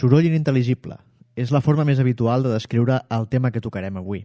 Soroll 0.00 0.30
inintel·ligible. 0.30 0.96
És 1.36 1.50
la 1.52 1.60
forma 1.60 1.84
més 1.84 2.00
habitual 2.00 2.44
de 2.44 2.52
descriure 2.54 3.02
el 3.12 3.26
tema 3.28 3.50
que 3.52 3.60
tocarem 3.60 3.98
avui. 4.00 4.22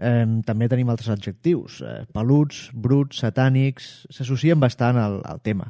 Eh, 0.00 0.26
també 0.46 0.68
tenim 0.70 0.88
altres 0.92 1.10
adjectius. 1.12 1.80
Eh, 1.82 2.04
peluts, 2.14 2.68
bruts, 2.72 3.18
satànics... 3.24 3.90
S'associen 4.14 4.62
bastant 4.62 4.98
al, 5.00 5.18
al 5.26 5.42
tema. 5.42 5.68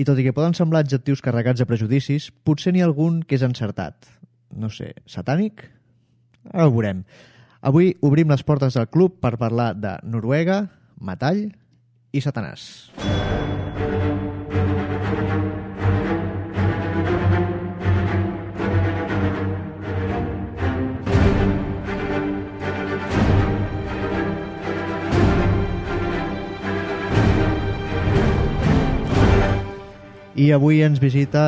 I 0.00 0.06
tot 0.08 0.18
i 0.18 0.24
que 0.24 0.34
poden 0.34 0.56
semblar 0.56 0.82
adjectius 0.86 1.22
carregats 1.24 1.60
de 1.60 1.68
prejudicis, 1.68 2.30
potser 2.44 2.72
n'hi 2.72 2.82
ha 2.82 2.88
algun 2.88 3.20
que 3.22 3.36
és 3.36 3.44
encertat. 3.46 4.08
No 4.56 4.72
sé, 4.72 4.94
satànic? 5.10 5.66
Ara 6.48 6.70
ho 6.70 6.72
veurem. 6.72 7.04
Avui 7.60 7.92
obrim 8.06 8.32
les 8.32 8.46
portes 8.46 8.78
del 8.78 8.88
club 8.88 9.18
per 9.20 9.36
parlar 9.36 9.74
de 9.76 9.98
Noruega, 10.08 10.62
metall 11.04 11.48
i 12.14 12.24
Satanàs. 12.24 12.70
I 30.38 30.52
avui 30.54 30.84
ens 30.86 31.00
visita, 31.02 31.40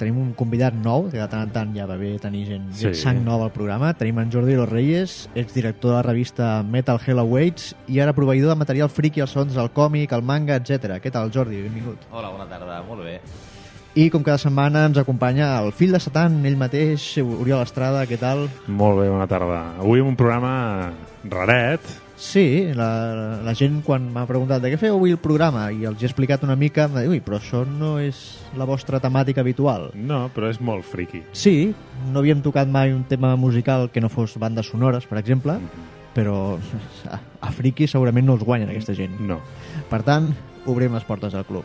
tenim 0.00 0.16
un 0.16 0.30
convidat 0.32 0.72
nou, 0.72 1.10
que 1.12 1.18
de 1.20 1.26
tant 1.28 1.42
en 1.44 1.50
tant 1.52 1.74
ja 1.76 1.84
va 1.84 1.98
bé 2.00 2.14
tenir 2.22 2.46
gent, 2.48 2.70
gent 2.72 2.94
Sí. 2.96 3.02
sang 3.02 3.18
nova 3.24 3.44
al 3.44 3.52
programa. 3.52 3.92
Tenim 3.92 4.18
en 4.22 4.30
Jordi 4.32 4.54
Los 4.56 4.68
Reyes, 4.70 5.28
exdirector 5.34 5.90
de 5.90 5.96
la 5.98 6.02
revista 6.02 6.62
Metal 6.62 6.98
Hell 7.04 7.18
Awaits 7.20 7.74
i 7.88 8.00
ara 8.00 8.14
proveïdor 8.16 8.48
de 8.54 8.56
material 8.56 8.88
friki 8.88 9.20
als 9.20 9.32
sons 9.36 9.52
del 9.54 9.68
còmic, 9.76 10.12
el 10.16 10.22
manga, 10.22 10.56
etc. 10.56 10.96
Què 11.04 11.10
tal, 11.12 11.30
Jordi? 11.30 11.60
Benvingut. 11.66 11.98
Hola, 12.10 12.30
bona 12.30 12.46
tarda, 12.48 12.82
molt 12.88 13.04
bé. 13.04 13.20
I 13.96 14.08
com 14.08 14.22
cada 14.22 14.38
setmana 14.38 14.86
ens 14.86 14.96
acompanya 14.96 15.58
el 15.60 15.72
fill 15.72 15.92
de 15.92 16.00
Satan, 16.00 16.40
ell 16.46 16.56
mateix, 16.56 17.18
Oriol 17.18 17.60
Estrada, 17.62 18.06
què 18.06 18.16
tal? 18.18 18.48
Molt 18.68 19.00
bé, 19.02 19.08
bona 19.10 19.26
tarda. 19.26 19.74
Avui 19.80 20.00
un 20.00 20.16
programa 20.16 20.92
raret. 21.28 21.80
Sí, 22.20 22.68
la, 22.76 23.40
la 23.40 23.54
gent 23.56 23.78
quan 23.80 24.10
m'ha 24.12 24.26
preguntat 24.28 24.60
de 24.60 24.68
què 24.68 24.76
feu 24.78 24.98
avui 24.98 25.14
el 25.14 25.20
programa 25.24 25.62
i 25.72 25.86
els 25.88 26.02
he 26.02 26.08
explicat 26.10 26.44
una 26.44 26.56
mica, 26.60 26.84
em 26.84 26.92
va 26.92 27.04
dir, 27.06 27.08
ui, 27.14 27.22
però 27.24 27.38
això 27.40 27.62
no 27.64 27.94
és 27.96 28.20
la 28.60 28.66
vostra 28.68 29.00
temàtica 29.00 29.40
habitual. 29.40 29.88
No, 29.96 30.26
però 30.34 30.50
és 30.52 30.60
molt 30.60 30.84
friki. 30.84 31.22
Sí, 31.32 31.72
no 32.12 32.20
havíem 32.20 32.44
tocat 32.44 32.68
mai 32.68 32.92
un 32.92 33.06
tema 33.08 33.32
musical 33.40 33.88
que 33.88 34.04
no 34.04 34.12
fos 34.12 34.36
bandes 34.36 34.68
sonores, 34.68 35.08
per 35.08 35.16
exemple, 35.22 35.56
però 36.12 36.58
a, 37.08 37.22
a 37.40 37.54
friki 37.56 37.88
segurament 37.88 38.28
no 38.28 38.36
els 38.36 38.44
guanyen 38.44 38.68
aquesta 38.68 38.94
gent. 38.94 39.16
No. 39.24 39.40
Per 39.88 40.04
tant, 40.04 40.28
obrim 40.68 40.92
les 40.92 41.08
portes 41.08 41.32
del 41.32 41.48
club. 41.48 41.64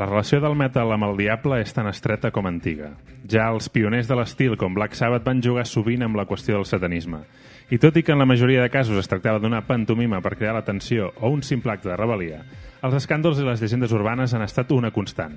La 0.00 0.06
relació 0.06 0.38
del 0.40 0.54
metal 0.56 0.94
amb 0.94 1.04
el 1.10 1.18
diable 1.18 1.58
és 1.60 1.74
tan 1.76 1.84
estreta 1.90 2.30
com 2.32 2.46
antiga. 2.48 2.94
Ja 3.28 3.50
els 3.52 3.66
pioners 3.68 4.08
de 4.08 4.16
l'estil, 4.16 4.54
com 4.56 4.72
Black 4.72 4.96
Sabbath, 4.96 5.26
van 5.26 5.42
jugar 5.44 5.66
sovint 5.68 6.06
amb 6.06 6.16
la 6.16 6.24
qüestió 6.24 6.56
del 6.56 6.64
satanisme. 6.64 7.20
I 7.68 7.76
tot 7.76 8.00
i 8.00 8.04
que 8.06 8.16
en 8.16 8.22
la 8.22 8.28
majoria 8.30 8.64
de 8.64 8.72
casos 8.72 8.96
es 8.96 9.12
tractava 9.12 9.42
d'una 9.44 9.60
pantomima 9.68 10.22
per 10.24 10.38
crear 10.38 10.56
l'atenció 10.56 11.12
o 11.20 11.28
un 11.28 11.44
simple 11.44 11.76
acte 11.76 11.92
de 11.92 12.00
rebel·lia, 12.00 12.40
els 12.80 12.96
escàndols 12.96 13.44
i 13.44 13.44
les 13.44 13.60
llegendes 13.60 13.92
urbanes 13.92 14.32
han 14.32 14.48
estat 14.48 14.72
una 14.72 14.88
constant. 14.88 15.36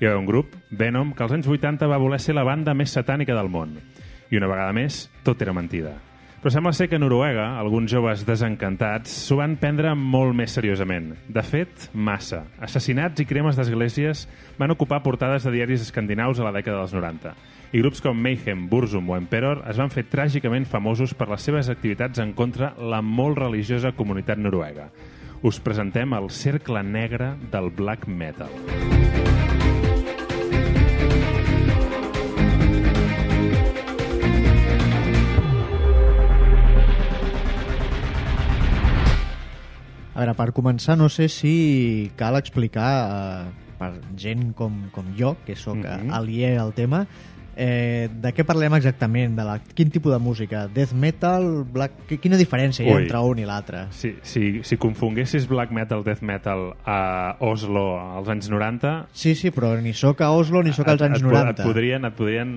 Hi 0.00 0.08
ha 0.08 0.16
un 0.16 0.24
grup, 0.24 0.56
Venom, 0.70 1.12
que 1.12 1.28
als 1.28 1.36
anys 1.36 1.52
80 1.60 1.92
va 1.92 2.00
voler 2.00 2.24
ser 2.24 2.40
la 2.40 2.48
banda 2.48 2.72
més 2.72 2.96
satànica 2.96 3.36
del 3.36 3.52
món. 3.52 3.76
I 4.32 4.40
una 4.40 4.48
vegada 4.48 4.72
més, 4.72 5.10
tot 5.20 5.44
era 5.44 5.52
mentida. 5.52 5.98
Però 6.38 6.52
sembla 6.54 6.70
ser 6.70 6.86
que 6.86 6.94
a 6.94 7.00
Noruega, 7.02 7.48
alguns 7.58 7.90
joves 7.90 8.20
desencantats 8.22 9.10
s'ho 9.26 9.40
van 9.40 9.56
prendre 9.58 9.90
molt 9.98 10.36
més 10.38 10.52
seriosament. 10.54 11.08
De 11.26 11.42
fet, 11.42 11.88
massa. 11.92 12.44
Assassinats 12.62 13.18
i 13.18 13.26
cremes 13.26 13.58
d'esglésies 13.58 14.28
van 14.58 14.70
ocupar 14.70 15.00
portades 15.02 15.42
de 15.42 15.56
diaris 15.56 15.82
escandinaus 15.82 16.38
a 16.38 16.46
la 16.46 16.54
dècada 16.54 16.84
dels 16.84 16.94
90. 16.94 17.34
I 17.74 17.82
grups 17.82 18.00
com 18.04 18.22
Mayhem, 18.22 18.68
Burzum 18.70 19.10
o 19.10 19.18
Emperor 19.18 19.64
es 19.66 19.82
van 19.82 19.90
fer 19.90 20.06
tràgicament 20.06 20.68
famosos 20.70 21.10
per 21.10 21.26
les 21.32 21.42
seves 21.42 21.72
activitats 21.74 22.22
en 22.22 22.36
contra 22.38 22.70
la 22.78 23.02
molt 23.02 23.42
religiosa 23.42 23.90
comunitat 23.98 24.38
noruega. 24.38 24.92
Us 25.42 25.58
presentem 25.58 26.14
el 26.14 26.30
cercle 26.30 26.86
negre 26.86 27.34
del 27.50 27.74
black 27.74 28.06
metal. 28.06 28.54
A 40.18 40.24
veure, 40.24 40.32
per 40.34 40.50
començar, 40.50 40.96
no 40.98 41.06
sé 41.06 41.28
si 41.30 42.10
cal 42.18 42.34
explicar 42.34 42.90
eh, 43.06 43.74
per 43.78 43.92
gent 44.18 44.48
com, 44.58 44.88
com 44.90 45.12
jo, 45.14 45.36
que 45.46 45.54
sóc 45.54 45.76
mm. 45.76 45.84
-hmm. 45.84 46.14
aliè 46.16 46.56
al 46.58 46.72
tema, 46.74 47.04
eh, 47.54 48.08
de 48.10 48.32
què 48.34 48.42
parlem 48.42 48.74
exactament? 48.74 49.36
De 49.38 49.44
la, 49.46 49.60
quin 49.74 49.90
tipus 49.90 50.10
de 50.12 50.18
música? 50.18 50.66
Death 50.66 50.92
metal? 50.92 51.64
Black... 51.70 51.92
qui- 52.08 52.18
Quina 52.18 52.36
diferència 52.36 52.82
hi 52.84 52.90
ha 52.90 52.96
Ui. 52.96 53.02
entre 53.04 53.18
un 53.18 53.38
i 53.38 53.44
l'altre? 53.44 53.86
Si, 53.90 54.16
si, 54.22 54.60
si 54.64 54.76
confonguessis 54.76 55.46
black 55.46 55.70
metal, 55.70 56.02
death 56.02 56.22
metal 56.22 56.74
a 56.84 57.36
Oslo 57.38 57.98
als 58.18 58.28
anys 58.28 58.50
90, 58.50 59.06
Sí, 59.12 59.36
sí, 59.36 59.50
però 59.50 59.80
ni 59.80 59.92
sóc 59.92 60.20
a 60.20 60.32
Oslo 60.32 60.62
ni 60.62 60.72
sóc 60.72 60.88
als 60.88 61.02
anys 61.02 61.20
et, 61.20 61.24
et, 61.26 61.30
90. 61.30 61.62
Et 61.62 61.66
podrien, 61.66 62.04
et 62.04 62.14
podrien 62.14 62.48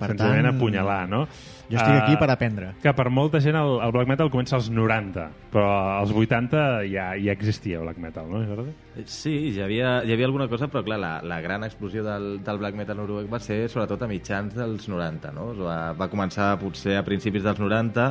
Per 0.00 0.08
senzillament 0.08 0.46
tant, 0.46 0.56
apunyalar, 0.56 1.08
no? 1.08 1.26
Jo 1.70 1.78
estic 1.78 1.96
aquí 2.00 2.16
Ah, 2.16 2.18
per 2.18 2.28
aprendre. 2.32 2.72
Que 2.82 2.92
per 2.98 3.06
molta 3.14 3.38
gent 3.40 3.54
el, 3.54 3.76
el 3.84 3.92
black 3.94 4.08
metal 4.10 4.30
comença 4.32 4.56
als 4.58 4.68
90, 4.74 5.28
però 5.52 5.68
als 6.00 6.10
80 6.10 6.62
ja, 6.90 7.12
ja 7.14 7.30
existia 7.32 7.78
black 7.84 8.00
metal, 8.02 8.26
no, 8.28 8.40
Jordi? 8.44 8.72
Eh, 8.98 9.04
Sí, 9.06 9.32
hi 9.52 9.60
havia, 9.62 10.00
hi 10.02 10.12
havia 10.12 10.26
alguna 10.26 10.48
cosa, 10.50 10.66
però 10.68 10.82
clar, 10.82 10.98
la, 10.98 11.12
la 11.22 11.40
gran 11.40 11.62
explosió 11.64 12.02
del, 12.02 12.40
del 12.42 12.58
black 12.58 12.74
metal 12.74 12.98
noruec 12.98 13.30
va 13.30 13.38
ser 13.38 13.62
sobretot 13.70 14.02
a 14.02 14.10
mitjans 14.10 14.58
dels 14.58 14.88
90, 14.90 15.30
no? 15.36 15.52
Va, 15.62 15.78
va 15.94 16.10
començar 16.10 16.56
potser 16.58 16.98
a 16.98 17.04
principis 17.06 17.46
dels 17.46 17.62
90, 17.62 18.10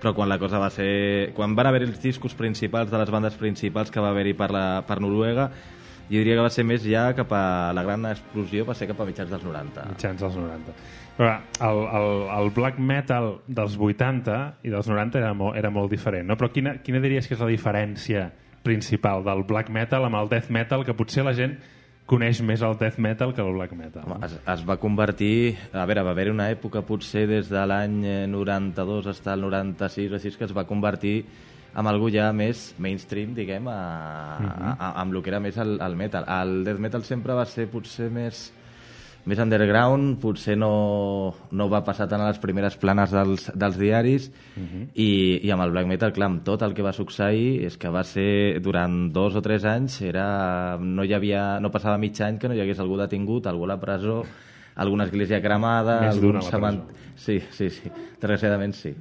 però 0.00 0.14
quan 0.16 0.28
la 0.32 0.38
cosa 0.40 0.58
va 0.58 0.70
ser... 0.74 1.30
Quan 1.36 1.54
van 1.54 1.68
haver 1.70 1.82
els 1.86 2.00
discos 2.02 2.34
principals 2.34 2.90
de 2.90 2.98
les 2.98 3.10
bandes 3.12 3.34
principals 3.38 3.90
que 3.92 4.00
va 4.00 4.10
haver-hi 4.10 4.32
per, 4.34 4.50
la, 4.50 4.64
per 4.88 4.98
Noruega, 5.04 5.50
jo 6.10 6.18
diria 6.18 6.34
que 6.34 6.44
va 6.44 6.50
ser 6.50 6.64
més 6.66 6.82
ja 6.82 7.04
cap 7.14 7.30
a... 7.32 7.70
La 7.76 7.84
gran 7.86 8.04
explosió 8.10 8.66
va 8.66 8.74
ser 8.74 8.88
cap 8.90 9.00
a 9.00 9.06
mitjans 9.06 9.30
dels 9.30 9.46
90. 9.46 9.86
Mitjans 9.94 10.24
dels 10.24 10.38
90. 10.40 10.74
Però 11.20 11.32
el, 11.68 11.82
el, 12.00 12.12
el 12.34 12.50
black 12.56 12.78
metal 12.82 13.36
dels 13.46 13.76
80 13.78 14.38
i 14.66 14.72
dels 14.72 14.88
90 14.90 15.20
era, 15.20 15.34
molt, 15.36 15.58
era 15.60 15.70
molt 15.70 15.92
diferent, 15.92 16.26
no? 16.26 16.36
Però 16.40 16.50
quina, 16.50 16.78
quina 16.82 17.02
diries 17.02 17.28
que 17.28 17.36
és 17.36 17.42
la 17.44 17.50
diferència 17.50 18.30
principal 18.66 19.22
del 19.24 19.44
black 19.48 19.70
metal 19.72 20.06
amb 20.08 20.18
el 20.18 20.32
death 20.32 20.50
metal, 20.52 20.82
que 20.84 20.96
potser 20.96 21.24
la 21.24 21.36
gent 21.36 21.58
coneix 22.10 22.40
més 22.42 22.64
el 22.66 22.74
death 22.80 22.98
metal 22.98 23.30
que 23.36 23.44
el 23.44 23.52
black 23.54 23.76
metal. 23.78 24.02
Home, 24.08 24.18
es, 24.26 24.34
es 24.40 24.64
va 24.66 24.80
convertir... 24.82 25.54
A 25.70 25.86
veure, 25.86 26.02
va 26.08 26.14
haver 26.16 26.30
una 26.32 26.48
època, 26.50 26.82
potser 26.86 27.28
des 27.30 27.52
de 27.52 27.62
l'any 27.70 28.00
eh, 28.02 28.18
92 28.26 29.06
fins 29.12 29.30
al 29.30 29.46
96 29.46 30.10
o 30.10 30.18
així, 30.18 30.34
que 30.34 30.48
es 30.48 30.56
va 30.56 30.66
convertir 30.66 31.20
en 31.76 31.86
algú 31.86 32.08
ja 32.10 32.32
més 32.34 32.74
mainstream, 32.78 33.34
diguem, 33.34 33.68
a, 33.70 33.76
a, 34.38 34.72
a, 34.78 34.88
amb 35.02 35.14
el 35.14 35.22
que 35.22 35.30
era 35.30 35.40
més 35.40 35.56
el, 35.62 35.76
el 35.80 35.94
metal. 35.96 36.24
El 36.26 36.64
death 36.66 36.80
metal 36.82 37.04
sempre 37.06 37.34
va 37.38 37.44
ser 37.46 37.68
potser 37.70 38.10
més 38.10 38.48
més 39.28 39.36
underground, 39.38 40.14
potser 40.18 40.54
no, 40.56 41.34
no 41.52 41.66
va 41.68 41.82
passar 41.84 42.06
tant 42.08 42.22
a 42.24 42.30
les 42.30 42.38
primeres 42.40 42.78
planes 42.80 43.10
dels, 43.12 43.50
dels 43.52 43.76
diaris 43.76 44.30
i, 44.96 45.40
i 45.44 45.50
amb 45.52 45.60
el 45.66 45.74
black 45.74 45.86
metal, 45.90 46.14
clar, 46.16 46.30
amb 46.30 46.40
tot 46.42 46.62
el 46.64 46.72
que 46.74 46.82
va 46.82 46.94
succeir 46.96 47.66
és 47.68 47.76
que 47.76 47.92
va 47.92 48.00
ser 48.02 48.58
durant 48.64 49.10
dos 49.12 49.36
o 49.36 49.42
tres 49.44 49.66
anys 49.68 49.98
era, 50.08 50.78
no, 50.80 51.04
hi 51.04 51.12
havia, 51.12 51.60
no 51.60 51.68
passava 51.70 51.98
mig 52.00 52.16
any 52.24 52.38
que 52.40 52.48
no 52.48 52.56
hi 52.56 52.62
hagués 52.64 52.80
algú 52.80 52.96
detingut, 52.96 53.46
algú 53.46 53.68
a 53.68 53.74
la 53.74 53.78
presó 53.82 54.22
alguna 54.80 55.04
església 55.04 55.42
cremada 55.44 55.98
Més 56.00 56.14
algun 56.16 56.30
d'una 56.30 56.40
a 56.40 56.48
la 56.48 56.50
cement- 56.56 56.80
presó. 56.88 57.14
sí, 57.20 57.38
sí, 57.52 57.68
sí, 57.76 57.92
desgraciadament 58.22 58.72
sí 58.74 58.94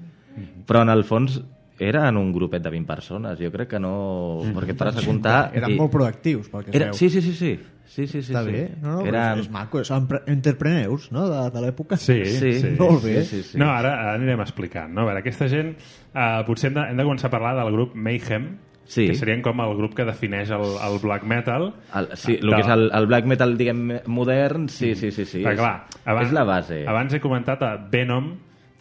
però 0.67 0.83
en 0.83 0.91
el 0.97 1.05
fons 1.07 1.39
era 1.79 2.07
en 2.09 2.17
un 2.17 2.31
grupet 2.33 2.61
de 2.63 2.69
20 2.69 2.87
persones, 2.87 3.39
jo 3.39 3.51
crec 3.51 3.69
que 3.75 3.79
no... 3.79 4.41
Perquè 4.55 4.75
et 4.75 4.79
pares 4.79 4.97
a 5.01 5.05
comptar... 5.05 5.51
Eren 5.55 5.71
i- 5.71 5.77
molt 5.79 5.91
proactius, 5.91 6.49
pel 6.51 6.65
que 6.67 6.75
era, 6.77 6.91
veu. 6.91 6.93
sí, 6.99 7.09
sí, 7.09 7.21
sí, 7.21 7.33
sí. 7.33 7.59
Sí, 7.89 8.05
sí, 8.05 8.21
sí, 8.21 8.31
Està 8.33 8.43
sí. 8.45 8.51
bé. 8.53 8.63
No, 8.83 8.99
no, 8.99 9.05
Eren... 9.09 9.39
és, 9.41 9.47
maco. 9.49 9.81
Són 9.87 10.05
entrepreneurs, 10.29 11.07
no?, 11.11 11.23
de, 11.27 11.39
de 11.55 11.61
l'època. 11.63 11.97
Sí, 11.97 12.19
Sí, 12.25 12.53
sí. 12.61 12.75
Molt 12.77 13.01
bé. 13.03 13.23
Sí, 13.23 13.39
sí, 13.41 13.43
sí. 13.53 13.57
No, 13.57 13.71
ara, 13.73 13.95
ara 14.03 14.13
anirem 14.19 14.41
explicant. 14.45 14.93
No? 14.93 15.01
A 15.07 15.09
veure, 15.09 15.23
aquesta 15.23 15.47
gent, 15.49 15.71
eh, 16.13 16.27
potser 16.47 16.69
hem 16.69 16.75
de, 16.77 16.83
hem 16.91 16.99
de 17.01 17.05
començar 17.07 17.31
a 17.31 17.33
parlar 17.33 17.55
del 17.63 17.71
grup 17.73 17.95
Mayhem, 17.95 18.51
Sí. 18.89 19.03
que 19.05 19.13
serien 19.13 19.43
com 19.45 19.59
el 19.61 19.75
grup 19.77 19.93
que 19.93 20.01
defineix 20.05 20.49
el, 20.49 20.63
el 20.81 20.95
black 21.03 21.21
metal. 21.29 21.67
El, 21.93 22.07
sí, 22.17 22.39
el 22.41 22.47
De- 22.49 22.55
que 22.55 22.61
és 22.63 22.69
el, 22.73 22.87
el 22.97 23.05
black 23.05 23.27
metal, 23.29 23.51
diguem, 23.57 23.83
modern, 24.09 24.63
sí, 24.73 24.95
sí, 24.97 25.11
sí. 25.13 25.25
sí 25.29 25.43
Perquè, 25.43 25.53
és, 25.53 25.59
clar, 25.59 25.75
abans, 26.09 26.25
és 26.27 26.33
la 26.33 26.43
base. 26.47 26.79
Abans 26.89 27.13
he 27.13 27.19
comentat 27.21 27.61
a 27.67 27.75
Venom, 27.91 28.31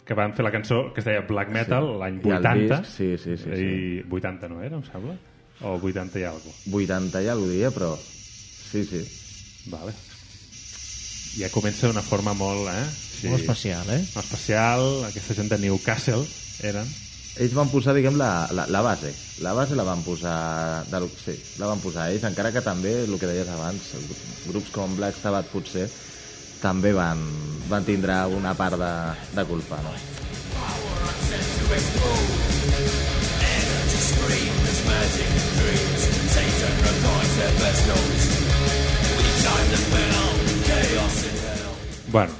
que 0.09 0.17
van 0.17 0.33
fer 0.33 0.41
la 0.41 0.49
cançó 0.51 0.87
que 0.95 1.03
es 1.03 1.05
deia 1.05 1.21
Black 1.29 1.51
Metal 1.53 1.85
Sí. 1.85 1.97
l'any 2.01 2.15
I 2.25 2.31
el 2.33 2.37
80. 2.41 2.79
disc, 2.81 2.95
sí, 2.97 3.09
sí, 3.21 3.37
sí, 3.37 3.49
I 3.53 4.05
80 4.09 4.49
no 4.49 4.63
era, 4.65 4.79
em 4.79 4.85
sembla? 4.89 5.13
O 5.61 5.75
80 5.77 6.17
i 6.19 6.23
alguna 6.25 6.55
80 6.73 7.21
ja 7.27 7.35
ho 7.37 7.43
diria, 7.45 7.69
però... 7.75 7.93
Sí, 7.99 8.83
sí. 8.85 9.03
Vale. 9.69 9.93
ja 11.37 11.49
comença 11.53 11.87
d'una 11.87 12.01
forma 12.01 12.33
molt... 12.33 12.67
Eh? 12.73 12.87
Sí, 13.19 13.27
Molt 13.27 13.43
especial, 13.43 13.85
eh? 13.91 13.99
Molt 14.15 14.25
especial, 14.25 14.85
aquesta 15.09 15.35
gent 15.37 15.49
de 15.51 15.57
Newcastle 15.61 16.23
eren. 16.65 16.87
Ells 17.39 17.53
van 17.55 17.69
posar, 17.71 17.93
diguem, 17.95 18.17
la, 18.19 18.47
la, 18.55 18.65
la 18.71 18.81
base. 18.83 19.11
La 19.45 19.53
base 19.53 19.75
la 19.77 19.85
van 19.87 20.01
posar... 20.03 20.85
De, 20.89 21.01
sí, 21.21 21.35
la 21.59 21.67
van 21.69 21.79
posar 21.83 22.09
ells, 22.11 22.25
encara 22.27 22.51
que 22.55 22.63
també, 22.65 22.95
el 23.05 23.13
que 23.19 23.29
deies 23.29 23.47
abans, 23.53 23.91
grups 24.49 24.71
com 24.75 24.95
Black 24.97 25.19
Sabbath 25.21 25.51
potser 25.53 25.85
també 26.61 26.91
van, 26.93 27.21
van 27.69 27.85
tindre 27.87 28.19
una 28.35 28.53
part 28.57 28.77
de, 28.81 28.93
de 29.35 29.45
culpa, 29.49 29.77
no? 29.85 29.93
Bueno, 42.11 42.31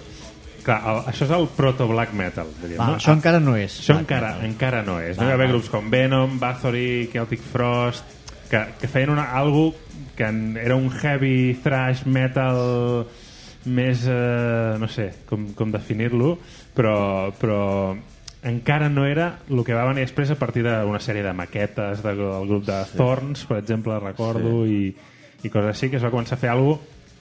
clar, 0.65 0.79
el, 0.89 0.99
això 1.11 1.25
és 1.27 1.33
el 1.35 1.45
proto-black 1.55 2.13
metal, 2.17 2.47
diríem, 2.61 2.79
Va, 2.81 2.87
no? 2.91 2.95
això 2.97 3.13
encara 3.13 3.39
no 3.43 3.53
és. 3.59 3.75
Això 3.83 3.99
encara, 3.99 4.33
metal. 4.35 4.47
encara 4.49 4.81
no 4.85 4.97
és. 5.01 5.15
No 5.17 5.23
Va, 5.23 5.27
hi 5.27 5.29
va 5.29 5.37
haver 5.37 5.47
va. 5.47 5.53
grups 5.53 5.69
com 5.69 5.89
Venom, 5.93 6.39
Bathory, 6.41 7.09
Celtic 7.13 7.43
Frost, 7.51 8.15
que, 8.49 8.63
que 8.81 8.89
feien 8.89 9.11
una, 9.13 9.27
algo 9.37 9.67
que 10.17 10.25
en- 10.25 10.57
era 10.57 10.75
un 10.75 10.89
heavy 10.91 11.53
thrash 11.63 12.03
metal 12.05 13.05
més, 13.69 14.05
eh, 14.09 14.75
no 14.79 14.87
sé 14.91 15.09
com, 15.29 15.49
com 15.57 15.71
definir-lo, 15.71 16.37
però, 16.75 17.31
però 17.39 17.95
encara 18.43 18.87
no 18.89 19.05
era 19.05 19.39
el 19.49 19.63
que 19.67 19.75
va 19.75 19.87
venir 19.89 20.05
després 20.05 20.31
a 20.31 20.37
partir 20.39 20.63
d'una 20.63 21.01
sèrie 21.03 21.23
de 21.25 21.33
maquetes 21.35 22.03
de, 22.03 22.13
del 22.15 22.47
grup 22.47 22.65
de 22.67 22.79
Thorns, 22.95 23.43
per 23.49 23.59
exemple, 23.59 23.97
recordo, 23.99 24.63
i, 24.67 24.93
i 25.43 25.49
coses 25.51 25.73
així, 25.75 25.89
que 25.91 25.99
es 25.99 26.05
va 26.05 26.11
començar 26.13 26.37
a 26.37 26.41
fer 26.41 26.53
alguna 26.53 26.79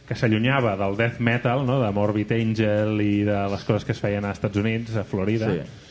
que 0.08 0.16
s'allunyava 0.16 0.72
del 0.80 0.96
death 0.96 1.18
metal, 1.20 1.66
no? 1.68 1.82
de 1.82 1.90
Morbid 1.92 2.30
Angel 2.32 3.02
i 3.04 3.24
de 3.26 3.42
les 3.52 3.64
coses 3.68 3.84
que 3.84 3.92
es 3.92 4.00
feien 4.00 4.24
als 4.24 4.38
Estats 4.38 4.56
Units, 4.56 4.96
a 4.96 5.04
Florida, 5.04 5.50
Sí. 5.52 5.84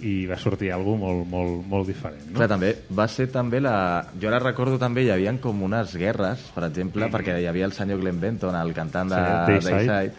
I 0.00 0.26
va 0.30 0.36
sortir 0.38 0.70
alguna 0.72 1.00
molt, 1.02 1.24
molt, 1.26 1.62
molt 1.66 1.86
diferent. 1.90 2.20
No? 2.30 2.36
Clar, 2.38 2.48
també 2.52 2.72
va 2.94 3.08
ser 3.10 3.26
també 3.34 3.58
la... 3.60 4.04
Jo 4.20 4.28
ara 4.30 4.38
recordo 4.38 4.78
també 4.78 5.02
hi 5.06 5.10
havia 5.10 5.32
com 5.42 5.62
unes 5.66 5.96
guerres, 5.98 6.44
per 6.54 6.64
exemple, 6.68 7.08
perquè 7.10 7.40
hi 7.42 7.46
havia 7.50 7.66
el 7.66 7.72
senyor 7.74 7.98
Glenn 8.02 8.20
Benton, 8.22 8.54
el 8.54 8.74
cantant 8.76 9.10
de 9.10 9.16
Sí, 9.18 9.52
Dayside. 9.52 9.86
Dayside, 9.86 10.12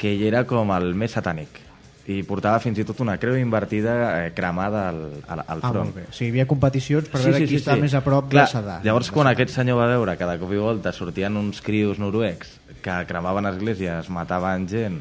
que 0.00 0.14
ell 0.14 0.22
era 0.30 0.44
com 0.48 0.70
el 0.72 0.94
més 0.94 1.12
satànic 1.18 1.66
i 2.10 2.22
portava 2.26 2.58
fins 2.58 2.78
i 2.80 2.84
tot 2.88 2.98
una 3.04 3.18
creu 3.20 3.36
invertida 3.38 3.92
eh, 4.24 4.30
cremada 4.34 4.86
al, 4.88 4.96
al, 5.28 5.42
al 5.46 5.60
Ah, 5.62 5.68
front. 5.68 5.90
molt 5.92 5.94
bé. 6.00 6.06
O 6.08 6.14
sigui, 6.16 6.30
hi 6.30 6.32
havia 6.32 6.46
competicions 6.48 7.10
per 7.12 7.20
veure 7.22 7.44
qui 7.44 7.58
està 7.60 7.76
més 7.78 7.92
a 7.94 8.00
prop 8.02 8.30
Clar, 8.32 8.46
de 8.48 8.50
Sadà. 8.56 8.78
Llavors, 8.82 9.12
quan 9.14 9.28
aquest 9.30 9.52
senyor 9.54 9.78
va 9.78 9.86
veure 9.92 10.16
que 10.18 10.26
de 10.26 10.38
cop 10.40 10.50
i 10.56 10.58
volta 10.58 10.90
sortien 10.96 11.36
uns 11.36 11.60
crios 11.62 12.00
noruecs 12.02 12.56
que 12.82 12.96
cremaven 13.06 13.46
esglésies, 13.52 14.08
mataven 14.10 14.66
gent, 14.72 14.96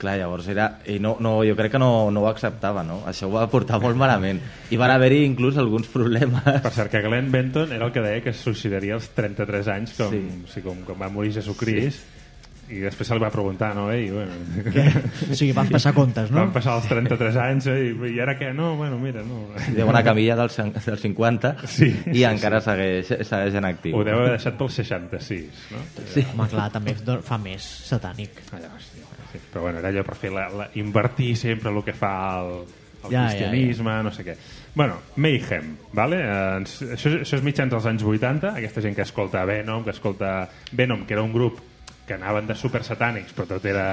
clar, 0.00 0.16
llavors 0.18 0.48
era... 0.50 0.66
I 0.88 0.96
no, 1.02 1.14
no, 1.22 1.36
jo 1.46 1.54
crec 1.58 1.74
que 1.76 1.80
no, 1.82 2.10
no 2.10 2.24
ho 2.24 2.28
acceptava, 2.30 2.82
no? 2.86 3.02
Això 3.10 3.28
ho 3.28 3.34
va 3.36 3.46
portar 3.52 3.78
molt 3.82 3.98
malament. 4.00 4.40
I 4.72 4.78
van 4.80 4.90
haver-hi 4.96 5.22
inclús 5.28 5.58
alguns 5.60 5.86
problemes. 5.92 6.42
Per 6.64 6.72
cert, 6.74 6.90
que 6.92 7.04
Glenn 7.04 7.30
Benton 7.30 7.72
era 7.76 7.86
el 7.86 7.92
que 7.94 8.02
deia 8.04 8.22
que 8.24 8.32
es 8.34 8.40
suïcidaria 8.42 8.96
als 8.98 9.10
33 9.16 9.68
anys 9.76 9.94
com, 10.00 10.10
Sí. 10.16 10.24
sí. 10.24 10.54
sí, 10.56 10.64
com, 10.66 10.80
com 10.88 10.98
va 11.00 11.12
morir 11.12 11.32
Jesucrist 11.36 12.16
i 12.70 12.80
després 12.84 13.08
se 13.08 13.16
li 13.16 13.22
va 13.22 13.30
preguntar, 13.32 13.72
no? 13.74 13.88
Ei, 13.92 14.06
bueno, 14.12 14.34
O 15.30 15.34
sigui, 15.34 15.50
van 15.56 15.68
passar 15.72 15.92
comptes, 15.96 16.30
no? 16.30 16.40
Van 16.40 16.52
passar 16.54 16.76
els 16.78 16.88
33 16.90 17.38
anys 17.42 17.68
eh, 17.72 17.76
i, 17.90 17.92
i 18.14 18.20
ara 18.22 18.36
què? 18.38 18.52
No, 18.56 18.72
bueno, 18.78 18.98
mira, 19.02 19.24
no. 19.26 19.42
Deu 19.74 19.90
una 19.90 20.02
camilla 20.06 20.36
dels, 20.38 20.58
dels 20.86 21.04
50 21.04 21.54
Sí, 21.66 21.90
i 21.90 22.20
sí, 22.20 22.24
encara 22.28 22.62
segueix, 22.64 23.10
segueix 23.26 23.58
en 23.58 23.68
actiu. 23.68 23.98
Ho 23.98 24.04
deu 24.06 24.20
haver 24.20 24.36
deixat 24.36 24.58
pels 24.60 24.80
66, 24.82 25.64
no? 25.74 25.84
Sí. 26.14 26.24
Home, 26.32 26.48
clar, 26.52 26.68
també 26.74 26.94
fa 27.26 27.40
més 27.42 27.66
satànic. 27.88 28.42
Allà, 28.56 28.72
sí, 28.84 29.02
sí. 29.32 29.42
Però 29.50 29.66
bueno, 29.66 29.82
era 29.82 29.90
allò 29.90 30.04
per 30.06 30.18
fer 30.18 30.34
la, 30.34 30.46
la, 30.54 30.68
invertir 30.78 31.34
sempre 31.38 31.72
el 31.74 31.82
que 31.86 31.94
fa 31.96 32.12
el, 32.40 32.54
el 33.00 33.08
Ja, 33.10 33.24
ja, 33.24 33.26
cristianisme, 33.30 33.96
no 34.06 34.14
sé 34.14 34.26
què. 34.26 34.36
Bueno, 34.74 35.00
Mayhem, 35.18 35.74
vale? 35.96 36.20
Eh, 36.22 36.60
això, 36.94 37.16
això 37.24 37.40
és 37.40 37.42
mitjans 37.46 37.72
dels 37.72 37.88
anys 37.90 38.06
80, 38.06 38.54
aquesta 38.60 38.84
gent 38.84 38.94
que 38.94 39.06
escolta 39.06 39.42
Venom, 39.48 39.82
que 39.86 39.94
escolta 39.94 40.44
Venom, 40.70 41.02
que 41.08 41.18
era 41.18 41.26
un 41.26 41.34
grup 41.34 41.58
que 42.10 42.16
anaven 42.18 42.48
de 42.50 42.56
super 42.58 42.82
satànics, 42.82 43.30
però 43.36 43.46
tot 43.54 43.66
era 43.70 43.86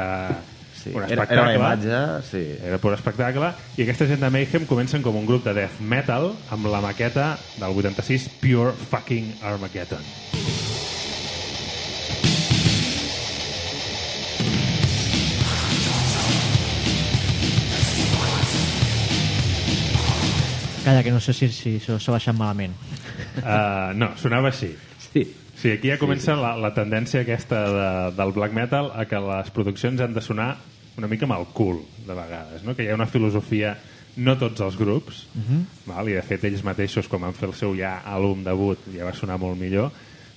Sí. 0.78 0.92
un 0.94 1.04
Era, 1.04 1.08
espectacle. 1.08 1.36
era 1.36 1.44
una 1.44 1.56
imatge... 1.58 2.28
Sí. 2.30 2.42
Era 2.64 2.78
pur 2.78 2.94
espectacle. 2.94 3.50
I 3.78 3.84
aquesta 3.86 4.06
gent 4.10 4.22
de 4.22 4.30
Mayhem 4.34 4.68
comencen 4.70 5.02
com 5.06 5.18
un 5.18 5.26
grup 5.26 5.44
de 5.46 5.54
death 5.58 5.80
metal 5.82 6.30
amb 6.54 6.70
la 6.70 6.82
maqueta 6.86 7.32
del 7.58 7.74
86 7.82 8.30
Pure 8.42 8.74
Fucking 8.92 9.34
Armageddon. 9.42 10.06
Calla, 20.86 21.04
que 21.04 21.12
no 21.12 21.20
sé 21.20 21.34
si, 21.36 21.50
si 21.52 21.74
això 21.82 21.98
s'ha 22.00 22.14
baixat 22.16 22.38
malament. 22.38 22.72
Uh, 23.42 23.92
no, 24.00 24.14
sonava 24.22 24.54
així. 24.54 24.72
sí. 25.10 25.26
Sí, 25.58 25.72
aquí 25.74 25.90
ja 25.90 25.98
comença 25.98 26.36
la, 26.38 26.52
la 26.62 26.70
tendència 26.76 27.24
aquesta 27.24 27.62
de, 27.74 27.92
del 28.18 28.34
black 28.36 28.54
metal 28.54 28.92
a 28.94 29.08
que 29.10 29.20
les 29.22 29.50
produccions 29.56 30.02
han 30.04 30.14
de 30.14 30.22
sonar 30.22 30.52
una 30.98 31.10
mica 31.10 31.26
amb 31.26 31.38
el 31.38 31.48
cul, 31.54 31.80
de 32.06 32.14
vegades, 32.14 32.66
no? 32.66 32.76
que 32.78 32.86
hi 32.86 32.92
ha 32.92 32.98
una 32.98 33.10
filosofia, 33.10 33.74
no 34.22 34.36
tots 34.38 34.62
els 34.66 34.78
grups, 34.78 35.26
uh 35.34 35.42
-huh. 35.42 35.64
val? 35.86 36.10
i 36.10 36.14
de 36.14 36.22
fet 36.22 36.44
ells 36.44 36.64
mateixos, 36.64 37.08
com 37.08 37.22
van 37.22 37.34
fer 37.34 37.50
el 37.50 37.56
seu 37.56 37.76
ja 37.76 38.02
àlbum 38.06 38.44
debut, 38.44 38.78
ja 38.94 39.06
va 39.06 39.14
sonar 39.14 39.38
molt 39.38 39.58
millor, 39.58 39.92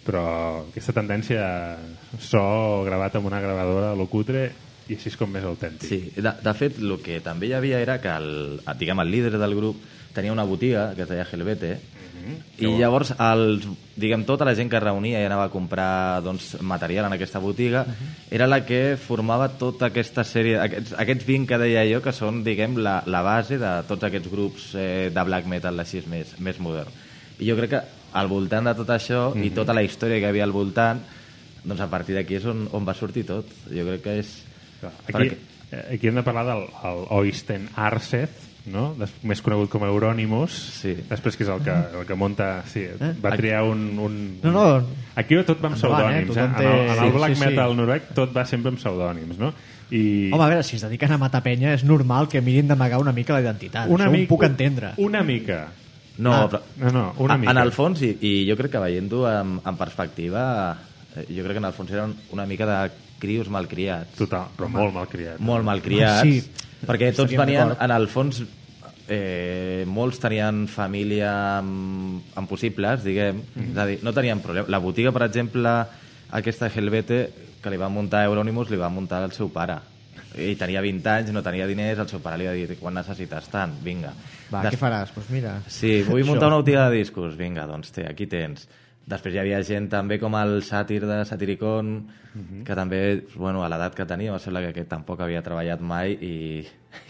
però 0.05 0.65
aquesta 0.69 0.93
tendència 0.93 1.77
so 2.19 2.83
gravat 2.85 3.17
amb 3.17 3.27
una 3.27 3.41
gravadora 3.41 3.93
a 3.93 3.97
lo 3.97 4.07
cutre 4.07 4.53
i 4.89 4.95
així 4.95 5.09
és 5.09 5.17
com 5.17 5.31
més 5.31 5.45
autèntic. 5.45 5.89
Sí, 5.89 6.13
de, 6.17 6.33
de 6.43 6.55
fet, 6.55 6.79
el 6.79 6.99
que 7.05 7.21
també 7.21 7.47
hi 7.47 7.53
havia 7.53 7.79
era 7.79 8.01
que 8.01 8.09
el, 8.09 8.61
diguem, 8.79 9.01
el 9.01 9.11
líder 9.11 9.39
del 9.39 9.55
grup 9.55 9.77
tenia 10.15 10.33
una 10.33 10.45
botiga 10.45 10.93
que 10.95 11.03
es 11.03 11.09
deia 11.09 11.27
Helvete, 11.31 11.79
i 12.61 12.67
llavors 12.79 13.15
els, 13.17 13.65
diguem, 13.97 14.25
tota 14.29 14.45
la 14.45 14.53
gent 14.55 14.69
que 14.71 14.77
es 14.77 14.83
reunia 14.83 15.21
i 15.23 15.25
anava 15.25 15.47
a 15.49 15.51
comprar 15.51 16.21
doncs, 16.23 16.57
material 16.61 17.07
en 17.09 17.15
aquesta 17.17 17.41
botiga 17.41 17.85
era 18.31 18.47
la 18.47 18.61
que 18.67 18.97
formava 19.01 19.49
tota 19.59 19.87
aquesta 19.89 20.23
sèrie, 20.25 20.59
aquests, 20.61 20.93
aquests 21.01 21.25
20 21.27 21.47
que 21.49 21.59
deia 21.59 21.85
jo 21.89 22.03
que 22.05 22.13
són, 22.13 22.43
diguem, 22.45 22.77
la, 22.77 22.99
la 23.07 23.23
base 23.23 23.57
de 23.59 23.71
tots 23.89 24.05
aquests 24.05 24.29
grups 24.31 24.75
eh, 24.75 25.09
de 25.15 25.25
black 25.25 25.47
metal 25.47 25.81
així 25.81 26.03
més, 26.13 26.35
més 26.39 26.61
modern. 26.61 26.91
I 27.41 27.49
jo 27.49 27.57
crec 27.57 27.71
que 27.71 27.81
al 28.13 28.29
voltant 28.29 28.69
de 28.69 28.75
tot 28.75 28.91
això 28.91 29.31
i 29.47 29.51
tota 29.57 29.73
la 29.73 29.83
història 29.83 30.19
que 30.21 30.27
hi 30.27 30.33
havia 30.35 30.45
al 30.45 30.53
voltant 30.53 31.01
doncs 31.65 31.81
a 31.81 31.89
partir 31.89 32.15
d'aquí 32.17 32.37
és 32.37 32.45
on, 32.47 32.67
on 32.73 32.85
va 32.85 32.95
sortir 32.95 33.25
tot. 33.25 33.47
Jo 33.71 33.87
crec 33.89 34.03
que 34.05 34.19
és... 34.21 34.37
Aquí, 35.09 35.13
perquè- 35.13 35.39
eh, 35.73 35.95
aquí 35.97 36.09
hem 36.09 36.15
de 36.21 36.23
parlar 36.23 36.45
del 36.53 36.67
el 36.85 37.03
Oysten 37.17 37.69
Arseth, 37.77 38.50
no? 38.73 38.95
Més 39.23 39.43
conegut 39.43 39.69
com 39.71 39.83
Euronymous, 39.85 40.53
Sí. 40.81 40.95
després 41.09 41.37
que 41.37 41.45
és 41.45 41.51
el 41.51 41.61
que, 41.67 41.75
el 42.01 42.07
que 42.07 42.15
munta... 42.15 42.63
Sí, 42.71 42.87
va 43.25 43.33
triar 43.37 43.65
un... 43.65 43.99
un 43.99 44.17
No, 44.43 44.51
no. 44.53 44.65
Aquí 45.17 45.37
tot 45.45 45.59
va 45.63 45.69
amb 45.73 45.77
Endavant, 45.77 46.15
eh? 46.15 46.25
pseudònims. 46.25 46.31
Eh? 46.31 46.35
Tothom 46.35 46.45
En, 46.45 46.55
el, 46.55 46.57
té- 46.57 46.93
en 46.95 47.05
el 47.05 47.11
sí, 47.11 47.17
black 47.19 47.35
sí, 47.35 47.41
sí. 47.43 47.47
metal 47.49 47.77
noruec 47.77 48.09
tot 48.15 48.37
va 48.37 48.45
sempre 48.47 48.71
amb 48.75 48.79
pseudònims, 48.81 49.39
no? 49.39 49.53
I 49.91 50.31
Home, 50.33 50.45
a 50.45 50.49
veure, 50.49 50.63
si 50.63 50.77
es 50.77 50.83
dediquen 50.87 51.11
a 51.13 51.19
matar 51.19 51.43
penya, 51.43 51.73
és 51.75 51.83
normal 51.85 52.29
que 52.31 52.41
mirin 52.41 52.69
d'amagar 52.71 53.01
una 53.03 53.11
mica 53.13 53.35
la 53.35 53.41
identitat. 53.43 53.89
una 53.91 54.07
Això 54.07 54.13
mica, 54.15 54.25
ho 54.25 54.29
puc 54.37 54.45
entendre. 54.47 54.93
Una 55.03 55.23
mica. 55.27 55.65
No, 56.19 56.33
Ah. 56.35 56.49
però, 56.49 56.61
No, 56.79 56.91
no, 56.93 57.15
una 57.19 57.35
a- 57.35 57.39
mica. 57.39 57.51
En 57.51 57.59
el 57.59 57.73
fons, 57.73 58.03
i, 58.03 58.13
i 58.21 58.33
jo 58.49 58.55
crec 58.57 58.71
que 58.73 58.79
veient-ho 58.79 59.25
en, 59.29 59.59
en 59.67 59.77
perspectiva, 59.77 60.77
eh, 61.17 61.27
jo 61.29 61.43
crec 61.43 61.53
que 61.57 61.63
en 61.65 61.65
el 61.65 61.73
fons 61.73 61.91
eren 61.91 62.15
una 62.31 62.47
mica 62.47 62.67
de 62.67 62.91
crios 63.19 63.49
malcriats. 63.51 64.15
Total, 64.17 64.47
però 64.57 64.69
molt 64.69 64.95
malcriat. 64.95 65.41
Molt 65.41 65.65
malcriats. 65.65 66.23
Sí. 66.23 66.41
Perquè 66.87 67.11
tots 67.13 67.33
Estaríem 67.33 67.69
venien, 67.69 67.77
en 67.81 67.91
el 67.91 68.07
fons, 68.09 68.43
eh, 69.11 69.85
molts 69.91 70.21
tenien 70.23 70.65
família 70.71 71.59
amb, 71.59 72.23
amb 72.39 72.49
possibles, 72.49 73.03
diguem. 73.05 73.43
Mhm. 73.55 73.71
És 73.73 73.77
a 73.79 73.87
dir, 73.87 73.99
no 74.07 74.13
tenien 74.15 74.41
problema. 74.41 74.69
La 74.71 74.79
botiga, 74.79 75.13
per 75.13 75.27
exemple, 75.27 75.69
aquesta 76.31 76.71
Helvete, 76.71 77.21
que 77.61 77.71
li 77.71 77.77
va 77.77 77.89
muntar 77.91 78.25
Euronymous, 78.25 78.71
li 78.71 78.79
va 78.79 78.89
muntar 78.89 79.25
el 79.25 79.33
seu 79.33 79.51
pare. 79.53 79.79
I 80.39 80.55
tenia 80.55 80.81
20 80.81 81.11
anys, 81.11 81.33
no 81.35 81.43
tenia 81.43 81.67
diners, 81.67 81.99
el 81.99 82.09
seu 82.09 82.21
pare 82.23 82.39
li 82.39 82.47
va 82.47 82.53
dir, 82.55 82.79
quan 82.79 82.95
necessites 82.95 83.49
tant? 83.51 83.75
Vinga. 83.83 84.13
Va, 84.53 84.63
Des- 84.63 84.73
què 84.75 84.79
faràs? 84.79 85.11
Doncs 85.11 85.17
pues 85.17 85.31
mira. 85.31 85.57
Sí, 85.67 86.03
vull 86.07 86.25
muntar 86.25 86.47
una 86.49 86.57
botiga 86.63 86.89
de 86.89 86.99
discos. 86.99 87.37
Vinga, 87.37 87.67
doncs 87.67 87.91
té, 87.91 88.07
aquí 88.07 88.27
tens. 88.31 88.69
Després 89.11 89.35
hi 89.35 89.39
havia 89.43 89.61
gent 89.67 89.89
també 89.91 90.21
com 90.21 90.37
el 90.39 90.63
sàtir 90.63 91.01
de 91.03 91.25
Satiricon, 91.25 92.07
que 92.65 92.75
també, 92.77 93.25
bueno, 93.35 93.65
a 93.65 93.69
l'edat 93.69 93.97
que 93.97 94.07
tenia, 94.07 94.31
em 94.31 94.39
sembla 94.39 94.61
que 94.61 94.69
aquest 94.69 94.89
tampoc 94.89 95.21
havia 95.21 95.43
treballat 95.43 95.81
mai 95.81 96.13
i, 96.13 96.35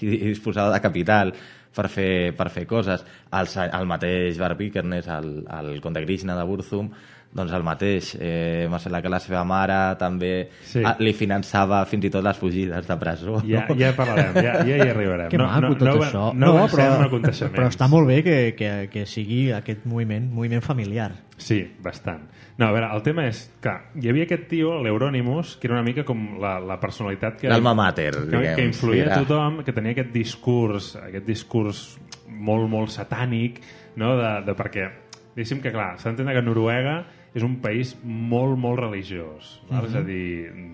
i, 0.00 0.06
i 0.06 0.28
disposava 0.30 0.72
de 0.72 0.80
capital 0.80 1.34
per 1.74 1.88
fer, 1.88 2.10
per 2.36 2.50
fer 2.50 2.66
coses. 2.66 3.04
El, 3.32 3.48
el 3.70 3.86
mateix 3.86 4.38
Bar 4.40 4.56
Vikernes, 4.58 5.08
el, 5.08 5.32
el 5.46 5.80
Conte 5.80 6.02
Krishna 6.04 6.36
de 6.38 6.44
Burzum, 6.48 6.90
doncs 7.32 7.52
el 7.54 7.62
mateix. 7.62 8.14
Eh, 8.18 8.64
em 8.66 8.74
sembla 8.82 9.00
que 9.04 9.12
la 9.12 9.20
seva 9.22 9.44
mare 9.46 9.78
també 10.00 10.48
Sí. 10.66 10.82
ah, 10.84 10.96
li 10.98 11.12
finançava 11.14 11.84
fins 11.86 12.08
i 12.08 12.10
tot 12.10 12.24
les 12.26 12.36
fugides 12.36 12.86
de 12.88 12.96
presó. 12.98 13.38
Ja, 13.46 13.66
no? 13.68 13.76
ja 13.78 13.92
parlarem, 13.94 14.34
ja, 14.34 14.58
ja 14.66 14.76
hi 14.76 14.88
arribarem. 14.88 15.30
Que 15.30 15.38
maco 15.38 15.74
tot 15.76 15.86
no, 15.88 15.94
això. 16.02 16.24
No, 16.34 16.52
no 16.58 16.66
però, 16.72 17.22
però 17.54 17.68
està 17.70 17.88
molt 17.88 18.10
bé 18.10 18.22
que, 18.26 18.38
que, 18.58 18.72
que 18.90 19.06
sigui 19.06 19.50
aquest 19.54 19.86
moviment, 19.86 20.26
moviment 20.34 20.62
familiar. 20.62 21.12
Sí, 21.38 21.62
bastant. 21.82 22.26
No, 22.58 22.66
a 22.66 22.72
veure, 22.74 22.90
el 22.92 23.02
tema 23.04 23.24
és 23.30 23.42
que 23.62 23.72
hi 24.00 24.10
havia 24.10 24.26
aquest 24.26 24.48
tio, 24.50 24.74
l'Euronymous, 24.84 25.54
que 25.60 25.68
era 25.68 25.78
una 25.78 25.84
mica 25.86 26.04
com 26.08 26.40
la, 26.42 26.58
la 26.60 26.76
personalitat 26.82 27.38
que... 27.40 27.48
L'alma 27.52 27.72
mater, 27.78 28.10
que, 28.16 28.24
diguem. 28.26 28.56
que 28.58 28.66
influïa 28.68 29.06
a 29.08 29.20
tothom, 29.22 29.62
que 29.64 29.74
tenia 29.76 29.94
aquest 29.96 30.12
discurs, 30.12 30.90
aquest 31.00 31.28
discurs 31.28 31.84
molt, 32.28 32.68
molt 32.70 32.92
satànic, 32.92 33.62
no? 34.00 34.12
de, 34.18 34.32
de 34.48 34.56
perquè, 34.58 34.90
diguéssim 35.32 35.62
que, 35.64 35.72
clar, 35.74 35.94
s'ha 35.98 36.10
d'entendre 36.10 36.36
que 36.36 36.44
Noruega 36.44 36.98
és 37.36 37.46
un 37.46 37.60
país 37.62 37.94
molt, 38.02 38.58
molt 38.60 38.82
religiós. 38.82 39.56
Val? 39.70 39.86
És 39.88 39.96
a 39.98 40.04
dir, 40.06 40.24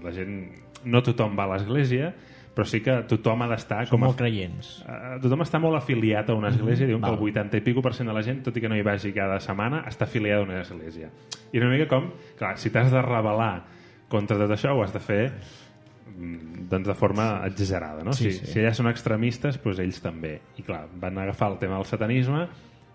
la 0.04 0.14
gent... 0.16 0.38
No 0.86 1.00
tothom 1.02 1.32
va 1.34 1.48
a 1.48 1.56
l'església, 1.56 2.12
però 2.56 2.64
sí 2.64 2.80
que 2.80 2.94
tothom 3.04 3.44
ha 3.44 3.50
d'estar 3.50 3.82
Som 3.84 3.98
com 3.98 4.06
a 4.06 4.08
molt 4.08 4.16
creients. 4.16 4.78
Uh, 4.80 5.18
tothom 5.20 5.44
està 5.44 5.60
molt 5.60 5.76
afiliat 5.76 6.30
a 6.32 6.36
una 6.38 6.48
església, 6.54 6.88
diuen 6.88 7.02
que 7.02 7.10
val. 7.10 7.18
el 7.20 7.34
80 7.34 7.60
i 7.60 7.64
pico 7.66 7.82
per 7.84 7.92
cent 7.98 8.08
de 8.08 8.14
la 8.16 8.22
gent, 8.24 8.40
tot 8.46 8.56
i 8.56 8.62
que 8.64 8.70
no 8.72 8.78
hi 8.78 8.84
vagi 8.86 9.12
cada 9.12 9.36
setmana, 9.44 9.82
està 9.90 10.08
afiliada 10.08 10.40
a 10.40 10.46
una 10.46 10.62
església. 10.62 11.10
I 11.52 11.60
una 11.60 11.68
mica 11.74 11.84
com, 11.90 12.08
clar, 12.38 12.54
si 12.56 12.72
t'has 12.72 12.88
de 12.94 13.02
rebel·lar 13.04 13.66
contra 14.08 14.38
tot 14.40 14.54
això, 14.56 14.72
ho 14.72 14.80
has 14.86 14.96
de 14.96 15.02
fer 15.04 15.20
mm, 15.26 16.64
doncs 16.72 16.88
de 16.88 16.96
forma 16.96 17.28
exagerada, 17.50 18.06
no? 18.08 18.16
Sí, 18.16 18.30
si, 18.30 18.38
sí. 18.38 18.54
si 18.54 18.64
elles 18.64 18.80
són 18.80 18.88
extremistes, 18.88 19.60
doncs 19.60 19.84
ells 19.84 20.00
també. 20.00 20.38
I 20.56 20.64
clar, 20.64 20.86
van 20.96 21.20
agafar 21.26 21.52
el 21.52 21.60
tema 21.60 21.76
del 21.76 21.86
satanisme 21.92 22.46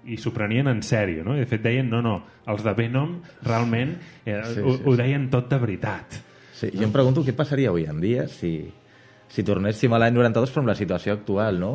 i 0.10 0.18
s'ho 0.18 0.34
prenien 0.34 0.74
en 0.74 0.82
sèrio, 0.82 1.22
no? 1.28 1.38
I 1.38 1.46
de 1.46 1.50
fet 1.54 1.62
deien, 1.62 1.86
no, 1.86 2.02
no, 2.02 2.18
els 2.50 2.66
de 2.66 2.74
Venom 2.74 3.20
realment 3.46 3.94
eh, 4.26 4.42
Sí, 4.42 4.58
ho, 4.58 4.74
sí, 4.74 4.86
ho 4.90 4.98
deien 4.98 5.30
tot 5.30 5.54
de 5.54 5.62
veritat. 5.62 6.22
Sí, 6.58 6.74
jo 6.74 6.86
em 6.90 6.94
pregunto 6.94 7.22
què 7.26 7.38
passaria 7.38 7.70
avui 7.70 7.86
en 7.90 8.02
dia 8.02 8.28
si, 8.30 8.56
si 9.32 9.46
tornéssim 9.48 9.94
a 9.94 10.00
l'any 10.02 10.18
92 10.18 10.52
però 10.52 10.64
amb 10.66 10.72
la 10.74 10.78
situació 10.78 11.16
actual, 11.16 11.60
no? 11.60 11.72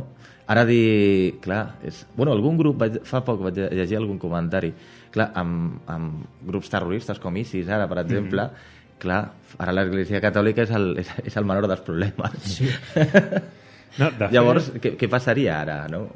Ara 0.52 0.62
dir... 0.68 1.40
Clar, 1.42 1.62
és... 1.86 2.04
Bueno, 2.14 2.34
algun 2.36 2.58
grup... 2.60 2.78
Vaig, 2.82 3.00
fa 3.08 3.22
poc 3.26 3.42
vaig 3.48 3.58
llegir 3.75 3.98
algun 3.98 4.20
comentari. 4.22 4.70
Clar, 5.14 5.30
amb, 5.40 5.80
amb 5.90 6.46
grups 6.46 6.70
terroristes 6.70 7.18
com 7.22 7.36
ISIS, 7.40 7.70
ara, 7.72 7.88
per 7.90 8.02
exemple, 8.04 8.44
mm 8.44 8.50
-hmm. 8.52 8.98
clar, 9.02 9.22
ara 9.58 9.72
l'Església 9.72 10.20
Catòlica 10.20 10.62
és 10.62 10.70
el, 10.70 10.98
és, 10.98 11.10
és 11.25 11.36
el 11.36 11.44
menor 11.44 11.66
dels 11.66 11.80
problemes. 11.80 12.42
Sí. 12.42 12.68
No, 13.98 14.10
de 14.10 14.28
Llavors, 14.28 14.70
fet, 14.70 14.82
què, 14.82 14.90
què 15.00 15.08
passaria 15.08 15.60
ara, 15.62 15.88
no? 15.88 16.10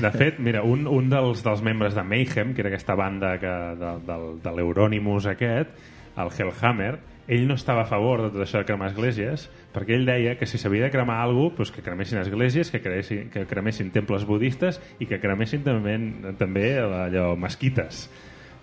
De 0.00 0.10
fet, 0.10 0.38
mira, 0.38 0.62
un, 0.62 0.86
un 0.86 1.10
dels, 1.10 1.42
dels 1.44 1.62
membres 1.62 1.94
de 1.94 2.02
Mayhem, 2.02 2.54
que 2.54 2.62
era 2.62 2.70
aquesta 2.70 2.94
banda 2.94 3.38
que, 3.38 3.52
de, 3.80 3.92
de, 4.06 4.16
de 4.44 4.52
l'Euronymous 4.56 5.26
aquest, 5.26 5.68
el 6.16 6.30
Hellhammer, 6.36 6.98
ell 7.28 7.46
no 7.46 7.54
estava 7.54 7.84
a 7.84 7.88
favor 7.88 8.24
de 8.24 8.32
tot 8.32 8.42
això 8.42 8.62
de 8.62 8.68
cremar 8.68 8.90
esglésies, 8.90 9.48
perquè 9.74 9.98
ell 9.98 10.08
deia 10.08 10.36
que 10.40 10.48
si 10.48 10.58
s'havia 10.58 10.88
de 10.88 10.92
cremar 10.94 11.20
alguna 11.22 11.52
cosa, 11.52 11.58
doncs 11.68 11.74
que 11.76 11.84
cremessin 11.84 12.22
esglésies, 12.22 12.72
que 12.72 12.80
cremessin, 12.80 13.28
que 13.30 13.46
cremessin 13.46 13.92
temples 13.94 14.24
budistes 14.26 14.80
i 14.98 15.06
que 15.06 15.20
cremessin 15.20 15.62
també, 15.66 15.98
també 16.40 16.70
allò, 16.80 17.34
mesquites. 17.36 18.08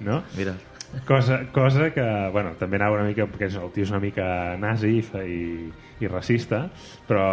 No? 0.03 0.24
Mira, 0.36 0.57
Cosa, 1.03 1.51
cosa 1.51 1.89
que, 1.91 2.03
bueno, 2.31 2.53
també 2.55 2.77
anava 2.77 3.01
una 3.01 3.07
mica, 3.10 3.25
perquè 3.27 3.50
el 3.50 3.72
tio 3.74 3.84
és 3.84 3.91
una 3.91 4.00
mica 4.00 4.55
nazi 4.57 5.01
i, 5.01 5.41
i 6.00 6.07
racista, 6.07 6.62
però, 7.07 7.25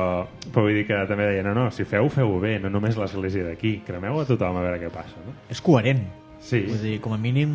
però 0.48 0.64
vull 0.66 0.80
dir 0.80 0.86
que 0.88 0.98
també 1.06 1.28
deia, 1.28 1.44
no, 1.46 1.54
no, 1.54 1.68
si 1.70 1.86
feu, 1.86 2.08
feu-ho 2.10 2.40
bé, 2.42 2.56
no 2.58 2.72
només 2.72 2.98
l'església 2.98 3.46
d'aquí, 3.46 3.76
cremeu 3.86 4.18
a 4.18 4.26
tothom 4.26 4.58
a 4.58 4.64
veure 4.66 4.80
què 4.82 4.90
passa, 4.92 5.22
no? 5.22 5.36
És 5.52 5.62
coherent. 5.62 6.02
Sí, 6.42 6.64
Vull 6.66 6.82
dir, 6.82 6.96
com 7.04 7.14
a 7.14 7.20
mínim... 7.22 7.54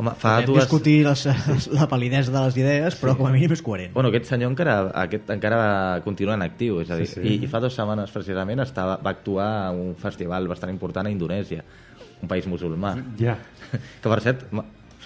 home, 0.00 0.14
fa 0.18 0.32
Podem 0.40 0.48
dues... 0.50 0.64
discutir 0.64 0.96
les, 1.06 1.68
la 1.76 1.86
validesa 1.90 2.32
de 2.34 2.42
les 2.46 2.56
idees, 2.58 2.96
però 3.00 3.14
com 3.18 3.28
a 3.28 3.32
mínim 3.34 3.52
és 3.54 3.62
coherent. 3.64 3.92
Bueno, 3.94 4.10
aquest 4.10 4.32
senyor 4.32 4.50
encara, 4.54 4.78
aquest 5.04 5.30
encara 5.36 5.60
continua 6.06 6.34
en 6.38 6.42
actiu, 6.48 6.80
és 6.82 6.90
a 6.90 6.98
dir, 6.98 7.06
Sí, 7.06 7.14
sí, 7.14 7.20
sí. 7.20 7.28
sí. 7.28 7.36
I, 7.40 7.46
i 7.46 7.52
fa 7.52 7.60
dues 7.62 7.76
setmanes 7.78 8.10
precisament 8.14 8.64
estava, 8.64 8.98
va 9.04 9.14
actuar 9.14 9.48
a 9.68 9.70
un 9.76 9.94
festival 10.00 10.48
bastant 10.50 10.72
important 10.74 11.06
a 11.06 11.14
Indonèsia, 11.14 11.62
un 12.20 12.28
país 12.28 12.48
musulmà. 12.50 12.96
ja. 13.20 13.38
Que 14.02 14.08
per 14.10 14.18
cert, 14.24 14.40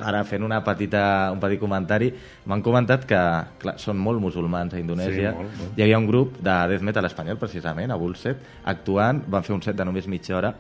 ara 0.01 0.25
fent 0.27 0.43
una 0.43 0.57
petita, 0.65 1.31
un 1.31 1.39
petit 1.39 1.61
comentari, 1.61 2.09
m'han 2.51 2.63
comentat 2.65 3.05
que 3.07 3.19
clar, 3.63 3.75
són 3.79 3.99
molt 4.03 4.19
musulmans 4.25 4.73
a 4.75 4.81
Indonèsia. 4.81 5.31
Sí, 5.35 5.37
molt, 5.37 5.59
molt. 5.61 5.77
Hi 5.79 5.85
havia 5.85 5.99
un 6.01 6.07
grup 6.09 6.39
de 6.43 6.55
death 6.73 6.83
metal 6.83 7.07
espanyol, 7.07 7.37
precisament, 7.39 7.93
a 7.95 7.99
Bullset, 8.01 8.41
actuant, 8.73 9.21
van 9.31 9.45
fer 9.47 9.55
un 9.55 9.63
set 9.63 9.77
de 9.79 9.85
només 9.87 10.09
mitja 10.11 10.35
hora, 10.41 10.55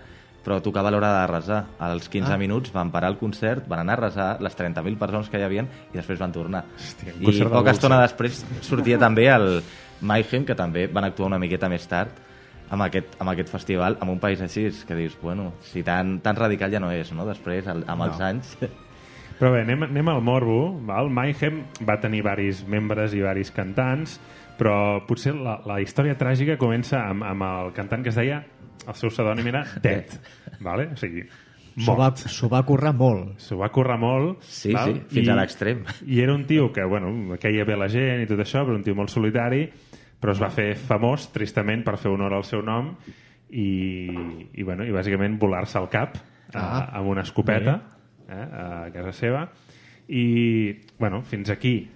però 0.45 0.61
tocava 0.63 0.89
a 0.89 0.93
l'hora 0.93 1.11
de 1.21 1.27
resar. 1.31 1.65
Als 1.79 2.09
15 2.09 2.33
Ah. 2.35 2.39
minuts 2.39 2.73
van 2.73 2.91
parar 2.93 3.09
el 3.11 3.17
concert, 3.19 3.67
van 3.69 3.81
anar 3.81 3.95
a 3.99 4.03
resar 4.09 4.41
les 4.43 4.55
30.000 4.57 4.99
persones 4.99 5.29
que 5.31 5.39
hi 5.39 5.43
havien 5.43 5.69
i 5.93 5.97
després 5.97 6.19
van 6.21 6.33
tornar. 6.33 6.65
Hòstia, 6.77 7.15
I 7.21 7.49
poca 7.49 7.71
estona 7.71 8.01
després 8.03 8.45
sortia 8.61 8.99
també 8.99 9.29
el 9.33 9.63
Mayhem, 10.03 10.45
que 10.45 10.55
també 10.55 10.87
van 10.87 11.05
actuar 11.05 11.29
una 11.29 11.39
miqueta 11.39 11.69
més 11.69 11.87
tard 11.89 12.11
amb 12.71 12.83
aquest, 12.83 13.17
amb 13.21 13.31
aquest 13.31 13.49
festival, 13.49 13.97
amb 14.01 14.11
un 14.11 14.19
país 14.19 14.41
així, 14.41 14.69
que 14.87 14.95
dius, 14.95 15.17
bueno, 15.23 15.53
si 15.61 15.83
tan, 15.83 16.19
tan 16.21 16.35
radical 16.37 16.71
ja 16.73 16.81
no 16.81 16.91
és, 16.91 17.13
no? 17.13 17.25
Després, 17.27 17.67
el, 17.67 17.85
amb 17.87 18.03
els 18.03 18.19
No. 18.19 18.25
anys... 18.27 18.57
Però 19.39 19.51
bé, 19.51 19.63
anem, 19.63 19.83
anem 19.83 20.09
al 20.09 20.21
morbo. 20.23 20.79
Val? 20.87 21.09
Mayhem 21.11 21.65
va 21.89 21.97
tenir 22.01 22.23
varis 22.23 22.61
membres 22.71 23.13
i 23.15 23.21
varis 23.21 23.51
cantants, 23.51 24.21
però 24.59 25.05
potser 25.09 25.35
la, 25.37 25.59
la 25.67 25.81
història 25.83 26.17
tràgica 26.21 26.59
comença 26.61 27.01
amb, 27.09 27.25
amb 27.27 27.47
el 27.47 27.73
cantant 27.77 28.05
que 28.05 28.13
es 28.13 28.19
deia, 28.21 28.43
el 28.85 28.99
seu 28.99 29.13
pseudònim 29.13 29.49
era 29.51 29.65
Dead, 29.83 30.15
vale? 30.65 30.91
o 30.93 31.01
sigui, 31.01 31.27
S'ho 31.75 31.97
va, 31.99 32.13
va 32.53 32.61
currar 32.63 32.93
molt. 32.95 33.33
S'ho 33.43 33.57
va 33.59 33.67
currar 33.75 33.97
molt. 33.99 34.45
Sí, 34.47 34.71
sí, 34.71 34.93
fins 35.11 35.31
a 35.33 35.35
l'extrem. 35.35 35.81
I 36.07 36.21
era 36.23 36.31
un 36.31 36.45
tio 36.47 36.69
que, 36.71 36.85
bueno, 36.87 37.35
queia 37.43 37.65
bé 37.67 37.75
la 37.75 37.89
gent 37.91 38.23
i 38.23 38.29
tot 38.31 38.45
això, 38.45 38.63
però 38.63 38.79
un 38.79 38.85
tio 38.87 38.95
molt 38.95 39.11
solitari, 39.11 39.65
però 40.23 40.37
es 40.37 40.43
va 40.43 40.53
fer 40.55 40.69
famós, 40.79 41.27
tristament, 41.35 41.83
per 41.83 41.97
fer 41.99 42.13
honor 42.15 42.37
al 42.39 42.47
seu 42.47 42.63
nom 42.63 42.93
i, 43.51 43.67
i, 44.55 44.63
bueno, 44.63 44.87
i 44.87 44.95
bàsicament 44.95 45.35
volar-se 45.43 45.81
al 45.83 45.91
cap 45.91 46.15
Ah, 46.55 46.63
ah, 46.63 46.99
amb 47.01 47.09
una 47.11 47.23
escopeta 47.27 47.81
eh, 48.29 48.35
a 48.35 48.91
casa 48.95 49.13
seva 49.13 49.49
i, 50.07 50.25
bueno, 51.01 51.23
fins 51.27 51.51
aquí 51.51 51.89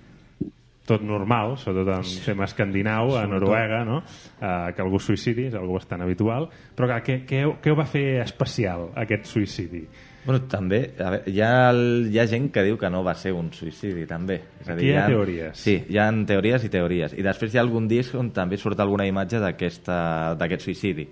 tot 0.88 1.04
normal, 1.04 1.54
sobretot 1.60 1.92
en 2.00 2.10
tema 2.24 2.46
escandinau, 2.48 3.14
a 3.20 3.26
Noruega, 3.28 3.84
no? 3.84 4.00
Eh, 4.40 4.72
que 4.74 4.82
algú 4.82 4.98
suïcidi, 4.98 5.50
és 5.52 5.54
algo 5.58 5.76
bastant 5.76 6.02
habitual. 6.02 6.48
Però 6.74 6.88
clar, 6.90 7.02
què, 7.04 7.20
què, 7.28 7.44
què 7.62 7.72
ho 7.74 7.76
va 7.78 7.84
fer 7.88 8.22
especial, 8.24 8.88
aquest 8.96 9.28
suïcidi? 9.28 9.84
Bueno, 10.28 10.42
també, 10.50 10.80
a 11.00 11.10
veure, 11.14 11.30
hi, 11.30 11.38
ha 11.40 11.70
el, 11.70 12.08
hi 12.12 12.18
ha 12.20 12.26
gent 12.28 12.50
que 12.52 12.64
diu 12.66 12.76
que 12.76 12.90
no 12.92 13.00
va 13.06 13.14
ser 13.16 13.30
un 13.32 13.46
suïcidi, 13.54 14.04
també. 14.10 14.40
És 14.60 14.68
Aquí 14.68 14.88
hi 14.90 14.92
ha 14.92 15.04
han- 15.06 15.12
teories. 15.14 15.56
Sí, 15.56 15.78
hi 15.88 15.96
ha 15.96 16.08
teories 16.28 16.64
i 16.64 16.68
teories. 16.72 17.14
I 17.16 17.22
després 17.24 17.54
hi 17.54 17.58
ha 17.58 17.62
algun 17.64 17.86
disc 17.88 18.14
on 18.18 18.28
també 18.36 18.58
surt 18.60 18.80
alguna 18.80 19.06
imatge 19.08 19.40
d'aquest 19.40 20.60
suïcidi. 20.66 21.06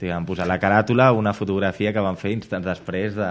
Diguem, 0.00 0.24
posar 0.24 0.46
la 0.48 0.58
caràtula 0.58 1.10
una 1.12 1.34
fotografia 1.36 1.92
que 1.92 2.00
van 2.00 2.16
fer 2.16 2.32
instants 2.32 2.64
després 2.66 3.14
de 3.14 3.28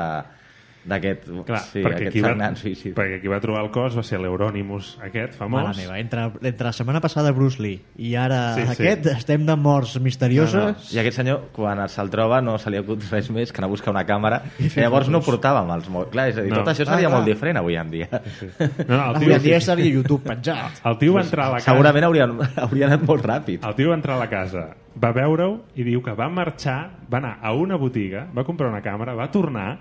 d'aquest 0.89 1.27
sí, 1.29 1.83
perquè, 1.83 1.95
aquest 1.95 2.11
qui 2.15 2.21
va, 2.25 2.31
sagnant 2.33 2.57
suïcidi. 2.59 2.93
perquè 2.97 3.19
qui 3.21 3.29
va 3.31 3.39
trobar 3.43 3.61
el 3.63 3.69
cos 3.71 3.95
va 3.97 4.03
ser 4.03 4.19
l'Euronymous 4.19 4.95
aquest, 5.05 5.35
famós. 5.39 5.63
Mare 5.69 5.77
meva, 5.83 5.99
entre, 6.01 6.25
entre 6.41 6.65
la 6.67 6.73
setmana 6.73 6.99
passada 7.01 7.31
Bruce 7.31 7.61
Lee 7.61 7.79
i 7.97 8.15
ara 8.19 8.55
Sí, 8.55 8.65
sí. 8.65 8.71
aquest, 8.73 9.05
estem 9.13 9.45
de 9.45 9.55
morts 9.55 9.99
misterioses. 10.01 10.89
I 10.93 10.99
aquest 10.99 11.17
senyor, 11.21 11.45
quan 11.55 11.81
se'l 11.89 12.09
troba, 12.09 12.41
no 12.41 12.57
se 12.59 12.69
li 12.73 12.77
acut 12.81 13.03
res 13.11 13.29
més 13.31 13.51
que 13.53 13.61
anar 13.61 13.69
a 13.69 13.73
buscar 13.75 13.91
una 13.93 14.05
càmera. 14.09 14.41
I 14.59 14.69
llavors 14.75 15.09
no 15.13 15.21
portàvem 15.21 15.69
els 15.75 15.89
mòbils. 15.89 16.11
Clar, 16.11 16.27
és 16.33 16.37
a 16.37 16.41
dir, 16.43 16.51
No. 16.51 16.63
tot 16.63 16.73
això 16.73 16.87
Ah, 16.87 16.95
seria 16.95 17.07
clar. 17.07 17.17
molt 17.19 17.27
diferent 17.29 17.57
avui 17.61 17.75
en 17.77 17.91
dia. 17.91 18.07
No, 18.11 18.97
no, 18.97 19.03
el 19.11 19.15
Avui 19.15 19.25
tio, 19.27 19.35
en 19.35 19.43
dia 19.43 19.57
estaria 19.57 19.85
a 19.85 19.93
YouTube 19.93 20.23
penjat. 20.25 20.81
el 20.85 20.97
tio 20.97 21.13
va 21.13 21.21
entrar 21.21 21.45
a 21.45 21.49
la 21.51 21.57
casa... 21.59 21.71
Segurament 21.71 22.05
hauria, 22.05 22.27
hauria 22.63 22.85
anat 22.87 23.03
molt 23.07 23.25
ràpid. 23.25 23.65
El 23.67 23.75
tio 23.75 23.89
va 23.89 23.95
entrar 23.99 24.15
a 24.15 24.19
la 24.19 24.29
casa, 24.29 24.63
va 25.03 25.11
veure-ho 25.13 25.59
i 25.75 25.83
diu 25.83 26.01
que 26.01 26.13
va 26.17 26.29
marxar, 26.29 26.89
va 27.11 27.17
anar 27.19 27.37
a 27.41 27.53
una 27.53 27.75
botiga, 27.77 28.25
va 28.35 28.43
comprar 28.43 28.69
una 28.69 28.81
càmera, 28.81 29.13
va 29.15 29.29
tornar 29.31 29.79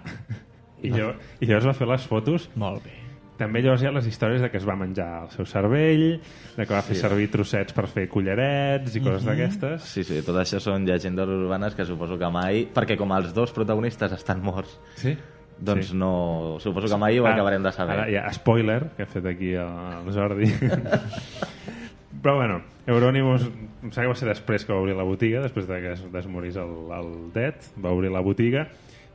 i, 0.82 0.90
llavors, 0.90 1.18
i 1.40 1.46
llavors 1.46 1.66
va 1.66 1.74
fer 1.74 1.88
les 1.90 2.06
fotos. 2.06 2.48
Molt 2.56 2.84
bé. 2.84 2.94
També 3.38 3.60
llavors 3.62 3.82
hi 3.84 3.86
ha 3.86 3.92
les 3.94 4.06
històries 4.10 4.40
de 4.42 4.48
que 4.50 4.58
es 4.58 4.64
va 4.66 4.74
menjar 4.74 5.06
el 5.22 5.28
seu 5.30 5.46
cervell, 5.46 6.20
de 6.56 6.64
que 6.66 6.74
va 6.74 6.82
fer 6.82 6.96
Sí. 6.96 7.02
servir 7.04 7.28
trossets 7.30 7.72
per 7.72 7.86
fer 7.86 8.08
collarets 8.10 8.96
i 8.98 9.00
coses 9.00 9.24
d'aquestes. 9.24 9.82
Sí, 9.86 10.02
sí, 10.02 10.22
tot 10.26 10.34
això 10.42 10.58
són 10.58 10.84
llegendes 10.84 11.28
urbanes 11.28 11.76
que 11.78 11.86
suposo 11.86 12.18
que 12.18 12.30
mai... 12.34 12.64
Perquè 12.74 12.96
com 12.98 13.12
els 13.14 13.30
dos 13.34 13.52
protagonistes 13.54 14.10
estan 14.16 14.42
morts, 14.42 14.80
Sí? 14.98 15.14
doncs 15.58 15.92
Sí. 15.92 15.96
no... 15.96 16.56
Suposo 16.58 16.88
que 16.90 16.98
mai 16.98 17.18
ho 17.20 17.26
Ara- 17.26 17.34
acabarem 17.36 17.62
de 17.62 17.72
saber. 17.72 17.94
Ara 18.00 18.10
hi 18.10 18.16
ha 18.18 18.32
spoiler, 18.34 18.88
que 18.96 19.02
ha 19.06 19.06
fet 19.06 19.26
aquí 19.30 19.52
el, 19.54 19.78
el 20.02 20.12
Jordi. 20.14 20.50
Però 22.22 22.34
bueno, 22.36 22.62
Euronymous, 22.88 23.44
em 23.84 23.92
sembla 23.92 24.02
que 24.02 24.10
va 24.10 24.18
ser 24.18 24.28
després 24.32 24.64
que 24.66 24.72
va 24.74 24.80
obrir 24.82 24.96
la 24.98 25.04
botiga, 25.06 25.42
després 25.44 25.68
de 25.68 25.78
que 25.84 25.92
es 25.94 26.02
desmorís 26.10 26.56
el, 26.58 26.72
el 26.90 27.10
Dead, 27.34 27.54
va 27.78 27.92
obrir 27.94 28.10
la 28.10 28.22
botiga 28.24 28.64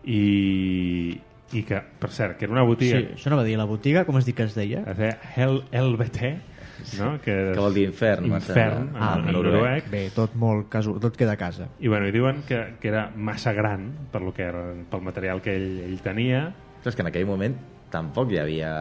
i, 0.07 1.17
i 1.53 1.63
que, 1.67 1.79
per 1.99 2.09
cert, 2.11 2.37
que 2.37 2.45
era 2.45 2.53
una 2.53 2.63
botiga 2.65 2.97
Sí, 2.99 3.07
això 3.15 3.29
no 3.29 3.37
va 3.37 3.43
dir 3.45 3.57
la 3.59 3.65
botiga, 3.69 4.05
com 4.05 4.17
es 4.17 4.25
diu 4.25 4.35
que 4.35 4.43
es 4.47 4.55
deia? 4.55 4.83
es 4.89 4.97
deia 4.97 5.17
Hell 5.35 5.61
LBT, 5.71 6.31
no? 6.99 7.11
que, 7.21 7.33
Que 7.53 7.59
vol 7.59 7.73
dir 7.75 7.85
infern, 7.89 8.25
infern 8.25 8.89
en, 8.89 8.95
Ah, 8.99 9.15
en 9.19 9.25
bé. 9.27 9.31
noruec. 9.35 9.89
Bé, 9.91 10.03
tot 10.15 10.33
molt 10.35 10.67
casu... 10.73 10.97
tot 10.99 11.15
queda 11.17 11.33
a 11.33 11.37
casa. 11.37 11.69
I, 11.79 11.87
bueno, 11.87 12.07
i 12.07 12.11
diuen 12.15 12.41
que, 12.47 12.75
que 12.81 12.87
era 12.89 13.09
massa 13.15 13.53
gran 13.53 13.91
per 14.11 14.21
lo 14.21 14.33
que 14.33 14.43
era, 14.43 14.63
pel 14.89 15.01
material 15.05 15.41
que 15.41 15.55
ell, 15.55 15.79
ell 15.85 16.01
tenia. 16.01 16.47
Però 16.83 16.89
és 16.91 16.95
que 16.97 17.01
en 17.05 17.07
aquell 17.13 17.25
moment, 17.29 17.55
tampoc 17.93 18.31
hi 18.33 18.39
havia... 18.41 18.71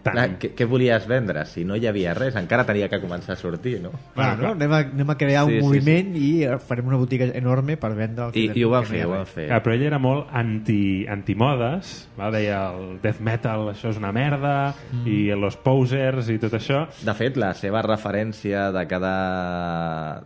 Tant. 0.00 0.14
Clar, 0.14 0.26
què, 0.40 0.52
què 0.56 0.66
volies 0.70 1.04
vendre? 1.10 1.42
Si 1.50 1.64
no 1.66 1.76
hi 1.76 1.88
havia 1.90 2.14
res, 2.16 2.36
encara 2.38 2.64
tenia 2.68 2.88
que 2.88 3.00
començar 3.02 3.34
a 3.34 3.40
sortir, 3.40 3.76
no? 3.82 3.90
Clar, 4.14 4.30
no? 4.38 4.52
Anem, 4.54 4.72
a, 4.72 4.80
anem 4.94 5.12
a 5.12 5.16
crear 5.20 5.42
Sí, 5.48 5.58
un 5.58 5.60
sí, 5.60 5.66
moviment 5.66 6.14
i 6.16 6.30
eh, 6.46 6.56
farem 6.62 6.88
una 6.88 7.00
botiga 7.00 7.28
enorme 7.36 7.76
per 7.80 7.92
vendre 7.98 8.28
el 8.30 8.38
I, 8.38 8.46
que 8.52 8.62
i 8.62 8.64
ho 8.64 8.72
van 8.72 8.86
fer, 8.88 9.02
ho 9.08 9.12
van 9.12 9.28
fer. 9.28 9.48
Clar, 9.50 9.60
però 9.66 9.76
ell 9.76 9.86
era 9.90 10.00
molt 10.02 10.30
anti, 10.40 10.80
antimodes, 11.10 11.92
va? 12.18 12.30
deia 12.32 12.62
el 12.70 12.98
death 13.02 13.20
metal 13.26 13.68
això 13.74 13.92
és 13.92 14.00
una 14.00 14.12
merda, 14.16 14.56
mm. 14.92 15.06
i 15.10 15.20
los 15.36 15.58
posers 15.60 16.30
i 16.30 16.38
tot 16.42 16.54
això. 16.58 16.84
De 17.04 17.14
fet, 17.18 17.36
la 17.40 17.52
seva 17.58 17.82
referència 17.86 18.68
de 18.74 18.86
cada 18.90 19.14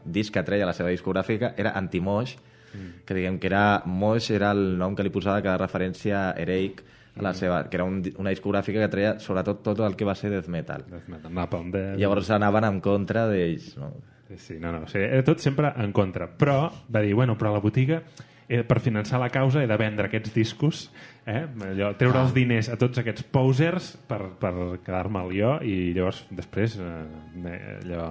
disc 0.05 0.35
que 0.35 0.45
treia 0.47 0.69
a 0.69 0.73
la 0.73 0.77
seva 0.77 0.93
discogràfica 0.93 1.55
era 1.57 1.75
Antimoix, 1.79 2.37
Mm. 2.75 3.05
que 3.07 3.15
diguem 3.15 3.37
que 3.39 3.47
era 3.47 3.83
Moix 3.87 4.31
era 4.35 4.49
el 4.51 4.77
nom 4.81 4.97
que 4.99 5.05
li 5.07 5.13
posava 5.15 5.39
cada 5.45 5.61
referència 5.61 6.33
heroic 6.37 6.81
a 7.17 7.23
la 7.23 7.33
seva, 7.35 7.63
que 7.71 7.77
era 7.77 7.85
un, 7.85 8.01
una 8.19 8.31
discogràfica 8.35 8.81
que 8.83 8.89
treia 8.91 9.13
sobretot 9.23 9.63
tot 9.63 9.81
el 9.87 9.95
que 9.97 10.05
va 10.09 10.15
ser 10.19 10.31
death 10.33 10.49
metal. 10.51 10.83
Death 10.91 11.09
metal, 11.09 11.33
Napalm 11.33 11.71
Death... 11.71 11.99
Llavors 12.01 12.31
anaven 12.35 12.65
en 12.73 12.81
contra 12.83 13.29
d'ells, 13.31 13.77
no? 13.79 13.93
Sí, 14.37 14.57
no, 14.59 14.73
no, 14.73 14.81
o 14.85 14.89
sigui, 14.91 15.05
era 15.05 15.23
tot 15.23 15.39
sempre 15.39 15.71
en 15.79 15.93
contra. 15.95 16.27
Però 16.37 16.71
va 16.91 17.01
dir, 17.05 17.13
bueno, 17.15 17.37
però 17.39 17.53
la 17.55 17.61
botiga 17.63 18.01
eh, 18.49 18.65
per 18.67 18.81
finançar 18.83 19.21
la 19.23 19.29
causa 19.31 19.63
he 19.63 19.69
de 19.71 19.77
vendre 19.79 20.09
aquests 20.09 20.35
discos, 20.35 20.89
eh? 21.27 21.45
allò, 21.69 21.93
treure 22.01 22.19
Ah. 22.19 22.25
els 22.27 22.35
diners 22.35 22.69
a 22.73 22.77
tots 22.81 22.99
aquests 22.99 23.23
posers 23.31 23.93
per, 24.09 24.23
per 24.41 24.53
quedar-me'l 24.85 25.31
jo 25.37 25.55
i 25.63 25.93
llavors 25.95 26.25
després 26.35 26.75
eh, 26.83 26.91
me- 27.37 27.61
allò, 27.85 28.11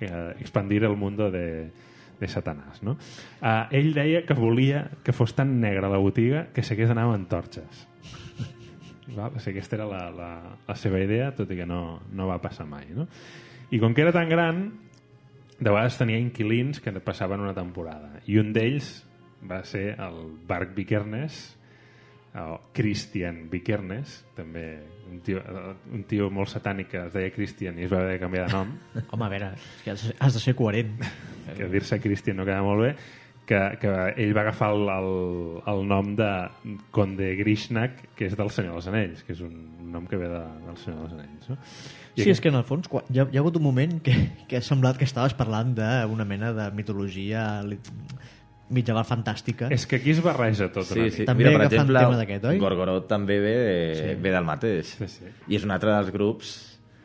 eh, 0.00 0.34
expandir 0.42 0.84
el 0.84 0.96
mundo 0.96 1.30
de, 1.30 1.70
de 2.20 2.28
Satanàs. 2.28 2.82
No? 2.84 2.98
Eh, 3.40 3.80
ell 3.80 3.94
deia 3.96 4.26
que 4.28 4.34
volia 4.36 4.84
que 5.02 5.14
fos 5.16 5.32
tan 5.34 5.56
negra 5.62 5.88
la 5.88 5.98
botiga 6.02 6.48
que 6.52 6.62
s'hagués 6.62 6.88
d'anar 6.92 7.06
amb 7.08 7.16
antorxes. 7.22 7.86
Val? 9.16 9.36
O 9.36 9.42
sigui, 9.42 9.58
aquesta 9.58 9.78
era 9.80 9.88
la, 9.90 10.02
la, 10.14 10.30
la 10.68 10.76
seva 10.78 11.00
idea, 11.02 11.32
tot 11.36 11.50
i 11.52 11.58
que 11.58 11.66
no, 11.68 12.00
no 12.12 12.28
va 12.30 12.40
passar 12.42 12.68
mai. 12.68 12.88
No? 12.94 13.08
I 13.70 13.80
com 13.82 13.94
que 13.96 14.04
era 14.04 14.14
tan 14.14 14.30
gran, 14.30 14.66
de 15.58 15.70
vegades 15.70 15.98
tenia 15.98 16.20
inquilins 16.20 16.80
que 16.84 16.92
passaven 17.00 17.40
una 17.40 17.54
temporada. 17.56 18.20
I 18.28 18.38
un 18.42 18.52
d'ells 18.56 19.00
va 19.46 19.62
ser 19.64 19.94
el 20.02 20.20
Bark 20.46 20.74
Vikernes, 20.76 21.56
o 22.36 22.58
Christian 22.76 23.46
Vikernes, 23.48 24.18
també 24.36 24.66
un 25.08 25.20
tio, 25.24 25.40
un 25.92 26.02
tio 26.08 26.28
molt 26.28 26.50
satànic 26.52 26.90
que 26.92 27.04
es 27.06 27.14
deia 27.14 27.32
Christian 27.32 27.78
i 27.80 27.86
es 27.86 27.92
va 27.92 28.02
haver 28.02 28.16
de 28.16 28.20
canviar 28.20 28.46
de 28.46 28.52
nom, 28.52 28.74
Home, 29.14 29.24
a 29.24 29.30
veure, 29.32 29.52
que 29.84 29.94
has, 29.94 30.04
has 30.18 30.36
de 30.36 30.42
ser 30.42 30.56
coherent. 30.58 30.98
que 31.56 31.70
dir-se 31.72 32.00
Christian 32.02 32.36
no 32.36 32.44
queda 32.44 32.60
molt 32.66 32.82
bé, 32.84 32.90
que, 33.46 33.58
que 33.80 33.90
ell 34.18 34.32
va 34.36 34.42
agafar 34.42 34.72
el, 34.74 34.88
el, 34.90 35.10
el 35.70 35.84
nom 35.86 36.14
de 36.18 36.30
Conde 36.90 37.32
Grishnak, 37.38 38.08
que 38.18 38.26
és 38.26 38.34
del 38.38 38.50
Senyor 38.50 38.74
dels 38.80 38.88
Anells, 38.90 39.22
que 39.26 39.32
és 39.36 39.40
un 39.46 39.54
nom 39.92 40.06
que 40.10 40.18
ve 40.18 40.26
de, 40.32 40.40
del 40.66 40.80
Senyor 40.82 41.04
dels 41.06 41.14
Anells. 41.14 41.50
No? 41.52 41.58
Sí, 42.16 42.30
és 42.32 42.40
que 42.42 42.48
en 42.50 42.56
el 42.58 42.64
fons 42.66 42.88
quan, 42.88 43.04
hi, 43.12 43.20
ha, 43.22 43.28
hi 43.30 43.38
ha 43.38 43.42
hagut 43.44 43.58
un 43.60 43.66
moment 43.68 43.98
que, 44.02 44.14
que 44.48 44.58
ha 44.58 44.64
semblat 44.64 44.98
que 44.98 45.06
estaves 45.06 45.36
parlant 45.38 45.74
d'una 45.78 46.24
mena 46.26 46.50
de 46.56 46.70
mitologia 46.74 47.46
mitjaval 48.68 49.04
fantàstica. 49.06 49.68
És 49.70 49.84
que 49.86 50.00
aquí 50.00 50.10
es 50.10 50.22
barreja 50.24 50.66
tot 50.74 50.88
una 50.90 50.94
Sí, 50.96 51.00
mica. 51.04 51.16
sí. 51.20 51.24
També 51.28 51.44
Mira, 51.44 51.52
per 51.52 51.60
agafant 51.60 51.76
exemple, 51.76 52.00
tema 52.02 52.16
d'aquest, 52.18 52.46
oi? 52.50 52.58
Gorgoroth 52.58 53.06
també 53.06 53.36
ve, 53.40 53.58
sí. 53.94 54.14
ve 54.24 54.32
del 54.34 54.48
mateix. 54.48 54.94
Sí, 54.98 55.06
sí. 55.12 55.28
I 55.46 55.60
és 55.60 55.66
un 55.68 55.70
altre 55.76 55.92
dels 55.94 56.10
grups 56.14 56.56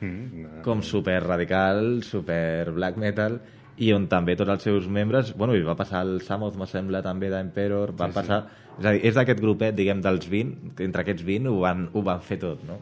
Mm, 0.02 0.42
no. 0.42 0.50
com 0.66 0.80
super 0.82 1.20
radical, 1.22 2.00
super 2.02 2.72
black 2.74 2.96
metal, 2.98 3.36
i 3.82 3.92
on 3.96 4.06
també 4.12 4.36
tots 4.38 4.54
els 4.54 4.66
seus 4.68 4.88
membres... 4.92 5.34
Bueno, 5.38 5.56
i 5.58 5.66
va 5.66 5.76
passar 5.80 6.04
el 6.06 6.20
Samoth, 6.26 6.58
me 6.60 6.68
sembla, 6.70 7.02
també 7.06 7.32
d'Emperor, 7.34 7.96
va 7.98 8.12
sí, 8.12 8.18
passar... 8.20 8.42
És 8.78 8.86
a 8.86 8.94
dir, 8.96 9.02
és 9.10 9.18
d'aquest 9.18 9.42
grupet, 9.42 9.76
diguem, 9.78 10.02
dels 10.06 10.28
20, 10.30 10.74
que 10.78 10.86
entre 10.88 11.04
aquests 11.04 11.26
20 11.28 11.50
ho 11.52 11.60
van, 11.64 11.88
ho 11.92 12.04
van 12.06 12.22
fer 12.26 12.38
tot, 12.42 12.62
no? 12.68 12.80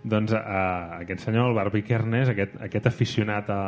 Doncs 0.00 0.32
a, 0.32 0.60
aquest 1.02 1.26
senyor, 1.26 1.50
el 1.50 1.58
Barbie 1.58 1.84
Kernes, 1.84 2.30
aquest, 2.32 2.54
aquest 2.64 2.86
aficionat 2.88 3.50
a, 3.52 3.60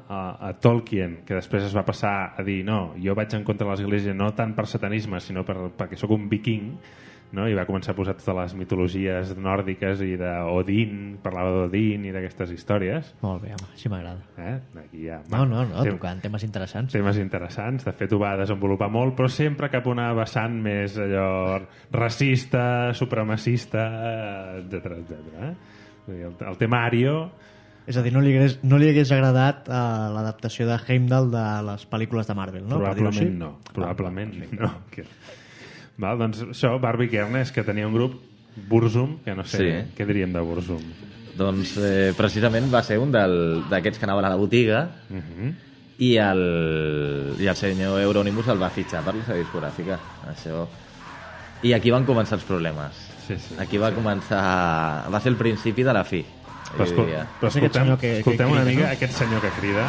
a, 0.00 0.20
a 0.48 0.52
Tolkien, 0.56 1.18
que 1.28 1.36
després 1.36 1.66
es 1.66 1.74
va 1.76 1.84
passar 1.84 2.14
a 2.32 2.44
dir 2.46 2.62
no, 2.64 2.94
jo 2.96 3.12
vaig 3.18 3.34
en 3.36 3.44
contra 3.44 3.66
de 3.66 3.74
l'Església 3.74 4.14
no 4.16 4.30
tant 4.38 4.54
per 4.56 4.64
satanisme, 4.70 5.20
sinó 5.20 5.44
per, 5.44 5.58
perquè 5.76 5.98
sóc 6.00 6.14
un 6.16 6.24
viking, 6.30 6.70
no? 7.32 7.46
i 7.48 7.54
va 7.56 7.64
començar 7.66 7.92
a 7.94 7.96
posar 7.96 8.14
totes 8.18 8.34
les 8.36 8.54
mitologies 8.58 9.32
nòrdiques 9.36 10.02
i 10.04 10.16
d'Odin, 10.20 11.16
parlava 11.22 11.50
d'Odin 11.64 12.04
i 12.04 12.12
d'aquestes 12.14 12.52
històries. 12.54 13.14
Molt 13.22 13.42
bé, 13.42 13.54
home, 13.56 13.70
així 13.74 13.88
m'agrada. 13.88 14.20
Eh? 14.38 14.58
Aquí 14.84 15.06
ja, 15.06 15.22
No, 15.32 15.44
no, 15.46 15.64
no, 15.64 15.82
tem- 15.82 15.96
tocant 15.96 16.20
temes 16.22 16.44
interessants. 16.44 16.92
temes 16.92 17.18
interessants, 17.18 17.84
de 17.84 17.92
fet 17.92 18.12
ho 18.12 18.18
va 18.18 18.36
desenvolupar 18.36 18.90
molt, 18.90 19.16
però 19.16 19.28
sempre 19.28 19.70
cap 19.72 19.86
una 19.86 20.12
vessant 20.14 20.60
més 20.62 20.98
allò 20.98 21.60
racista, 21.90 22.92
supremacista, 22.94 23.88
etc 24.60 24.92
etc. 24.98 25.12
Eh? 25.40 25.54
El, 26.08 26.34
el 26.46 26.56
tema 26.60 26.84
Ario 26.84 27.30
És 27.86 27.96
a 27.96 28.02
dir, 28.04 28.12
no 28.14 28.20
li 28.24 28.30
hagués, 28.32 28.58
no 28.64 28.78
li 28.80 28.86
hagués 28.88 29.10
agradat 29.12 29.66
uh, 29.68 30.08
l'adaptació 30.14 30.64
de 30.68 30.76
Heimdall 30.88 31.26
de 31.32 31.42
les 31.66 31.82
pel·lícules 31.90 32.26
de 32.28 32.34
Marvel, 32.36 32.62
no? 32.64 32.78
Probablement 32.80 33.34
no, 33.38 33.50
probablement 33.76 34.32
no. 34.56 34.70
Que... 34.90 35.04
Val, 35.98 36.18
doncs 36.18 36.42
això, 36.42 36.78
Barbie 36.80 37.08
Kernes, 37.08 37.52
que 37.52 37.62
tenia 37.62 37.86
un 37.86 37.94
grup 37.94 38.16
Burzum, 38.68 39.18
que 39.24 39.34
no 39.34 39.44
sé, 39.44 39.58
Sí. 39.58 39.92
què 39.96 40.06
diríem 40.06 40.32
de 40.32 40.40
Burzum? 40.40 40.80
Doncs 41.36 41.76
eh, 41.78 42.12
precisament 42.16 42.68
va 42.72 42.82
ser 42.82 42.98
un 42.98 43.10
d'aquests 43.12 43.98
que 43.98 44.04
anaven 44.06 44.24
a 44.24 44.28
la 44.30 44.36
botiga 44.36 44.90
Uh 45.10 45.16
-huh. 45.16 45.54
i 45.98 46.16
el, 46.16 47.36
i 47.40 47.46
el 47.46 47.56
senyor 47.56 48.00
Euronymous 48.00 48.48
el 48.48 48.60
va 48.62 48.70
fitxar 48.70 49.02
per 49.04 49.14
la 49.14 49.24
seva 49.24 49.38
discogràfica. 49.38 49.98
Això. 50.30 50.66
I 51.62 51.72
aquí 51.72 51.90
van 51.90 52.04
començar 52.06 52.34
els 52.34 52.44
problemes. 52.44 52.92
Sí, 53.26 53.36
sí. 53.38 53.54
Aquí 53.58 53.78
va 53.78 53.90
començar... 53.92 55.08
Va 55.10 55.20
ser 55.20 55.30
el 55.32 55.36
principi 55.36 55.82
de 55.82 55.92
la 55.92 56.04
fi. 56.04 56.24
Però, 56.76 56.84
escol 56.84 57.06
però 57.40 57.48
escoltem, 57.48 57.86
que- 57.96 58.00
que 58.00 58.18
escoltem 58.18 58.50
una 58.50 58.62
crida, 58.62 58.70
mica 58.76 58.86
no? 58.88 58.92
aquest 58.92 59.12
senyor 59.12 59.40
que 59.40 59.48
crida. 59.60 59.86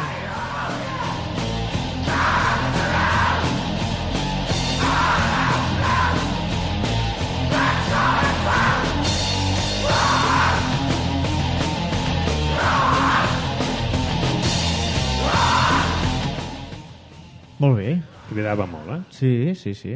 Molt 17.62 17.78
bé. 17.78 17.96
Cridava 18.30 18.66
molt, 18.68 18.90
eh? 18.92 19.00
Sí, 19.14 19.30
sí, 19.56 19.72
sí. 19.78 19.94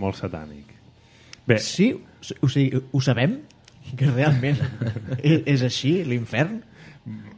Molt 0.00 0.16
satànic. 0.18 0.70
Bé, 1.46 1.58
Sí, 1.60 1.90
o 2.40 2.48
sigui, 2.48 2.80
ho 2.92 3.00
sabem? 3.04 3.40
Que 3.98 4.06
realment 4.08 4.56
és, 5.20 5.42
és 5.56 5.62
així, 5.66 5.98
l'infern? 6.08 6.62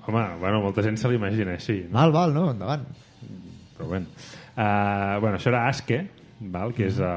home, 0.06 0.20
bueno, 0.38 0.60
molta 0.62 0.84
gent 0.86 0.94
se 1.00 1.08
l'imagina 1.10 1.56
així, 1.56 1.80
no? 1.88 1.96
Val, 1.98 2.12
val, 2.14 2.34
no? 2.36 2.44
Endavant. 2.52 2.84
però 3.76 3.88
bueno. 3.90 4.06
Uh, 4.54 5.18
bueno, 5.20 5.36
això 5.40 5.50
era 5.50 5.64
Aske, 5.68 5.98
val? 6.38 6.70
que 6.72 6.86
és 6.86 7.00
uh, 7.02 7.08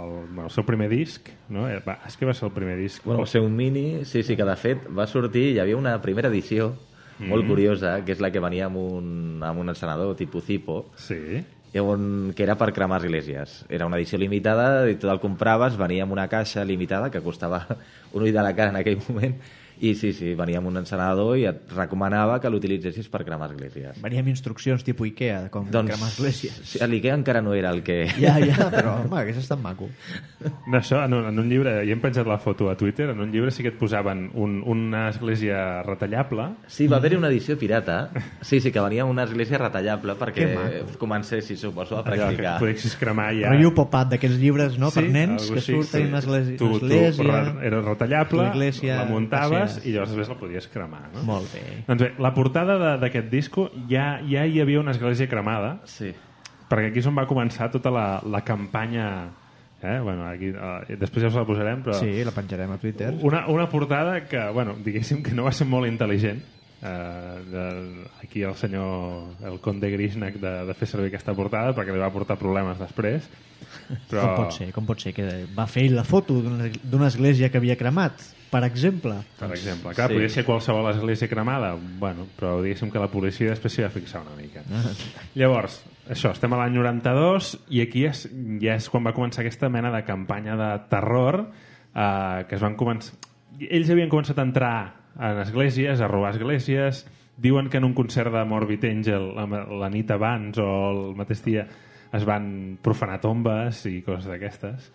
el, 0.00 0.14
bueno, 0.32 0.46
el 0.48 0.54
seu 0.54 0.64
primer 0.64 0.88
disc, 0.88 1.28
no? 1.52 1.66
Eh, 1.68 1.82
Va, 1.84 1.98
Aske 2.08 2.24
va 2.24 2.32
ser 2.34 2.48
el 2.48 2.54
primer 2.56 2.78
disc. 2.80 3.04
Bueno, 3.04 3.26
ser 3.26 3.42
un 3.44 3.54
mini, 3.54 4.06
sí, 4.08 4.22
sí, 4.24 4.34
que 4.36 4.46
de 4.48 4.56
fet 4.56 4.88
va 4.96 5.06
sortir, 5.06 5.50
hi 5.52 5.60
havia 5.60 5.76
una 5.76 5.98
primera 6.00 6.32
edició 6.32 6.72
molt 7.20 7.44
curiosa, 7.46 7.98
que 8.00 8.14
és 8.16 8.20
la 8.24 8.30
que 8.32 8.40
venia 8.40 8.70
amb 8.70 8.78
un, 8.80 9.42
amb 9.44 9.60
un 9.60 9.68
encenedor 9.68 10.16
tipus 10.16 10.46
Zipo, 10.48 10.86
Sí. 10.96 11.44
On, 11.78 12.32
que 12.34 12.42
era 12.42 12.56
per 12.58 12.72
cremar 12.74 12.98
esglésies. 12.98 13.60
Era 13.68 13.86
una 13.86 14.00
edició 14.00 14.18
limitada 14.18 14.88
i 14.90 14.98
tu 14.98 15.10
el 15.12 15.22
compraves, 15.22 15.78
venia 15.78 16.02
amb 16.02 16.16
una 16.16 16.26
caixa 16.26 16.64
limitada 16.66 17.12
que 17.14 17.22
costava 17.22 17.62
un 18.14 18.24
ull 18.24 18.34
de 18.34 18.42
la 18.42 18.56
cara 18.56 18.74
en 18.74 18.80
aquell 18.82 18.98
moment 19.06 19.38
i 19.80 19.94
sí, 19.96 20.12
sí, 20.12 20.34
venia 20.36 20.60
amb 20.60 20.68
un 20.68 20.76
encenedor 20.82 21.38
i 21.40 21.46
et 21.48 21.72
recomanava 21.72 22.38
que 22.40 22.50
l'utilitzessis 22.52 23.08
per 23.08 23.22
cremar 23.24 23.50
esglésies. 23.50 24.00
Venia 24.04 24.20
amb 24.20 24.28
instruccions 24.32 24.84
tipus 24.84 25.08
Ikea, 25.08 25.38
de 25.46 25.52
com 25.54 25.68
doncs... 25.72 25.94
cremar 25.94 26.10
esglésies. 26.12 26.58
sí, 26.74 26.80
l'Ikea 26.90 27.16
encara 27.16 27.40
no 27.40 27.54
era 27.56 27.72
el 27.72 27.82
que... 27.86 28.02
Ja, 28.20 28.36
ja, 28.42 28.68
però 28.72 28.98
home, 29.00 29.16
hagués 29.22 29.40
estat 29.40 29.60
maco. 29.62 29.88
No, 30.40 30.78
això, 30.78 31.00
en 31.06 31.16
un, 31.16 31.28
en 31.30 31.40
un 31.40 31.48
llibre, 31.48 31.78
i 31.86 31.94
hem 31.94 32.02
penjat 32.02 32.28
la 32.28 32.36
foto 32.42 32.68
a 32.70 32.76
Twitter, 32.76 33.08
en 33.14 33.24
un 33.24 33.32
llibre 33.32 33.52
sí 33.54 33.64
que 33.64 33.72
et 33.72 33.78
posaven 33.80 34.26
un, 34.34 34.60
una 34.68 35.08
església 35.10 35.82
retallable, 35.86 36.50
Sí, 36.70 36.86
va 36.90 36.98
haver-hi 37.00 37.16
una 37.18 37.28
edició 37.28 37.56
pirata. 37.58 38.10
Sí, 38.40 38.60
sí, 38.60 38.70
que 38.72 38.80
venia 38.80 39.04
una 39.04 39.24
església 39.24 39.58
retallable 39.58 40.14
perquè 40.20 40.46
comencessis, 41.00 41.60
suposo, 41.60 41.98
a 41.98 42.04
allò 42.04 42.30
que 42.30 42.36
practicar. 42.36 42.58
podessis 42.60 42.96
cremar 43.00 43.30
ja... 43.36 43.50
Rotllo 43.54 43.72
pop-up 43.76 44.12
d'aquests 44.12 44.38
llibres, 44.40 44.78
no?, 44.80 44.92
per 44.94 45.04
nens 45.08 45.48
que 45.50 45.62
surten 45.64 46.04
sí. 46.04 46.08
una 46.08 46.20
església, 46.22 46.56
tu, 46.60 46.70
església... 46.78 47.24
Tu, 47.24 47.66
era 47.70 47.82
retallable, 47.84 48.48
la 48.90 49.04
muntaves 49.08 49.69
passees. 49.74 49.86
i 49.86 49.92
llavors 49.94 50.10
després 50.12 50.28
la 50.28 50.38
podies 50.40 50.68
cremar. 50.68 51.02
No? 51.14 51.22
Molt 51.28 51.52
bé. 51.54 51.62
Doncs 51.88 52.02
bé, 52.02 52.10
la 52.18 52.32
portada 52.34 52.96
d'aquest 53.00 53.30
disco 53.32 53.70
ja, 53.88 54.20
ja 54.28 54.44
hi 54.46 54.60
havia 54.60 54.80
una 54.80 54.92
església 54.92 55.28
cremada, 55.28 55.78
Sí. 55.84 56.12
perquè 56.70 56.90
aquí 56.90 57.00
és 57.02 57.06
on 57.10 57.16
va 57.18 57.26
començar 57.26 57.70
tota 57.70 57.90
la, 57.90 58.20
la 58.24 58.42
campanya... 58.44 59.10
Eh? 59.82 59.98
Bueno, 60.04 60.26
aquí, 60.28 60.50
eh, 60.52 60.96
després 61.00 61.22
ja 61.24 61.28
us 61.30 61.36
la 61.38 61.46
posarem, 61.48 61.80
però... 61.82 61.94
Sí, 61.96 62.20
la 62.22 62.34
penjarem 62.36 62.70
a 62.74 62.76
Twitter. 62.76 63.14
Una, 63.24 63.46
una 63.48 63.64
portada 63.72 64.26
que, 64.28 64.42
bueno, 64.52 64.74
diguéssim 64.84 65.22
que 65.24 65.32
no 65.32 65.46
va 65.46 65.52
ser 65.56 65.64
molt 65.66 65.88
intel·ligent, 65.88 66.42
eh, 66.82 67.36
de, 67.48 67.62
aquí 68.22 68.42
el 68.44 68.54
senyor, 68.60 69.30
el 69.48 69.56
conde 69.64 69.88
Grishnak 69.90 70.36
de, 70.36 70.52
de 70.68 70.74
fer 70.76 70.88
servir 70.90 71.08
aquesta 71.08 71.32
portada 71.32 71.72
perquè 71.72 71.94
li 71.96 72.02
va 72.02 72.10
portar 72.12 72.36
problemes 72.36 72.76
després. 72.78 73.24
Però... 74.10 74.20
Com 74.26 74.44
pot 74.44 74.52
ser? 74.58 74.68
Com 74.76 74.84
pot 74.88 75.00
ser 75.00 75.14
que 75.16 75.26
va 75.56 75.64
fer 75.66 75.86
la 75.92 76.04
foto 76.04 76.42
d'una 76.44 77.08
església 77.08 77.48
que 77.48 77.56
havia 77.60 77.78
cremat, 77.80 78.20
per 78.50 78.64
exemple? 78.66 79.14
Per 79.38 79.50
exemple, 79.54 79.94
clar, 79.94 80.08
Sí. 80.08 80.12
sí. 80.12 80.18
podria 80.18 80.32
ser 80.34 80.44
qualsevol 80.44 80.90
església 80.90 81.28
cremada, 81.28 81.76
bueno, 81.98 82.26
però 82.38 82.60
diguéssim 82.62 82.90
que 82.90 83.02
la 83.02 83.10
policia 83.10 83.50
després 83.50 83.76
s'hi 83.76 83.84
va 83.86 83.90
fixar 83.94 84.22
una 84.22 84.36
mica. 84.36 84.64
Ah. 84.74 84.92
Llavors, 85.34 85.80
això, 86.10 86.32
estem 86.34 86.52
a 86.52 86.58
l'any 86.62 86.74
92 86.74 87.52
i 87.70 87.82
aquí 87.84 88.04
és, 88.08 88.26
ja 88.62 88.74
és 88.74 88.88
quan 88.90 89.06
va 89.06 89.14
començar 89.14 89.44
aquesta 89.44 89.70
mena 89.70 89.92
de 89.94 90.02
campanya 90.04 90.56
de 90.58 90.70
terror 90.90 91.44
eh, 91.94 92.44
que 92.48 92.58
es 92.58 92.62
van 92.62 92.76
començar... 92.76 93.14
Ells 93.60 93.90
havien 93.90 94.10
començat 94.10 94.38
a 94.38 94.46
entrar 94.46 94.74
en 95.18 95.40
esglésies, 95.42 96.00
a 96.00 96.08
robar 96.08 96.34
esglésies, 96.34 97.04
diuen 97.40 97.70
que 97.70 97.78
en 97.78 97.84
un 97.84 97.94
concert 97.94 98.32
de 98.32 98.44
Morbid 98.44 98.84
Angel 98.84 99.30
la, 99.36 99.46
la 99.46 99.88
nit 99.92 100.10
abans 100.12 100.58
o 100.60 100.66
el 100.90 101.00
mateix 101.16 101.40
dia 101.44 101.64
es 102.12 102.26
van 102.26 102.76
profanar 102.82 103.20
tombes 103.22 103.84
i 103.88 104.00
coses 104.04 104.28
d'aquestes 104.28 104.90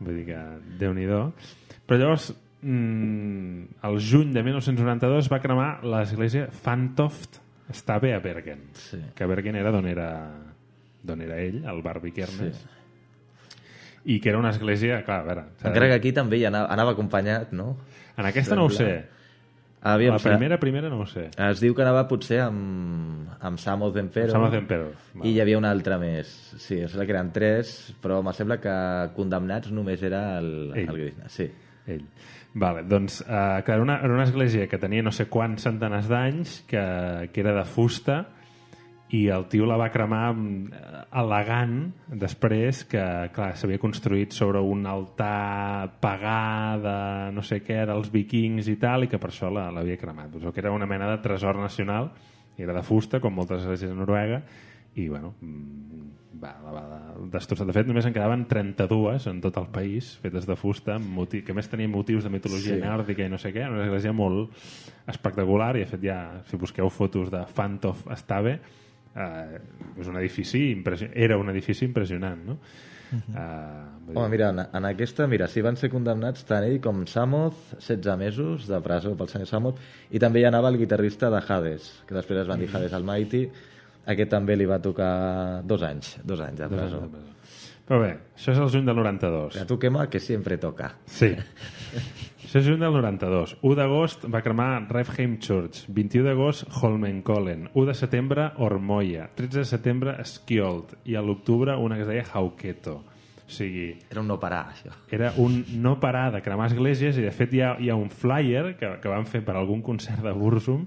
vull 0.00 0.18
dir 0.18 0.26
que 0.32 0.40
déu 0.80 0.92
nhi 0.96 1.06
però 1.06 1.98
llavors 1.98 2.30
mm, 2.62 3.62
el 3.88 4.00
juny 4.00 4.32
de 4.34 4.42
1992 4.42 5.28
va 5.32 5.40
cremar 5.40 5.70
l'església 5.84 6.48
Fantoft 6.52 7.38
Stave 7.72 8.14
a 8.14 8.18
Bergen 8.20 8.66
Sí. 8.74 8.98
que 9.14 9.26
Bergen 9.26 9.56
era 9.56 9.70
d'on 9.70 9.86
era 9.86 10.08
d'on 11.02 11.22
era 11.22 11.38
ell, 11.40 11.62
el 11.64 11.82
Barbie 11.82 12.12
Kernes 12.12 12.56
Sí. 12.56 12.66
i 14.16 14.20
que 14.20 14.30
era 14.30 14.38
una 14.38 14.50
església, 14.50 15.02
clar, 15.04 15.20
a 15.20 15.24
veure 15.24 15.44
Encara 15.62 15.88
que 15.88 15.94
aquí 16.00 16.12
també 16.12 16.38
hi 16.38 16.44
anava, 16.48 16.68
anava 16.72 16.92
acompanyat, 16.92 17.52
no? 17.52 17.76
en 18.16 18.26
aquesta 18.26 18.56
no 18.56 18.64
ho 18.66 18.70
sé 18.70 19.06
Aviam, 19.82 20.12
la 20.12 20.18
primera, 20.20 20.58
primera 20.60 20.88
no 20.92 20.98
ho 21.00 21.06
sé 21.08 21.30
Es 21.38 21.60
diu 21.60 21.72
que 21.74 21.80
anava 21.80 22.02
potser 22.08 22.42
amb, 22.44 23.30
amb 23.40 23.56
Samoth 23.58 23.96
Empero. 23.96 24.28
Samoth 24.30 24.52
Emperor 24.58 24.90
I 25.24 25.30
hi 25.30 25.40
havia 25.40 25.56
una 25.56 25.70
altra 25.72 25.96
més. 25.98 26.28
Sí, 26.60 26.82
em 26.82 26.88
sembla 26.88 27.06
que 27.08 27.14
eren 27.14 27.30
tres, 27.32 27.94
però 28.02 28.18
em 28.20 28.28
sembla 28.36 28.58
que 28.60 28.74
condemnats 29.16 29.70
només 29.72 30.02
era 30.04 30.38
el, 30.38 30.50
Ell. 30.74 30.84
el 30.90 30.98
Grishna. 30.98 31.28
Sí. 31.32 31.48
ell. 31.86 32.04
Vale, 32.52 32.82
doncs, 32.82 33.20
eh, 33.22 33.62
clar, 33.64 33.80
una, 33.80 34.00
era 34.02 34.14
una 34.14 34.26
església 34.26 34.66
que 34.66 34.78
tenia 34.78 35.04
no 35.06 35.12
sé 35.14 35.28
quants 35.30 35.68
centenars 35.68 36.08
d'anys, 36.10 36.60
que, 36.66 36.82
que 37.30 37.42
era 37.44 37.54
de 37.54 37.64
fusta, 37.68 38.24
i 39.14 39.24
el 39.30 39.46
tio 39.50 39.66
la 39.66 39.76
va 39.78 39.88
cremar 39.90 40.32
mm, 40.32 40.80
al·legant 41.18 41.76
després 42.18 42.84
que, 42.90 43.04
clar, 43.34 43.52
s'havia 43.58 43.80
construït 43.82 44.34
sobre 44.34 44.62
un 44.62 44.84
altar 44.86 45.98
pagà 46.02 46.42
de 46.82 46.96
no 47.34 47.42
sé 47.46 47.60
què, 47.66 47.84
dels 47.90 48.10
vikings 48.10 48.70
i 48.70 48.76
tal, 48.82 49.06
i 49.06 49.10
que 49.10 49.18
per 49.22 49.30
això 49.32 49.50
l'havia 49.50 49.98
cremat. 49.98 50.30
Doncs, 50.34 50.50
que 50.54 50.62
era 50.62 50.74
una 50.74 50.90
mena 50.90 51.10
de 51.10 51.18
tresor 51.22 51.58
nacional, 51.58 52.10
i 52.58 52.66
era 52.66 52.74
de 52.76 52.84
fusta, 52.86 53.22
com 53.22 53.34
moltes 53.34 53.62
esglésies 53.62 53.90
de 53.90 53.98
Noruega, 53.98 54.42
i, 54.94 55.08
bueno, 55.08 55.34
mm, 55.40 56.40
va, 56.42 56.54
la 56.64 56.72
va 56.72 57.00
destrossar. 57.32 57.66
De 57.66 57.72
fet, 57.72 57.86
només 57.86 58.06
en 58.06 58.12
quedaven 58.12 58.46
32 58.48 59.26
en 59.30 59.40
tot 59.40 59.56
el 59.60 59.68
país, 59.70 60.16
fetes 60.22 60.46
de 60.46 60.56
fusta, 60.56 60.96
amb 60.96 61.06
motiu, 61.14 61.44
que 61.44 61.52
a 61.52 61.54
més 61.54 61.68
tenien 61.70 61.90
motius 61.90 62.24
de 62.24 62.30
mitologia 62.30 62.74
Sí. 62.74 62.80
nòrdica 62.82 63.24
i 63.26 63.28
no 63.30 63.38
sé 63.38 63.52
què, 63.54 63.68
una 63.68 63.84
església 63.84 64.12
molt 64.12 64.50
espectacular, 65.06 65.76
i 65.76 65.80
de 65.84 65.86
fet 65.86 66.02
ja, 66.02 66.42
si 66.50 66.56
busqueu 66.56 66.90
fotos 66.90 67.30
de 67.30 67.44
Fantof 67.46 68.06
Stave, 68.16 68.58
eh, 69.14 69.58
és 69.98 70.08
un 70.08 70.16
edifici 70.16 70.70
impressionant, 70.72 71.16
era 71.16 71.38
un 71.38 71.48
edifici 71.50 71.84
impressionant, 71.84 72.44
no? 72.46 72.58
Uh 73.12 73.18
-huh. 73.34 74.14
Home, 74.14 74.28
mira, 74.28 74.50
en, 74.50 74.60
en 74.72 74.84
aquesta, 74.84 75.26
mira, 75.26 75.48
sí 75.48 75.60
van 75.60 75.76
ser 75.76 75.90
condemnats 75.90 76.44
tant 76.44 76.64
ell 76.64 76.80
com 76.80 77.06
Samoth, 77.06 77.74
16 77.80 78.16
mesos 78.16 78.68
de 78.68 78.80
presó 78.80 79.16
pel 79.16 79.28
senyor 79.28 79.48
Samoth, 79.48 79.78
i 80.10 80.18
també 80.18 80.40
hi 80.40 80.44
anava 80.44 80.68
el 80.68 80.78
guitarrista 80.78 81.28
de 81.28 81.42
Hades, 81.48 82.04
que 82.06 82.14
després 82.14 82.40
es 82.40 82.46
van 82.46 82.60
dir 82.60 82.68
Hades 82.72 82.92
Almighty, 82.92 83.50
aquest 84.06 84.30
també 84.30 84.56
li 84.56 84.66
va 84.66 84.78
tocar 84.82 85.62
dos 85.64 85.82
anys, 85.82 86.16
dos 86.24 86.40
anys 86.40 86.58
de 86.62 86.68
presó. 86.72 87.02
Però 87.90 87.98
bé, 88.04 88.10
això 88.36 88.52
és 88.54 88.58
el 88.62 88.68
juny 88.70 88.84
del 88.86 88.96
92. 88.96 89.56
A 89.60 89.66
tu 89.66 89.76
quema 89.82 90.04
que 90.08 90.20
sempre 90.22 90.56
toca. 90.62 90.92
Sí. 91.10 91.32
Això 92.50 92.58
és 92.58 92.66
juny 92.66 92.80
del 92.82 92.94
92. 92.94 93.56
1 93.62 93.74
d'agost 93.78 94.24
va 94.30 94.40
cremar 94.42 94.86
Refheim 94.90 95.36
Church. 95.38 95.84
21 95.90 96.24
d'agost, 96.26 96.64
Holmenkollen. 96.80 97.68
1 97.74 97.86
de 97.86 97.94
setembre, 97.94 98.48
Ormoia. 98.58 99.28
13 99.38 99.58
de 99.60 99.64
setembre, 99.68 100.16
Skjold. 100.26 100.96
I 101.06 101.14
a 101.18 101.22
l'octubre, 101.22 101.76
una 101.78 101.94
que 101.98 102.02
es 102.06 102.10
deia 102.10 102.24
Hauketo. 102.32 102.96
O 103.50 103.50
sigui, 103.50 103.92
Era 104.10 104.20
un 104.22 104.28
no 104.30 104.38
parar, 104.38 104.68
això. 104.70 104.90
era 105.10 105.32
un 105.42 105.64
no 105.82 105.96
parar 105.98 106.32
de 106.32 106.42
cremar 106.42 106.68
esglésies 106.70 107.16
i 107.18 107.22
de 107.26 107.32
fet 107.34 107.54
hi 107.54 107.60
ha, 107.66 107.72
hi 107.82 107.90
ha 107.90 107.96
un 107.98 108.10
flyer 108.10 108.76
que, 108.78 108.96
que 109.02 109.08
van 109.10 109.26
fer 109.26 109.42
per 109.46 109.56
algun 109.58 109.82
concert 109.82 110.22
de 110.22 110.30
Bursum 110.30 110.84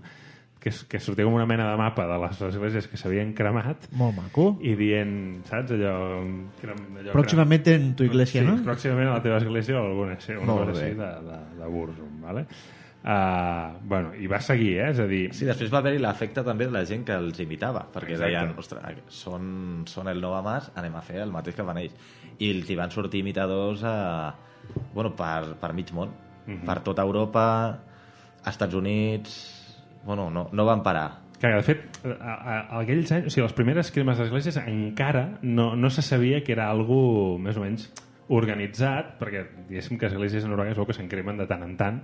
que, 0.63 0.71
que 0.88 0.99
sortia 1.04 1.26
com 1.28 1.34
una 1.36 1.45
mena 1.49 1.65
de 1.73 1.78
mapa 1.78 2.06
de 2.08 2.17
les 2.23 2.39
esglésies 2.47 2.86
que 2.88 2.95
s'havien 2.99 3.34
cremat 3.36 3.89
Molt 3.99 4.15
maco. 4.15 4.45
i 4.63 4.78
dient, 4.80 5.41
saps, 5.49 5.73
allò... 5.76 5.97
crem- 6.62 6.86
allò 7.02 7.12
Pròximamente 7.12 7.76
en 7.76 7.89
tu 7.99 8.06
iglesia, 8.08 8.41
sí, 8.41 8.47
no? 8.47 8.56
pròximament 8.63 9.10
a 9.12 9.17
la 9.17 9.26
teva 9.26 9.41
església 9.43 9.76
o 9.82 9.84
alguna, 9.89 10.15
sí, 10.23 10.32
una 10.38 10.47
Molt 10.54 10.69
cosa 10.71 10.80
bé. 10.80 10.86
així 10.88 10.95
de, 11.02 11.12
de, 11.28 11.41
de 11.60 11.67
Bursum, 11.76 12.15
vale? 12.23 12.45
Uh, 13.04 13.73
bueno, 13.84 14.13
i 14.15 14.30
va 14.32 14.38
seguir, 14.39 14.78
eh? 14.80 14.86
És 14.93 14.99
a 15.04 15.06
dir, 15.10 15.26
Sí, 15.36 15.43
després 15.43 15.67
va 15.73 15.82
haver-hi 15.84 15.99
l'efecte 15.99 16.39
també 16.47 16.69
de 16.69 16.71
la 16.71 16.86
gent 16.88 17.02
que 17.04 17.12
els 17.19 17.41
imitava, 17.43 17.82
perquè 17.91 18.13
Exacte. 18.15 18.30
deien, 18.32 18.54
ostres, 18.58 19.02
són, 19.12 19.84
són 19.91 20.08
el 20.08 20.21
Nova 20.23 20.39
Mas, 20.45 20.69
anem 20.80 20.95
a 20.95 21.02
fer 21.04 21.19
el 21.26 21.34
mateix 21.36 21.58
que 21.58 21.65
fan 21.67 21.82
ells. 21.82 21.97
I 22.39 22.54
els 22.56 22.69
hi 22.71 22.78
van 22.80 22.95
sortir 22.95 23.19
imitadors 23.19 23.84
a, 23.84 23.97
bueno, 24.93 25.12
per, 25.19 25.58
per 25.60 25.73
mig 25.76 25.91
món, 25.91 26.15
per 26.63 26.80
tota 26.88 27.04
Europa, 27.04 27.43
Estats 28.47 28.80
Units... 28.80 29.53
Bueno, 30.06 30.30
no, 30.30 30.50
no 30.52 30.66
van 30.66 30.84
parar. 30.84 31.20
que 31.39 31.48
de 31.48 31.63
fet, 31.63 31.98
a, 32.08 32.32
a, 32.32 32.54
a 32.72 32.80
aquells 32.80 33.12
anys, 33.12 33.26
o 33.28 33.30
sigui, 33.34 33.44
les 33.44 33.54
primeres 33.58 33.89
cremes 33.92 34.18
d'esglésies 34.18 34.58
encara 34.62 35.26
no, 35.42 35.74
no 35.76 35.89
se 35.92 36.02
sabia 36.02 36.39
que 36.44 36.54
era 36.56 36.70
algú 36.72 37.38
més 37.38 37.58
o 37.60 37.63
menys 37.66 37.89
organitzat, 38.32 39.18
perquè 39.20 39.42
diguéssim 39.68 40.00
que 40.00 40.08
esglésies 40.08 40.46
a 40.46 40.52
Noruega 40.52 40.76
veu 40.78 40.88
que 40.88 40.96
se'n 40.96 41.10
cremen 41.12 41.38
de 41.42 41.48
tant 41.50 41.66
en 41.66 41.76
tant, 41.80 42.00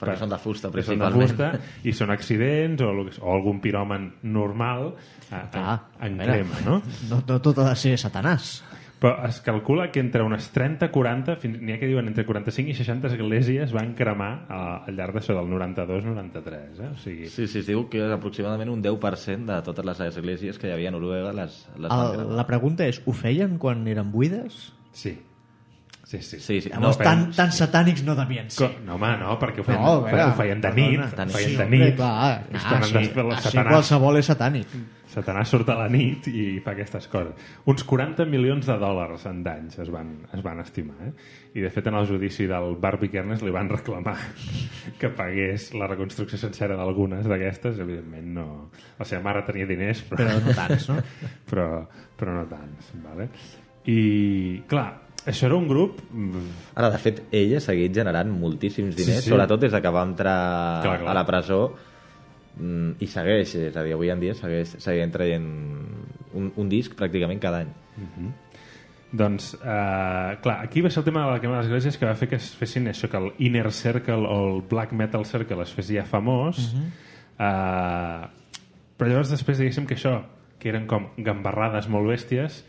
Perquè 0.00 0.16
són 0.16 0.30
de 0.32 0.38
fusta, 0.40 0.70
que 0.72 0.80
són 0.80 0.96
de 0.96 1.10
principalment. 1.12 1.60
fusta 1.60 1.84
i 1.84 1.92
són 1.92 2.10
accidents 2.14 2.80
o, 2.80 2.88
o 3.20 3.32
algun 3.34 3.58
piròman 3.60 4.06
normal 4.32 4.94
a, 5.28 5.42
a, 5.42 5.46
Clar, 5.52 5.74
en 6.08 6.16
crema, 6.16 6.62
no? 6.64 6.78
No, 7.10 7.18
no 7.28 7.36
tot 7.44 7.60
ha 7.60 7.66
de 7.68 7.74
ser 7.76 7.98
satanàs. 8.00 8.62
Però 9.00 9.14
es 9.24 9.38
calcula 9.40 9.86
que 9.90 9.98
entre 10.00 10.20
unes 10.22 10.50
30-40, 10.52 11.38
fins- 11.40 11.56
n'hi 11.62 11.72
ha 11.72 11.78
que 11.80 11.86
diuen 11.88 12.06
entre 12.10 12.26
45 12.28 12.68
i 12.70 12.74
60 12.76 13.08
esglésies 13.08 13.72
van 13.72 13.94
cremar 13.96 14.44
a, 14.52 14.58
al 14.84 14.94
llarg 14.98 15.14
d'això 15.16 15.32
del 15.38 15.48
92-93. 15.48 16.80
Eh? 16.84 16.90
O 16.92 16.96
sigui, 17.00 17.28
Sí, 17.32 17.46
sí, 17.48 17.62
es 17.62 17.66
diu 17.70 17.86
que 17.88 18.02
aproximadament 18.12 18.68
un 18.70 18.82
10% 18.84 19.46
de 19.54 19.62
totes 19.64 19.84
les 19.88 20.00
esglésies 20.10 20.58
que 20.60 20.68
hi 20.68 20.74
havia 20.76 20.92
a 20.92 20.96
Noruega 20.98 21.32
les, 21.32 21.62
les 21.78 21.88
van 21.88 22.04
El, 22.10 22.12
cremar. 22.18 22.36
la 22.42 22.46
pregunta 22.46 22.86
és, 22.86 23.00
ho 23.06 23.12
feien 23.16 23.56
quan 23.58 23.86
eren 23.88 24.12
buides? 24.12 24.72
sí. 24.92 25.16
Sí, 26.10 26.18
sí. 26.26 26.40
Sí, 26.42 26.56
sí. 26.60 26.68
Llavors, 26.72 26.96
No, 26.98 27.04
tan, 27.04 27.20
tan 27.36 27.52
satànics 27.54 28.00
no 28.02 28.16
devien 28.18 28.48
ser. 28.50 28.72
no, 28.82 28.96
home, 28.96 29.12
no, 29.20 29.36
perquè 29.38 29.60
ho 29.62 29.64
feien, 29.66 29.80
No, 29.80 30.00
veure, 30.02 30.24
ho 30.24 30.32
feien 30.34 30.60
de 30.60 30.72
nit. 30.74 30.96
perdona. 30.98 31.26
Ho 31.30 31.36
feien 31.36 31.50
Sí, 31.52 31.56
de 31.60 31.66
nit. 31.70 31.92
clar, 32.00 32.40
És 32.50 32.56
ah, 32.56 32.58
sí, 32.58 32.74
han 32.74 32.80
de- 32.80 32.98
així 32.98 33.44
Satanàs, 33.44 33.68
qualsevol 33.70 34.16
és 34.18 34.26
satànic. 34.30 34.66
Satanàs 35.10 35.48
surt 35.54 35.68
a 35.70 35.74
la 35.78 35.86
nit 35.88 36.26
i 36.30 36.58
fa 36.64 36.72
aquestes 36.72 37.06
coses. 37.10 37.34
Uns 37.70 37.84
40 37.84 38.24
milions 38.26 38.66
de 38.66 38.76
dòlars 38.78 39.24
en 39.30 39.44
danys 39.46 39.78
es 39.78 39.88
van, 39.90 40.10
es 40.34 40.42
van 40.42 40.58
estimar. 40.64 40.96
Eh? 41.06 41.12
I, 41.54 41.60
de 41.60 41.70
fet, 41.70 41.86
en 41.86 41.94
el 41.94 42.06
judici 42.10 42.46
del 42.50 42.74
Barbie 42.82 43.10
Kernes 43.10 43.42
li 43.42 43.50
van 43.54 43.68
reclamar 43.70 44.16
que 44.98 45.10
pagués 45.10 45.72
la 45.74 45.86
reconstrucció 45.86 46.38
sencera 46.38 46.74
d'algunes 46.78 47.26
d'aquestes. 47.26 47.78
Evidentment, 47.78 48.26
no... 48.34 48.48
La 48.98 49.04
seva 49.06 49.22
mare 49.22 49.42
tenia 49.46 49.66
diners, 49.66 50.02
però, 50.10 50.24
Però 50.26 50.40
no 50.42 50.54
tants, 50.58 50.88
no? 50.90 50.98
però, 51.50 51.68
però 52.18 52.34
no 52.34 52.46
tants. 52.50 52.90
Vale? 53.02 53.28
I, 53.86 54.62
clar, 54.68 54.90
això 55.26 55.46
era 55.46 55.56
un 55.56 55.68
grup... 55.68 56.00
mm, 56.12 56.74
Ara, 56.74 56.90
de 56.90 56.98
fet, 56.98 57.22
ell 57.32 57.56
ha 57.56 57.60
seguit 57.60 57.92
generant 57.94 58.30
moltíssims 58.30 58.96
diners, 58.96 59.20
Sí, 59.20 59.28
sí. 59.28 59.30
sobretot 59.30 59.60
des 59.60 59.72
de 59.72 59.80
que 59.82 59.90
va 59.90 60.02
entrar 60.02 60.82
Clar, 60.82 60.98
clar. 61.00 61.10
a 61.10 61.14
la 61.14 61.24
presó 61.26 61.74
mm, 62.56 62.90
i 63.00 63.06
segueix, 63.06 63.54
és 63.54 63.76
a 63.76 63.82
dir, 63.82 63.92
avui 63.94 64.10
en 64.10 64.20
dia 64.20 64.34
segueix, 64.34 64.76
segueix 64.78 65.10
traient 65.12 65.46
un, 66.34 66.52
un 66.56 66.68
disc 66.68 66.94
pràcticament 66.96 67.40
cada 67.40 67.64
any. 67.64 67.74
Doncs, 69.12 69.54
eh, 69.58 70.36
clar, 70.40 70.60
aquí 70.62 70.80
va 70.80 70.90
ser 70.90 71.00
el 71.00 71.04
tema 71.08 71.24
de 71.26 71.32
la 71.32 71.40
quema 71.42 71.56
de 71.56 71.62
les 71.64 71.66
esglésies 71.66 71.96
que 71.98 72.06
va 72.06 72.14
fer 72.14 72.28
que 72.30 72.36
es 72.38 72.52
fessin 72.54 72.86
això, 72.86 73.08
que 73.10 73.18
el 73.18 73.32
Inner 73.42 73.72
Circle 73.74 74.22
o 74.22 74.36
el 74.54 74.60
Black 74.70 74.92
Metal 74.94 75.24
Circle 75.26 75.64
es 75.64 75.72
fes 75.74 75.88
ja 75.90 76.04
famós. 76.06 76.58
Uh 76.58 76.78
-huh. 76.78 76.90
eh, 77.40 78.28
però 78.96 79.08
llavors 79.08 79.30
després 79.30 79.58
diguéssim 79.58 79.86
que 79.86 79.96
això, 79.96 80.22
que 80.60 80.68
eren 80.68 80.86
com 80.86 81.08
gambarrades 81.16 81.88
molt 81.88 82.06
bèsties, 82.06 82.64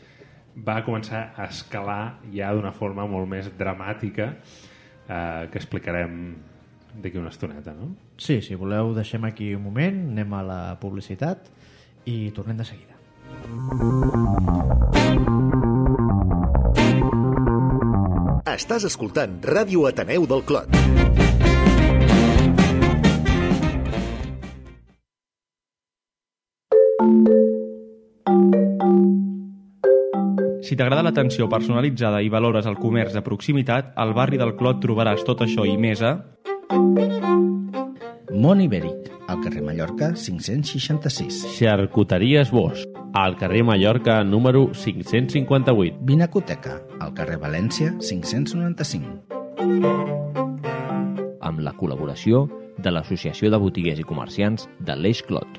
va 0.56 0.82
començar 0.86 1.32
a 1.38 1.48
escalar 1.50 2.20
ja 2.34 2.52
d'una 2.54 2.74
forma 2.76 3.06
molt 3.08 3.30
més 3.30 3.50
dramàtica 3.58 4.32
eh, 4.32 5.48
que 5.52 5.60
explicarem 5.60 6.36
d'aquí 7.02 7.18
una 7.18 7.32
estoneta, 7.32 7.74
no? 7.74 7.94
Sí, 8.20 8.42
si 8.44 8.56
voleu, 8.60 8.94
deixem 8.96 9.24
aquí 9.26 9.54
un 9.56 9.64
moment, 9.64 10.02
anem 10.12 10.34
a 10.36 10.44
la 10.44 10.62
publicitat 10.82 11.48
i 12.06 12.32
tornem 12.36 12.60
de 12.60 12.68
seguida. 12.68 12.92
Estàs 18.52 18.84
escoltant 18.90 19.40
Ràdio 19.48 19.88
Ateneu 19.88 20.28
del 20.28 20.44
Clot. 20.44 21.11
Si 30.72 30.78
t'agrada 30.80 31.04
l'atenció 31.04 31.50
personalitzada 31.52 32.22
i 32.24 32.30
valores 32.32 32.64
el 32.70 32.78
comerç 32.80 33.12
de 33.12 33.20
proximitat, 33.26 33.90
al 34.00 34.14
barri 34.16 34.38
del 34.40 34.54
Clot 34.56 34.78
trobaràs 34.80 35.20
tot 35.28 35.42
això 35.44 35.66
i 35.68 35.76
més 35.76 36.00
a... 36.00 36.24
Mont 38.32 38.62
Ibèric, 38.64 39.10
al 39.28 39.44
carrer 39.44 39.66
Mallorca 39.66 40.16
566. 40.16 41.42
Xarcuteries 41.58 42.56
Bosch, 42.56 42.88
al 43.20 43.36
carrer 43.36 43.66
Mallorca 43.68 44.24
número 44.24 44.72
558. 44.72 46.00
Vinacoteca, 46.08 46.80
al 47.04 47.12
carrer 47.20 47.36
València 47.44 47.92
595. 48.00 49.28
Amb 51.52 51.60
la 51.68 51.76
col·laboració 51.76 52.48
de 52.80 52.96
l'Associació 52.96 53.52
de 53.52 53.60
Botiguers 53.60 54.00
i 54.00 54.08
Comerciants 54.08 54.72
de 54.80 54.96
l'Eix 54.96 55.20
Clot. 55.28 55.52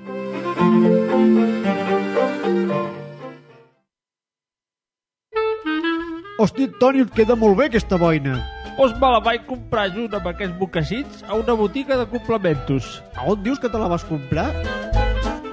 Hosti, 6.43 6.65
Toni, 6.81 7.05
et 7.05 7.11
queda 7.15 7.37
molt 7.39 7.55
bé 7.55 7.69
aquesta 7.69 7.95
boina. 8.03 8.33
Doncs 8.75 8.97
me 8.99 9.09
la 9.13 9.21
vaig 9.23 9.45
comprar 9.47 9.85
junt 9.95 10.17
amb 10.19 10.25
aquests 10.27 10.57
mocassins 10.59 11.21
a 11.29 11.37
una 11.39 11.55
botiga 11.55 11.95
de 12.01 12.07
complementos. 12.11 12.97
A 13.15 13.29
on 13.31 13.45
dius 13.45 13.61
que 13.63 13.71
te 13.71 13.79
la 13.79 13.87
vas 13.93 14.03
comprar? 14.09 14.49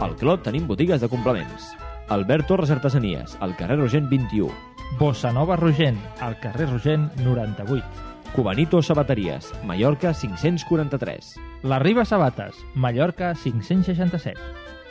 Al 0.02 0.16
Clot 0.18 0.42
tenim 0.48 0.66
botigues 0.66 1.04
de 1.04 1.10
complements. 1.12 1.68
Albert 2.10 2.50
Torres 2.50 2.74
Artesanies, 2.74 3.38
al 3.40 3.54
carrer 3.60 3.78
Rogent 3.78 4.10
21. 4.10 4.50
Bossa 4.98 5.30
Nova 5.36 5.60
Rogent, 5.62 6.02
al 6.26 6.40
carrer 6.42 6.72
Rogent 6.72 7.06
98. 7.22 7.86
Cubanito 8.34 8.82
Sabateries, 8.82 9.54
Mallorca 9.70 10.16
543. 10.16 11.36
La 11.70 11.78
Riba 11.78 12.02
Sabates, 12.02 12.58
Mallorca 12.74 13.36
567. 13.36 14.42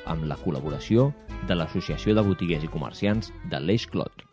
Amb 0.06 0.30
la 0.30 0.38
col·laboració 0.46 1.10
de 1.50 1.58
l'Associació 1.58 2.14
de 2.14 2.28
Botiguers 2.30 2.70
i 2.70 2.74
Comerciants 2.78 3.34
de 3.50 3.66
l'Eix 3.66 3.90
Clot. 3.90 4.27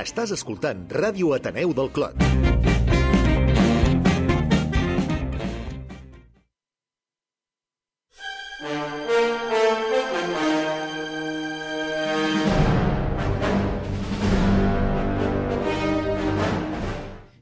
Estàs 0.00 0.30
escoltant 0.32 0.86
Ràdio 0.96 1.34
Ateneu 1.36 1.74
del 1.76 1.90
Clot. 1.92 2.59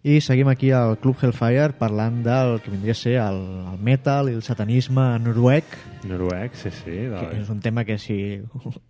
I 0.07 0.21
seguim 0.23 0.49
aquí 0.49 0.71
al 0.71 0.97
Club 1.03 1.17
Hellfire 1.21 1.73
parlant 1.79 2.23
del 2.25 2.61
que 2.63 2.71
vindria 2.71 2.95
a 2.95 2.99
ser 2.99 3.17
el, 3.19 3.41
el 3.75 3.81
metal 3.83 4.31
i 4.31 4.37
el 4.39 4.43
satanisme 4.47 5.11
noruec, 5.25 5.65
Noruec, 6.07 6.55
sí, 6.55 6.71
sí. 6.71 6.93
Que 7.11 7.41
és 7.41 7.49
un 7.51 7.59
tema 7.59 7.83
que 7.85 7.97
si 7.99 8.39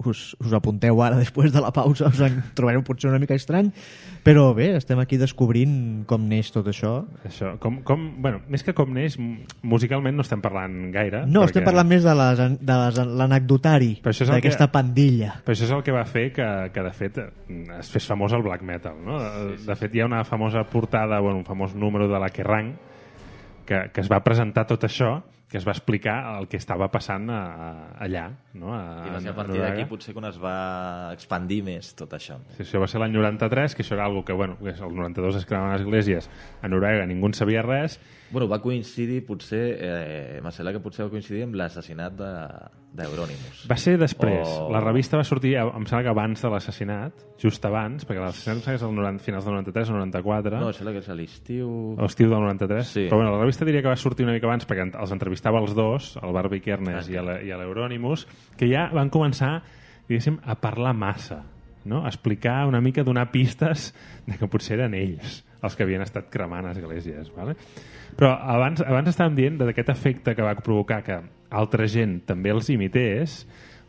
us, 0.04 0.34
us 0.36 0.52
apunteu 0.52 0.98
ara 1.00 1.16
després 1.16 1.48
de 1.54 1.62
la 1.64 1.70
pausa 1.72 2.10
us 2.12 2.20
en 2.20 2.42
trobareu 2.54 2.82
potser 2.84 3.08
una 3.08 3.18
mica 3.18 3.32
estrany, 3.38 3.70
però 4.26 4.50
bé, 4.54 4.74
estem 4.76 5.00
aquí 5.00 5.16
descobrint 5.16 6.04
com 6.06 6.26
neix 6.28 6.50
tot 6.52 6.68
això. 6.68 7.06
Això, 7.24 7.54
com, 7.62 7.80
com, 7.86 8.04
bueno, 8.20 8.42
més 8.52 8.62
que 8.62 8.74
com 8.76 8.92
neix, 8.92 9.16
musicalment 9.64 10.18
no 10.20 10.26
estem 10.26 10.42
parlant 10.44 10.76
gaire. 10.92 11.24
No, 11.32 11.46
estem 11.48 11.64
parlant 11.64 11.88
més 11.88 12.04
de 12.04 12.12
l'anecdotari 12.12 13.90
d'aquesta 14.04 14.66
que- 14.66 14.72
pandilla. 14.76 15.32
Però 15.46 15.56
això 15.56 15.64
és 15.64 15.72
el 15.72 15.82
que 15.86 15.96
va 15.96 16.04
fer 16.04 16.26
que, 16.36 16.48
que 16.74 16.82
de 16.84 16.92
fet, 16.92 17.18
es 17.80 17.90
fes 17.90 18.04
famós 18.06 18.36
el 18.36 18.44
black 18.44 18.62
metal. 18.68 19.00
No? 19.04 19.16
De, 19.22 19.56
de 19.64 19.76
fet, 19.80 19.96
hi 19.96 20.04
ha 20.04 20.10
una 20.10 20.20
famosa 20.28 20.66
portada, 20.68 21.07
bueno, 21.16 21.40
un 21.40 21.48
famós 21.48 21.74
número 21.74 22.08
de 22.08 22.20
la 22.20 22.28
Kerrang, 22.28 22.76
que, 23.64 23.88
que 23.92 24.04
es 24.04 24.12
va 24.12 24.20
presentar 24.24 24.66
tot 24.68 24.84
això, 24.84 25.18
que 25.48 25.56
es 25.56 25.64
va 25.64 25.72
explicar 25.72 26.18
el 26.36 26.46
que 26.48 26.58
estava 26.60 26.90
passant 26.92 27.30
a, 27.32 27.38
a, 27.40 27.68
allà. 28.04 28.26
No? 28.60 28.74
A, 28.76 29.06
I 29.08 29.14
va 29.14 29.20
ser 29.24 29.32
a 29.32 29.36
partir 29.36 29.62
d'aquí 29.62 29.86
potser 29.88 30.12
quan 30.16 30.28
es 30.28 30.36
va 30.42 30.56
expandir 31.14 31.62
més 31.64 31.94
tot 31.96 32.12
això. 32.16 32.36
Sí, 32.52 32.66
això 32.66 32.82
va 32.82 32.88
ser 32.90 33.00
l'any 33.00 33.16
93, 33.16 33.76
que 33.76 33.84
això 33.84 33.96
era 33.96 34.04
algo 34.04 34.26
que, 34.28 34.36
bueno, 34.36 34.58
que 34.60 34.76
el 34.76 34.94
92 35.00 35.40
es 35.40 35.48
cremaven 35.48 35.80
esglésies 35.80 36.28
a 36.60 36.68
Noruega, 36.68 37.08
ningú 37.08 37.32
en 37.32 37.36
sabia 37.38 37.64
res, 37.64 37.96
Bueno, 38.30 38.46
va 38.48 38.58
coincidir, 38.60 39.22
potser, 39.24 39.78
eh, 39.80 40.40
sembla 40.52 40.72
que 40.74 40.80
potser 40.84 41.06
va 41.06 41.10
coincidir 41.10 41.44
amb 41.46 41.54
l'assassinat 41.56 42.12
de- 42.12 42.68
d'Eurònimus. 42.98 43.66
Va 43.70 43.76
ser 43.76 43.96
després. 43.98 44.46
O- 44.48 44.70
La 44.72 44.80
revista 44.80 45.16
va 45.16 45.24
sortir, 45.24 45.54
eh, 45.54 45.60
em 45.62 45.84
sembla 45.86 46.02
que 46.02 46.08
abans 46.08 46.42
de 46.42 46.50
l'assassinat, 46.50 47.12
just 47.38 47.64
abans, 47.64 48.04
perquè 48.06 48.20
l'assassinat 48.20 48.56
em 48.56 48.62
sembla 48.62 48.72
que 48.72 48.76
és 48.76 48.82
el 48.82 48.94
90, 48.94 49.22
finals 49.24 49.44
del 49.44 49.54
93 49.54 49.88
o 49.90 49.92
94, 49.94 50.60
No, 50.60 50.66
em 50.68 50.72
sembla 50.74 50.92
que 50.92 50.98
és 50.98 51.08
a 51.08 51.14
l'estiu... 51.14 51.68
o 51.98 52.04
estiu 52.04 52.28
del 52.28 52.40
93. 52.40 52.86
Sí. 52.86 53.06
Però 53.08 53.16
bueno, 53.16 53.32
la 53.32 53.40
revista 53.40 53.64
diria 53.64 53.80
que 53.82 53.88
va 53.88 53.96
sortir 53.96 54.24
una 54.24 54.32
mica 54.34 54.46
abans 54.46 54.66
perquè 54.66 54.90
els 55.00 55.12
entrevistava 55.12 55.60
els 55.60 55.74
dos, 55.74 56.16
el 56.22 56.32
Barbie 56.32 56.60
Kernes 56.60 57.08
Ah, 57.08 57.12
i 57.12 57.16
a 57.16 57.42
i 57.42 57.50
a 57.50 57.56
l'Euronimus, 57.58 58.26
que 58.56 58.68
ja 58.68 58.90
van 58.92 59.10
començar, 59.10 59.62
diguéssim, 60.08 60.38
a 60.44 60.54
parlar 60.56 60.94
massa, 60.94 61.44
no? 61.84 62.04
a 62.04 62.08
explicar 62.08 62.66
una 62.66 62.80
mica, 62.80 63.02
donar 63.04 63.30
pistes 63.30 63.94
de 64.26 64.36
que 64.36 64.46
potser 64.48 64.78
eren 64.80 64.94
ells 64.94 65.44
els 65.62 65.74
que 65.76 65.82
havien 65.82 66.02
estat 66.02 66.28
cremant 66.30 66.66
esglésies. 66.70 67.32
Vale? 67.34 67.56
Però 68.18 68.32
abans, 68.34 68.80
abans 68.82 69.08
estàvem 69.12 69.36
dient 69.38 69.58
d'aquest 69.60 69.92
efecte 69.94 70.34
que 70.34 70.42
va 70.42 70.56
provocar 70.58 71.02
que 71.06 71.20
altra 71.54 71.86
gent 71.86 72.24
també 72.26 72.50
els 72.50 72.68
imités, 72.74 73.44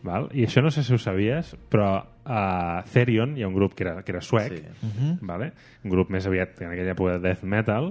val? 0.05 0.29
i 0.37 0.45
això 0.45 0.61
no 0.61 0.69
sé 0.71 0.83
si 0.85 0.93
ho 0.93 0.99
sabies, 1.01 1.55
però 1.69 1.89
a 2.29 2.83
Therion 2.93 3.33
hi 3.37 3.43
ha 3.43 3.49
un 3.49 3.55
grup 3.57 3.73
que 3.73 3.83
era, 3.87 4.03
que 4.05 4.11
era 4.13 4.21
suec, 4.21 4.53
Sí. 4.53 5.17
vale? 5.21 5.51
un 5.83 5.89
grup 5.91 6.09
més 6.13 6.27
aviat 6.29 6.61
en 6.61 6.71
aquella 6.71 6.93
època 6.93 7.17
de 7.17 7.19
death 7.25 7.43
metal, 7.43 7.89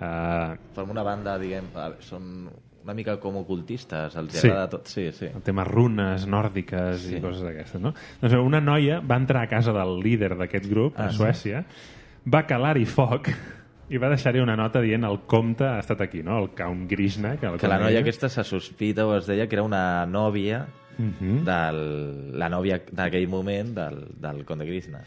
uh, 0.00 0.54
Forma 0.74 0.92
una 0.92 1.02
banda, 1.02 1.38
diguem, 1.38 1.66
a- 1.74 1.92
són 1.98 2.48
una 2.84 2.94
mica 2.94 3.18
com 3.20 3.36
ocultistes, 3.36 4.14
els 4.16 4.32
Sí. 4.32 4.46
agrada 4.48 4.68
tot. 4.70 4.86
Sí, 4.86 5.10
sí. 5.12 5.26
el 5.26 5.42
tema 5.42 5.64
runes 5.64 6.26
nòrdiques 6.26 7.00
sí. 7.00 7.08
Sí. 7.10 7.16
i 7.16 7.20
coses 7.20 7.42
d'aquestes, 7.42 7.80
no? 7.80 7.92
Doncs 8.22 8.34
una 8.38 8.60
noia 8.60 9.00
va 9.00 9.16
entrar 9.16 9.42
a 9.42 9.48
casa 9.48 9.72
del 9.72 9.98
líder 10.00 10.36
d'aquest 10.38 10.66
grup, 10.70 10.98
a 10.98 11.06
Ah, 11.06 11.10
sí. 11.10 11.16
Suècia, 11.18 11.64
va 12.32 12.46
calar-hi 12.46 12.86
foc 12.86 13.28
i 13.90 13.98
va 13.98 14.08
deixar-hi 14.12 14.40
una 14.40 14.54
nota 14.56 14.80
dient 14.84 15.04
el 15.04 15.20
comte 15.26 15.66
ha 15.66 15.78
estat 15.82 16.00
aquí, 16.06 16.22
no? 16.22 16.38
El 16.38 16.50
Count 16.54 16.86
Grishna. 16.90 17.36
Que, 17.40 17.46
el 17.50 17.58
Que 17.58 17.68
la 17.68 17.78
noia 17.82 18.00
aquesta 18.04 18.28
se 18.30 18.44
sospita 18.44 19.06
o 19.06 19.16
es 19.18 19.26
deia 19.26 19.48
que 19.48 19.56
era 19.58 19.64
una 19.66 20.06
nòvia 20.06 20.66
Mhm. 21.00 21.44
del, 21.46 21.78
la 22.38 22.48
nòvia 22.52 22.80
d'aquell 22.92 23.26
moment 23.28 23.70
del, 23.74 24.02
del 24.20 24.44
Conde 24.44 24.66
Krishna. 24.66 25.00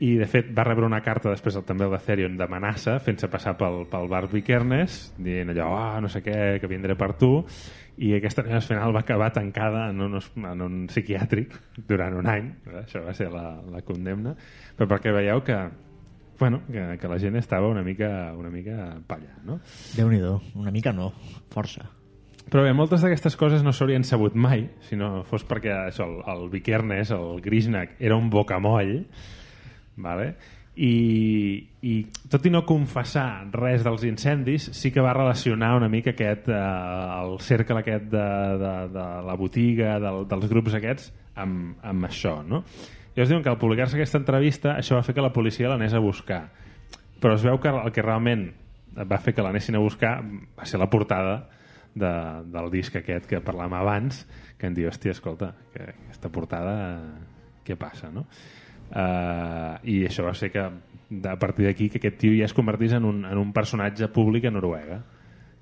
I, 0.00 0.16
de 0.20 0.26
fet, 0.26 0.50
va 0.52 0.64
rebre 0.66 0.84
una 0.84 1.00
carta 1.00 1.30
després 1.30 1.56
també 1.64 1.86
el 1.86 1.92
de 1.94 2.00
Therion 2.04 2.34
d'amenaça, 2.36 2.98
fent-se 3.00 3.28
passar 3.32 3.54
pel, 3.56 3.86
pel 3.88 4.08
Barbie 4.10 4.42
Kernes, 4.44 5.14
dient 5.16 5.54
allò, 5.54 5.70
ah, 5.78 6.00
no 6.02 6.10
sé 6.12 6.20
què, 6.24 6.58
que 6.60 6.68
vindré 6.68 6.96
per 6.98 7.14
tu, 7.16 7.30
i 7.96 8.10
aquesta 8.18 8.42
noia 8.44 8.58
al 8.58 8.66
final 8.66 8.92
va 8.92 9.00
acabar 9.06 9.30
tancada 9.32 9.86
en 9.88 10.02
un, 10.04 10.18
en 10.18 10.60
un 10.66 10.86
psiquiàtric 10.90 11.54
durant 11.88 12.18
un 12.18 12.26
any, 12.28 12.50
eh? 12.66 12.82
això 12.82 13.06
va 13.06 13.14
ser 13.16 13.30
la, 13.32 13.54
la 13.72 13.80
condemna, 13.86 14.34
però 14.76 14.90
perquè 14.90 15.14
veieu 15.16 15.40
que, 15.46 15.56
bueno, 16.38 16.62
que, 16.70 16.98
que 17.00 17.08
la 17.08 17.18
gent 17.18 17.36
estava 17.36 17.68
una 17.68 17.82
mica, 17.82 18.32
una 18.36 18.50
mica 18.50 18.96
palla, 19.06 19.36
no? 19.44 19.60
déu 19.96 20.10
nhi 20.12 20.20
una 20.54 20.72
mica 20.74 20.92
no, 20.92 21.12
força. 21.52 21.86
Però 22.46 22.62
bé, 22.62 22.70
moltes 22.78 23.02
d'aquestes 23.02 23.34
coses 23.34 23.64
no 23.66 23.72
s'haurien 23.74 24.04
sabut 24.06 24.36
mai, 24.38 24.68
si 24.86 24.94
no 24.98 25.24
fos 25.26 25.42
perquè 25.48 25.72
això, 25.88 26.06
el, 26.06 26.20
el 26.30 26.46
Vikernes, 26.52 27.10
el 27.10 27.40
Grishnak, 27.42 27.96
era 27.98 28.14
un 28.14 28.30
bocamoll, 28.30 29.00
vale? 29.96 30.28
I, 30.76 31.56
i 31.88 31.94
tot 32.30 32.44
i 32.46 32.52
no 32.52 32.60
confessar 32.68 33.48
res 33.54 33.82
dels 33.82 34.04
incendis, 34.06 34.68
sí 34.76 34.92
que 34.92 35.02
va 35.02 35.14
relacionar 35.16 35.72
una 35.78 35.88
mica 35.88 36.12
aquest, 36.12 36.50
eh, 36.52 36.60
el 37.16 37.38
cercle 37.40 37.80
aquest 37.80 38.10
de, 38.12 38.28
de, 38.62 38.74
de 38.94 39.06
la 39.26 39.36
botiga, 39.40 39.96
del, 40.04 40.26
dels 40.30 40.46
grups 40.52 40.76
aquests, 40.78 41.10
amb, 41.42 41.80
amb 41.82 42.06
això, 42.06 42.36
no? 42.46 42.62
I 43.16 43.22
es 43.24 43.30
diuen 43.30 43.42
que 43.42 43.48
al 43.48 43.56
publicar-se 43.56 43.96
aquesta 43.96 44.20
entrevista, 44.20 44.74
això 44.76 44.98
va 44.98 45.04
fer 45.06 45.14
que 45.16 45.24
la 45.24 45.32
policia 45.32 45.70
l'anés 45.72 45.94
a 45.96 46.02
buscar. 46.04 46.42
Però 47.20 47.36
es 47.38 47.44
veu 47.46 47.56
que 47.62 47.72
el 47.72 47.92
que 47.92 48.04
realment 48.04 48.50
va 48.96 49.18
fer 49.24 49.32
que 49.34 49.44
l'anessin 49.44 49.78
a 49.78 49.80
buscar 49.80 50.18
va 50.20 50.66
ser 50.68 50.80
la 50.80 50.90
portada 50.92 51.38
de, 51.96 52.12
del 52.52 52.68
disc 52.72 52.96
aquest 53.00 53.24
que 53.30 53.40
parlàvem 53.44 53.78
abans, 53.78 54.20
que 54.60 54.68
em 54.68 54.76
diu, 54.76 54.90
hòstia, 54.90 55.16
escolta, 55.16 55.54
que 55.72 55.88
aquesta 55.94 56.30
portada, 56.32 56.76
què 57.64 57.76
passa, 57.80 58.12
no? 58.12 58.26
Uh, 58.86 59.80
I 59.82 59.96
això 60.06 60.28
va 60.28 60.34
ser 60.36 60.52
que, 60.54 60.62
a 60.62 61.36
partir 61.40 61.66
d'aquí, 61.66 61.88
que 61.90 61.98
aquest 61.98 62.20
tio 62.20 62.36
ja 62.36 62.46
es 62.46 62.54
convertís 62.54 62.94
en 62.96 63.08
un, 63.08 63.24
en 63.26 63.40
un 63.40 63.52
personatge 63.56 64.12
públic 64.12 64.46
a 64.46 64.52
Noruega. 64.52 65.00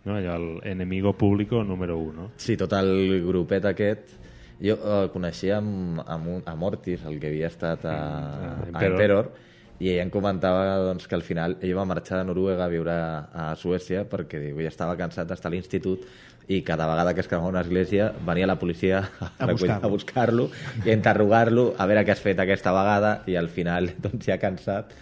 No? 0.05 0.19
Allò, 0.19 0.35
el 0.37 0.73
enemigo 0.75 1.14
público 1.17 1.62
número 1.64 1.97
1, 1.97 2.12
no? 2.19 2.29
Sí, 2.37 2.59
tot 2.61 2.75
el 2.77 3.23
grupet 3.25 3.71
aquest 3.71 4.19
jo 4.62 4.77
eh, 4.77 5.09
coneixia 5.12 5.59
amb, 5.59 6.01
amb, 6.07 6.27
un, 6.37 6.43
amb 6.47 6.61
Mortis, 6.61 7.03
el 7.09 7.19
que 7.21 7.29
havia 7.33 7.49
estat 7.51 7.85
a, 7.85 7.95
Ah, 7.95 8.53
a 8.62 8.69
Emperor. 8.69 8.93
Emperor, 8.93 9.33
i 9.81 9.88
ell 9.90 10.05
em 10.05 10.11
comentava 10.14 10.77
doncs, 10.87 11.09
que 11.11 11.17
al 11.19 11.23
final 11.27 11.57
ell 11.61 11.75
va 11.77 11.85
marxar 11.85 12.21
de 12.21 12.29
Noruega 12.29 12.64
a 12.64 12.71
viure 12.71 12.93
a, 12.95 13.51
a 13.51 13.57
Suècia 13.59 14.05
perquè 14.09 14.38
diu, 14.38 14.61
ja 14.62 14.71
estava 14.71 14.95
cansat 14.97 15.27
d'estar 15.29 15.51
a 15.51 15.55
l'institut 15.57 16.05
i 16.47 16.61
cada 16.62 16.87
vegada 16.87 17.14
que 17.17 17.21
es 17.25 17.29
cremava 17.29 17.49
una 17.51 17.62
església 17.64 18.12
venia 18.25 18.47
la 18.47 18.59
policia 18.61 19.01
a, 19.21 19.31
A 19.38 19.47
buscar-lo. 19.51 19.87
a 19.87 19.90
buscar-lo 19.90 20.47
i 20.85 20.90
a 20.90 20.95
interrogar-lo 20.95 21.73
a 21.77 21.87
veure 21.90 22.05
què 22.07 22.12
has 22.14 22.23
fet 22.23 22.38
aquesta 22.38 22.71
vegada 22.77 23.17
i 23.27 23.35
al 23.40 23.49
final, 23.51 23.90
doncs 24.05 24.29
ja 24.31 24.38
cansat 24.38 24.93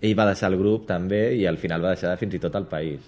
ell 0.00 0.14
va 0.16 0.28
deixar 0.30 0.52
el 0.52 0.58
grup 0.62 0.86
també 0.88 1.34
i 1.34 1.42
al 1.50 1.58
final 1.58 1.82
va 1.84 1.96
deixar 1.96 2.14
fins 2.20 2.38
i 2.38 2.38
tot 2.38 2.54
el 2.54 2.68
país 2.70 3.00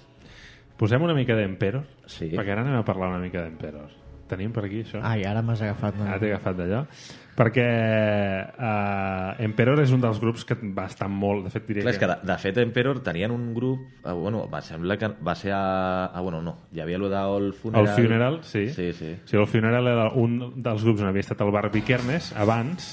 Posem 0.77 1.03
una 1.05 1.15
mica 1.15 1.37
d'Emperor, 1.38 1.85
Sí. 2.11 2.33
perquè 2.35 2.51
ara 2.57 2.62
anem 2.65 2.81
a 2.81 2.85
parlar 2.85 3.12
una 3.12 3.21
mica 3.23 3.45
d'Emperor. 3.45 3.93
Tenim 4.33 4.55
per 4.55 4.64
aquí, 4.66 4.83
això? 4.87 5.03
Ai, 5.07 5.27
ara 5.29 5.42
m'has 5.45 5.62
agafat... 5.64 6.01
Ara 6.03 6.21
t'he 6.21 6.33
agafat 6.33 6.57
d'allò. 6.59 6.87
Perquè 7.33 7.64
uh, 7.64 9.40
Emperor 9.40 9.81
és 9.81 9.92
un 9.95 10.03
dels 10.03 10.18
grups 10.21 10.45
que 10.49 10.57
va 10.77 10.85
estar 10.90 11.09
molt... 11.09 11.47
De 11.47 11.53
fet, 11.55 11.64
diria 11.68 11.85
Clar, 11.87 11.95
és 11.95 12.01
que 12.01 12.09
de, 12.11 12.16
de 12.29 12.37
fet 12.42 12.61
Emperor 12.61 13.01
tenien 13.05 13.33
un 13.33 13.47
grup 13.57 13.87
eh, 14.05 14.12
bueno, 14.12 14.42
va, 14.53 14.61
sembla 14.64 14.99
que 15.01 15.09
va 15.25 15.35
ser 15.38 15.55
a, 15.57 16.11
a 16.12 16.25
bueno, 16.25 16.42
no, 16.45 16.57
hi 16.77 16.83
havia 16.85 17.01
el 17.01 17.09
d'All 17.09 17.53
Funeral 17.57 17.88
El 17.88 17.95
Funeral, 17.97 18.40
sí. 18.45 18.66
sí, 18.75 18.90
sí. 18.92 19.14
sí 19.25 19.40
el 19.40 19.49
Funeral 19.49 19.88
era 19.95 20.11
un 20.21 20.37
dels 20.61 20.85
grups 20.85 21.01
on 21.01 21.09
havia 21.09 21.25
estat 21.25 21.40
el 21.40 21.55
Bar 21.55 21.71
Vikernes 21.73 22.35
abans 22.37 22.92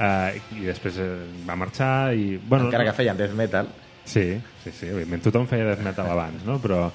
eh, 0.00 0.40
i 0.56 0.64
després 0.70 1.02
va 1.44 1.58
marxar 1.60 2.14
i... 2.16 2.38
Bueno, 2.40 2.70
encara 2.70 2.88
que 2.88 2.96
feien 2.96 3.20
death 3.20 3.36
metal 3.36 3.68
Sí, 4.06 4.38
sí, 4.62 4.70
sí, 4.70 4.86
evidentment 4.86 5.24
tothom 5.26 5.48
feia 5.50 5.66
death 5.66 5.84
metal 5.84 6.08
abans, 6.14 6.46
no? 6.46 6.60
Però... 6.62 6.86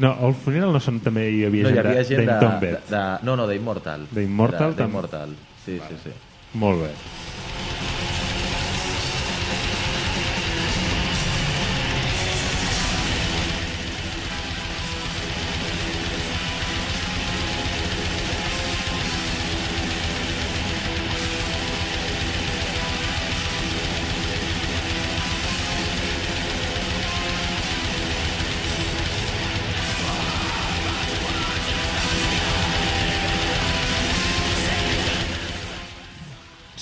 No, 0.00 0.14
el 0.26 0.34
Funeral 0.34 0.72
no 0.72 0.80
són 0.80 1.02
també 1.04 1.26
hi 1.28 1.44
havia 1.48 1.66
no, 1.66 1.74
gent, 1.74 1.76
hi 1.76 1.90
havia 1.90 2.04
gent 2.08 2.24
de, 2.24 2.38
de, 2.64 2.72
de, 2.88 3.04
no, 3.28 3.36
no, 3.36 3.46
d'Immortal 3.50 4.08
D'Immortal 4.16 4.72
també? 4.72 4.86
d'Immortal, 4.86 5.36
sí, 5.66 5.76
sí, 5.88 6.00
sí 6.06 6.16
Molt 6.58 6.82
bé. 6.82 6.90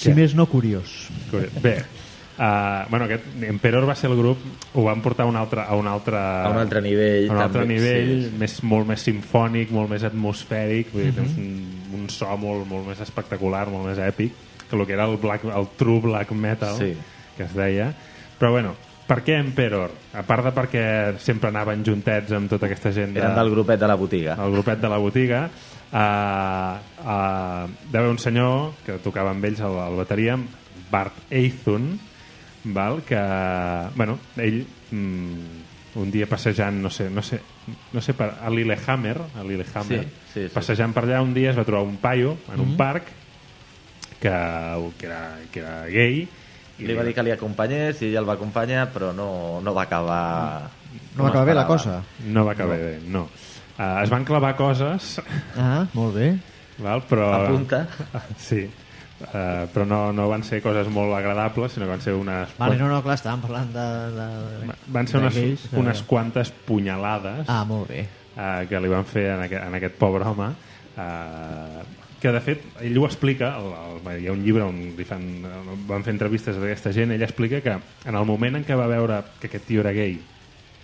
Si 0.09 0.15
més 0.19 0.35
no, 0.35 0.47
curiós. 0.47 1.09
Curiós. 1.31 1.53
Bé, 1.63 1.77
uh, 2.39 2.89
bueno, 2.91 3.05
aquest 3.07 3.25
Emperor 3.43 3.89
va 3.89 3.95
ser 3.99 4.11
el 4.11 4.17
grup, 4.19 4.39
ho 4.75 4.85
van 4.85 5.03
portar 5.05 5.27
a 5.27 5.29
un 5.31 5.37
altre, 5.37 5.63
a 5.67 5.75
un 5.77 5.87
altre, 5.87 6.17
a 6.17 6.49
un 6.51 6.59
altre 6.59 6.83
nivell, 6.83 7.29
a 7.31 7.33
un 7.33 7.43
altre 7.45 7.63
també, 7.63 7.75
nivell 7.75 8.13
sí, 8.25 8.29
sí. 8.31 8.37
Més, 8.39 8.59
molt 8.63 8.87
més 8.89 9.01
simfònic, 9.07 9.71
molt 9.75 9.91
més 9.91 10.05
atmosfèric, 10.05 10.93
vull 10.93 11.05
dir, 11.05 11.13
Mhm. 11.13 11.17
tens 11.23 11.39
un, 11.39 12.03
un 12.03 12.11
so 12.11 12.37
molt, 12.37 12.67
molt 12.67 12.87
més 12.89 13.01
espectacular, 13.01 13.67
molt 13.69 13.87
més 13.87 13.99
èpic, 13.99 14.33
que 14.69 14.77
el 14.77 14.87
que 14.87 14.93
era 14.93 15.07
el, 15.07 15.17
black, 15.17 15.45
el 15.45 15.69
true 15.77 16.01
black 16.01 16.31
metal, 16.33 16.77
Sí. 16.77 16.95
que 17.37 17.45
es 17.45 17.55
deia. 17.55 17.93
Però 18.39 18.51
bueno, 18.51 18.75
per 19.09 19.23
què 19.25 19.39
Emperor? 19.41 19.91
A 20.13 20.23
part 20.23 20.45
de 20.45 20.53
perquè 20.53 21.19
sempre 21.19 21.49
anaven 21.49 21.83
juntets 21.83 22.31
amb 22.33 22.51
tota 22.51 22.67
aquesta 22.67 22.93
gent... 22.93 23.15
De, 23.15 23.21
eren 23.21 23.35
del 23.35 23.51
grupet 23.51 23.81
de 23.81 23.89
la 23.89 23.95
botiga 23.97 24.35
el 24.45 24.53
grupet 24.53 24.79
de 24.83 24.89
la 24.89 24.99
botiga 24.99 25.49
uh, 25.93 26.79
uh, 27.03 27.65
hi 27.69 27.93
va 27.93 27.99
haver 28.01 28.11
un 28.11 28.19
senyor 28.19 28.75
que 28.87 28.99
tocava 29.05 29.31
amb 29.35 29.45
ells 29.49 29.61
el, 29.61 29.77
el 29.87 29.97
bateria 30.01 30.39
Bart 30.91 31.15
Eithun 31.31 31.99
val? 32.75 33.03
que 33.07 33.21
bueno, 33.97 34.19
ell 34.37 34.65
mm, 34.91 35.65
un 35.99 36.11
dia 36.13 36.27
passejant 36.31 36.77
no 36.83 36.91
sé, 36.91 37.09
no 37.11 37.23
sé, 37.23 37.41
no 37.93 38.01
sé 38.05 38.13
per, 38.15 38.35
a 38.45 38.51
Lillehammer, 38.53 39.17
a 39.41 39.43
Lillehammer 39.45 40.03
Sí, 40.05 40.11
sí, 40.35 40.43
sí. 40.47 40.51
passejant 40.55 40.93
per 40.95 41.05
allà 41.07 41.23
un 41.25 41.33
dia 41.35 41.51
es 41.51 41.59
va 41.59 41.65
trobar 41.67 41.87
un 41.89 41.97
paio 42.03 42.37
en 42.53 42.61
un 42.61 42.73
Mhm. 42.75 42.77
parc 42.77 43.09
que, 44.21 44.31
que, 44.99 45.07
era, 45.07 45.39
que 45.53 45.61
era 45.61 45.87
gay 45.87 46.27
i 46.79 46.87
li 46.87 46.95
va 46.95 47.03
dir 47.07 47.13
que 47.15 47.23
li 47.27 47.33
acompanyés 47.35 48.01
i 48.03 48.09
ell 48.13 48.21
el 48.21 48.27
va 48.29 48.35
acompanyar 48.39 48.89
però 48.95 49.13
no, 49.15 49.61
no 49.63 49.75
va 49.75 49.83
acabar 49.89 50.69
No 51.17 51.25
va 51.25 51.31
acabar 51.31 51.47
bé 51.47 51.55
la 51.55 51.67
cosa. 51.67 52.03
no 52.27 52.45
va 52.45 52.53
acabar 52.53 52.79
bé, 52.79 52.99
no 53.07 53.29
uh, 53.79 54.03
es 54.03 54.11
van 54.11 54.25
clavar 54.29 54.55
coses 54.59 55.19
Ah, 55.57 55.87
molt 55.95 56.15
bé. 56.19 56.35
Val? 56.79 57.03
Però, 57.11 57.31
Apunta. 57.35 57.81
Sí, 58.39 58.61
uh, 58.69 59.67
però 59.75 59.85
no, 59.87 60.13
no 60.15 60.29
van 60.31 60.45
ser 60.47 60.61
coses 60.63 60.87
molt 60.95 61.15
agradables, 61.17 61.73
sinó 61.75 61.87
que 61.89 61.91
van 61.97 62.01
ser 62.05 62.15
unes... 62.15 62.53
Vale, 62.59 62.77
no, 62.79 62.87
no, 62.93 63.01
clar, 63.03 63.17
estàvem 63.19 63.43
parlant 63.43 63.73
de... 63.75 63.87
de 64.15 64.77
Van 64.95 65.09
ser 65.11 65.19
unes, 65.25 65.69
unes 65.75 66.03
quantes 66.07 66.53
punyalades 66.69 67.49
Ah, 67.51 67.65
molt 67.67 67.89
bé. 67.91 68.07
uh, 68.37 68.63
que 68.71 68.79
li 68.81 68.89
van 68.93 69.05
fer 69.11 69.31
en 69.35 69.43
aquest, 69.49 69.65
en 69.67 69.75
aquest 69.81 69.97
pobre 69.99 70.25
home 70.29 70.53
uh, 70.97 71.83
que 72.19 72.33
de 72.35 72.41
fet 72.43 72.63
ell 72.83 72.97
ho 72.99 73.05
explica 73.07 73.53
el, 73.61 73.69
el, 73.79 74.23
hi 74.23 74.27
ha 74.27 74.33
un 74.35 74.41
llibre 74.43 74.65
on 74.67 74.79
li 74.99 75.05
fan, 75.07 75.23
van 75.87 76.03
fer 76.07 76.15
entrevistes 76.17 76.57
a 76.59 76.63
aquesta 76.67 76.91
gent 76.95 77.13
ell 77.15 77.23
explica 77.23 77.61
que 77.63 77.77
en 77.79 78.15
el 78.19 78.25
moment 78.27 78.59
en 78.59 78.65
què 78.67 78.75
va 78.79 78.89
veure 78.91 79.21
que 79.39 79.47
aquest 79.51 79.69
tio 79.69 79.85
era 79.85 79.93
gay 79.95 80.17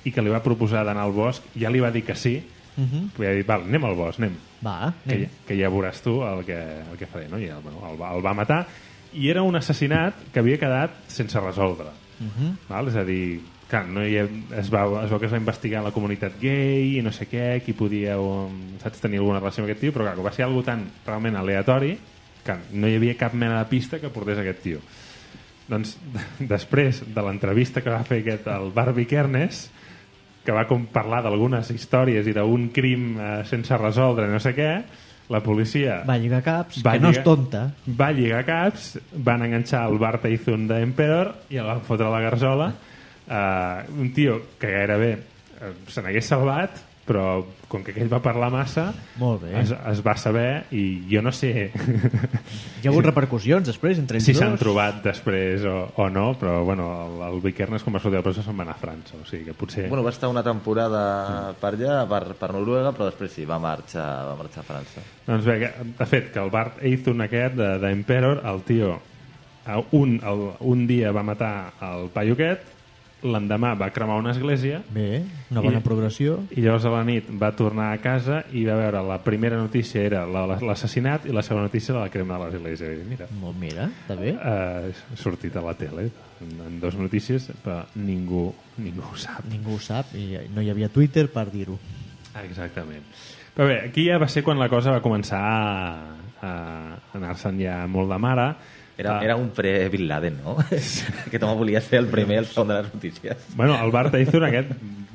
i 0.07 0.13
que 0.15 0.23
li 0.23 0.31
va 0.31 0.43
proposar 0.45 0.85
d'anar 0.87 1.07
al 1.09 1.15
bosc 1.17 1.47
ja 1.59 1.73
li 1.75 1.83
va 1.83 1.91
dir 1.95 2.05
que 2.07 2.15
sí 2.15 2.37
Mhm. 2.77 3.11
li 3.19 3.27
va 3.27 3.33
dir, 3.33 3.45
val, 3.47 3.63
anem 3.69 3.85
al 3.85 3.95
bosc, 3.95 4.19
anem 4.19 4.35
Va, 4.65 4.93
que, 5.07 5.15
anem. 5.15 5.25
ja- 5.29 5.47
que 5.47 5.57
ja 5.61 5.69
veuràs 5.71 6.01
tu 6.03 6.23
el 6.27 6.45
que, 6.45 6.57
el 6.91 6.97
que 6.99 7.07
faré 7.07 7.29
no? 7.29 7.39
I 7.39 7.45
el, 7.45 7.61
bueno, 7.63 7.79
el, 7.91 8.01
va, 8.01 8.15
el 8.17 8.25
va 8.25 8.35
matar 8.35 8.67
i 9.15 9.29
era 9.31 9.43
un 9.43 9.55
assassinat 9.55 10.15
que 10.33 10.41
havia 10.41 10.59
quedat 10.59 10.91
sense 11.07 11.39
resoldre 11.41 11.87
Mhm. 12.21 12.57
val? 12.69 12.89
és 12.89 12.97
a 12.97 13.05
dir, 13.05 13.41
clar, 13.69 13.87
no 13.89 14.05
hi 14.07 14.17
ha, 14.19 14.25
es, 14.59 14.73
va, 14.73 15.05
es 15.05 15.11
veu 15.11 15.19
que 15.21 15.27
es 15.27 15.33
va 15.33 15.37
investigar 15.39 15.83
la 15.85 15.91
comunitat 15.93 16.41
gay 16.41 16.99
i 16.99 17.03
no 17.03 17.11
sé 17.13 17.27
què, 17.29 17.63
qui 17.65 17.73
podia 17.75 18.19
um, 18.19 18.77
saps, 18.83 19.01
tenir 19.01 19.19
alguna 19.19 19.39
relació 19.41 19.63
amb 19.65 19.71
aquest 19.71 19.81
tio, 19.81 19.93
però 19.93 20.05
clar, 20.05 20.15
que 20.17 20.23
va 20.23 20.33
ser 20.33 20.45
algo 20.45 20.63
tan 20.63 20.85
realment 21.07 21.37
aleatori 21.37 21.97
que 22.45 22.55
no 22.73 22.87
hi 22.89 22.97
havia 22.97 23.17
cap 23.17 23.33
mena 23.35 23.59
de 23.59 23.65
pista 23.71 23.99
que 24.01 24.09
portés 24.11 24.39
aquest 24.39 24.61
tio 24.63 24.81
doncs 25.69 25.97
després 26.41 27.03
de 27.15 27.23
l'entrevista 27.23 27.81
que 27.83 27.91
va 27.91 28.03
fer 28.05 28.21
aquest, 28.21 28.47
el 28.53 28.71
Barbie 28.75 29.07
Kernes 29.07 29.71
que 30.45 30.53
va 30.53 30.67
com 30.69 30.85
parlar 30.93 31.23
d'algunes 31.25 31.71
històries 31.73 32.27
i 32.29 32.35
d'un 32.37 32.69
crim 32.75 33.15
eh, 33.19 33.33
sense 33.49 33.77
resoldre 33.81 34.29
no 34.29 34.39
sé 34.43 34.53
què, 34.57 34.71
la 35.33 35.41
policia 35.41 36.03
Va 36.05 36.19
lligar 36.21 36.43
caps, 36.45 36.83
va 36.85 36.93
que 36.93 37.01
no 37.01 37.09
és 37.09 37.17
lligar- 37.17 37.25
tonta. 37.25 37.63
va 38.01 38.11
lligar 38.13 38.43
caps, 38.45 38.91
van 39.25 39.43
enganxar 39.47 39.87
el 39.89 39.97
Bart 39.99 40.27
Eithun 40.29 40.67
d'Emperor 40.69 41.31
i 41.49 41.57
el 41.63 41.65
van 41.71 41.81
fotre 41.87 42.07
a 42.11 42.13
la 42.13 42.21
garzola. 42.21 42.73
Uh, 43.25 44.01
un 44.03 44.11
tio 44.13 44.35
que 44.61 44.69
gairebé 44.69 45.15
uh, 45.17 45.71
se 45.89 46.03
n'hagués 46.05 46.27
salvat, 46.29 46.77
però 47.05 47.45
com 47.69 47.83
que 47.85 47.93
aquell 47.93 48.09
va 48.09 48.21
parlar 48.25 48.49
massa, 48.55 48.87
Molt 49.21 49.43
bé. 49.43 49.51
es, 49.61 49.71
es 49.73 49.99
va 50.07 50.15
saber 50.17 50.65
i 50.73 51.03
jo 51.11 51.21
no 51.21 51.33
sé 51.35 51.51
Hi 51.75 52.87
ha 52.87 52.91
hagut 52.91 53.05
repercussions 53.05 53.67
després 53.69 53.99
entre 54.01 54.17
ells 54.17 54.25
si 54.29 54.35
s'han 54.37 54.57
trobat 54.61 55.03
després 55.05 55.65
o, 55.69 55.75
o 56.01 56.07
no, 56.13 56.31
però 56.41 56.63
bueno, 56.65 56.87
el, 57.05 57.19
el 57.29 57.41
Vikernes 57.45 57.85
com 57.85 57.97
va 57.97 58.01
sortir 58.01 58.19
de 58.21 58.25
presó 58.25 58.45
se'n 58.47 58.57
va 58.57 58.65
anar 58.65 58.77
a 58.79 58.81
França, 58.81 59.19
o 59.21 59.27
sigui 59.29 59.45
que 59.51 59.57
potser... 59.59 59.89
Bueno, 59.91 60.05
va 60.07 60.13
estar 60.15 60.31
una 60.33 60.43
temporada 60.47 61.03
per 61.61 61.75
allà, 61.75 61.99
per, 62.09 62.23
per 62.41 62.53
Noruega, 62.57 62.93
però 62.97 63.11
després 63.11 63.33
sí, 63.37 63.45
va 63.49 63.59
marxar, 63.63 64.07
va 64.31 64.37
marxar 64.41 64.63
a 64.65 64.69
França. 64.71 65.05
Doncs 65.27 65.45
bé, 65.49 65.59
que- 65.65 65.89
de 65.99 66.07
fet, 66.09 66.31
que 66.33 66.41
el 66.41 66.53
Bart 66.55 66.81
Eithun 66.85 67.21
aquest 67.27 67.59
de- 67.59 67.75
d'Emperor, 67.85 68.41
el 68.49 68.63
tio 68.69 68.95
a 69.67 69.79
un, 69.97 70.19
el, 70.25 70.47
un 70.61 70.87
dia 70.87 71.13
va 71.17 71.23
matar 71.25 71.73
el 71.85 72.09
paio 72.13 72.37
aquest, 72.37 72.73
l'endemà 73.25 73.73
va 73.75 73.89
cremar 73.91 74.19
una 74.21 74.31
església 74.35 74.83
Bé, 74.93 75.23
una 75.51 75.61
bona 75.65 75.81
progressió. 75.81 76.39
i 76.53 76.61
llavors 76.61 76.85
a 76.85 76.91
la 76.93 77.03
nit 77.09 77.31
va 77.41 77.51
tornar 77.57 77.91
a 77.95 77.99
casa 78.05 78.43
i 78.53 78.65
va 78.69 78.77
veure 78.77 79.01
la 79.03 79.17
primera 79.25 79.57
notícia 79.57 80.03
era 80.05 80.27
la- 80.27 80.47
la- 80.47 80.59
l'assassinat 80.61 81.25
i 81.27 81.33
la 81.33 81.43
segona 81.43 81.65
notícia 81.71 81.95
la 81.97 82.11
crema 82.13 82.37
de 82.39 82.45
l'església 82.45 82.93
i 82.93 83.03
mira, 83.09 83.27
Molt, 83.41 83.57
mira, 83.59 83.89
està 84.07 84.17
bé. 84.21 84.35
uh, 84.37 84.93
ha 84.93 85.17
sortit 85.17 85.57
a 85.57 85.63
la 85.65 85.75
tele 85.75 86.11
en, 86.45 86.53
en 86.67 86.81
dues 86.81 86.95
notícies 87.01 87.49
però 87.65 87.83
ningú, 87.97 88.53
ningú 88.77 89.03
ho 89.11 89.17
sap 89.17 89.45
Ningú 89.49 89.75
ho 89.77 89.81
sap 89.81 90.13
i 90.15 90.37
no 90.55 90.61
hi 90.61 90.71
havia 90.71 90.89
Twitter 90.93 91.29
per 91.33 91.49
dir-ho. 91.51 91.79
Exactament. 92.43 93.03
Però 93.55 93.69
bé, 93.69 93.77
aquí 93.89 94.09
ja 94.09 94.19
va 94.19 94.27
ser 94.29 94.43
quan 94.43 94.59
la 94.59 94.69
cosa 94.69 94.91
va 94.91 95.01
començar 95.03 95.39
a, 95.39 96.17
a 96.43 96.53
anar-se'n 97.15 97.61
ja 97.63 97.85
molt 97.87 98.11
de 98.11 98.19
mare. 98.19 98.49
Era, 98.97 99.19
Ah. 99.19 99.25
era 99.25 99.35
un 99.37 99.49
pre-Bin 99.51 100.07
Laden, 100.07 100.37
no? 100.45 100.57
Aquest 101.27 101.43
home 101.43 101.55
volia 101.59 101.81
ser 101.81 101.99
el 101.99 102.07
primer 102.07 102.39
el 102.39 102.47
segon 102.47 102.69
de 102.69 102.83
les 102.83 102.95
notícies. 102.95 103.37
Bueno, 103.57 103.75
el 103.83 103.91
Bart 103.91 104.15
Eithun 104.15 104.45
aquest 104.47 104.71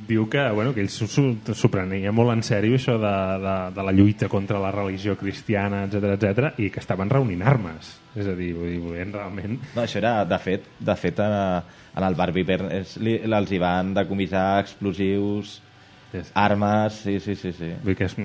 diu 0.10 0.26
que, 0.28 0.42
bueno, 0.52 0.74
que 0.74 0.82
ell 0.82 0.89
s'ho- 0.89 1.70
prenia 1.70 2.12
molt 2.12 2.32
en 2.34 2.42
sèrio 2.44 2.76
això 2.76 2.96
de, 3.00 3.12
de, 3.44 3.54
de 3.76 3.84
la 3.86 3.92
lluita 3.94 4.28
contra 4.28 4.58
la 4.60 4.72
religió 4.74 5.13
cristiana, 5.15 5.84
etc 5.86 6.15
etc 6.18 6.60
i 6.60 6.72
que 6.74 6.80
estaven 6.82 7.10
reunint 7.13 7.44
armes. 7.46 7.94
És 8.18 8.26
a 8.28 8.34
dir, 8.36 8.52
vull 8.58 8.72
dir 8.74 8.80
volien 8.82 9.13
realment... 9.13 9.60
No, 9.76 9.84
això 9.84 10.02
era, 10.02 10.26
de 10.26 10.39
fet, 10.42 10.65
de 10.82 10.96
fet 10.98 11.20
en, 11.22 11.36
en 11.96 12.04
el 12.10 12.15
Barbie 12.18 12.44
li- 13.06 13.20
els 13.24 13.52
hi 13.54 13.60
van 13.62 13.94
decomissar 13.94 14.48
explosius, 14.65 15.60
Yes. 16.12 16.32
armes, 16.34 16.93
sí, 17.04 17.19
sí, 17.19 17.36
sí. 17.38 17.52
sí. 17.54 17.67
Vull 17.84 17.95
que 17.95 18.08
és, 18.10 18.15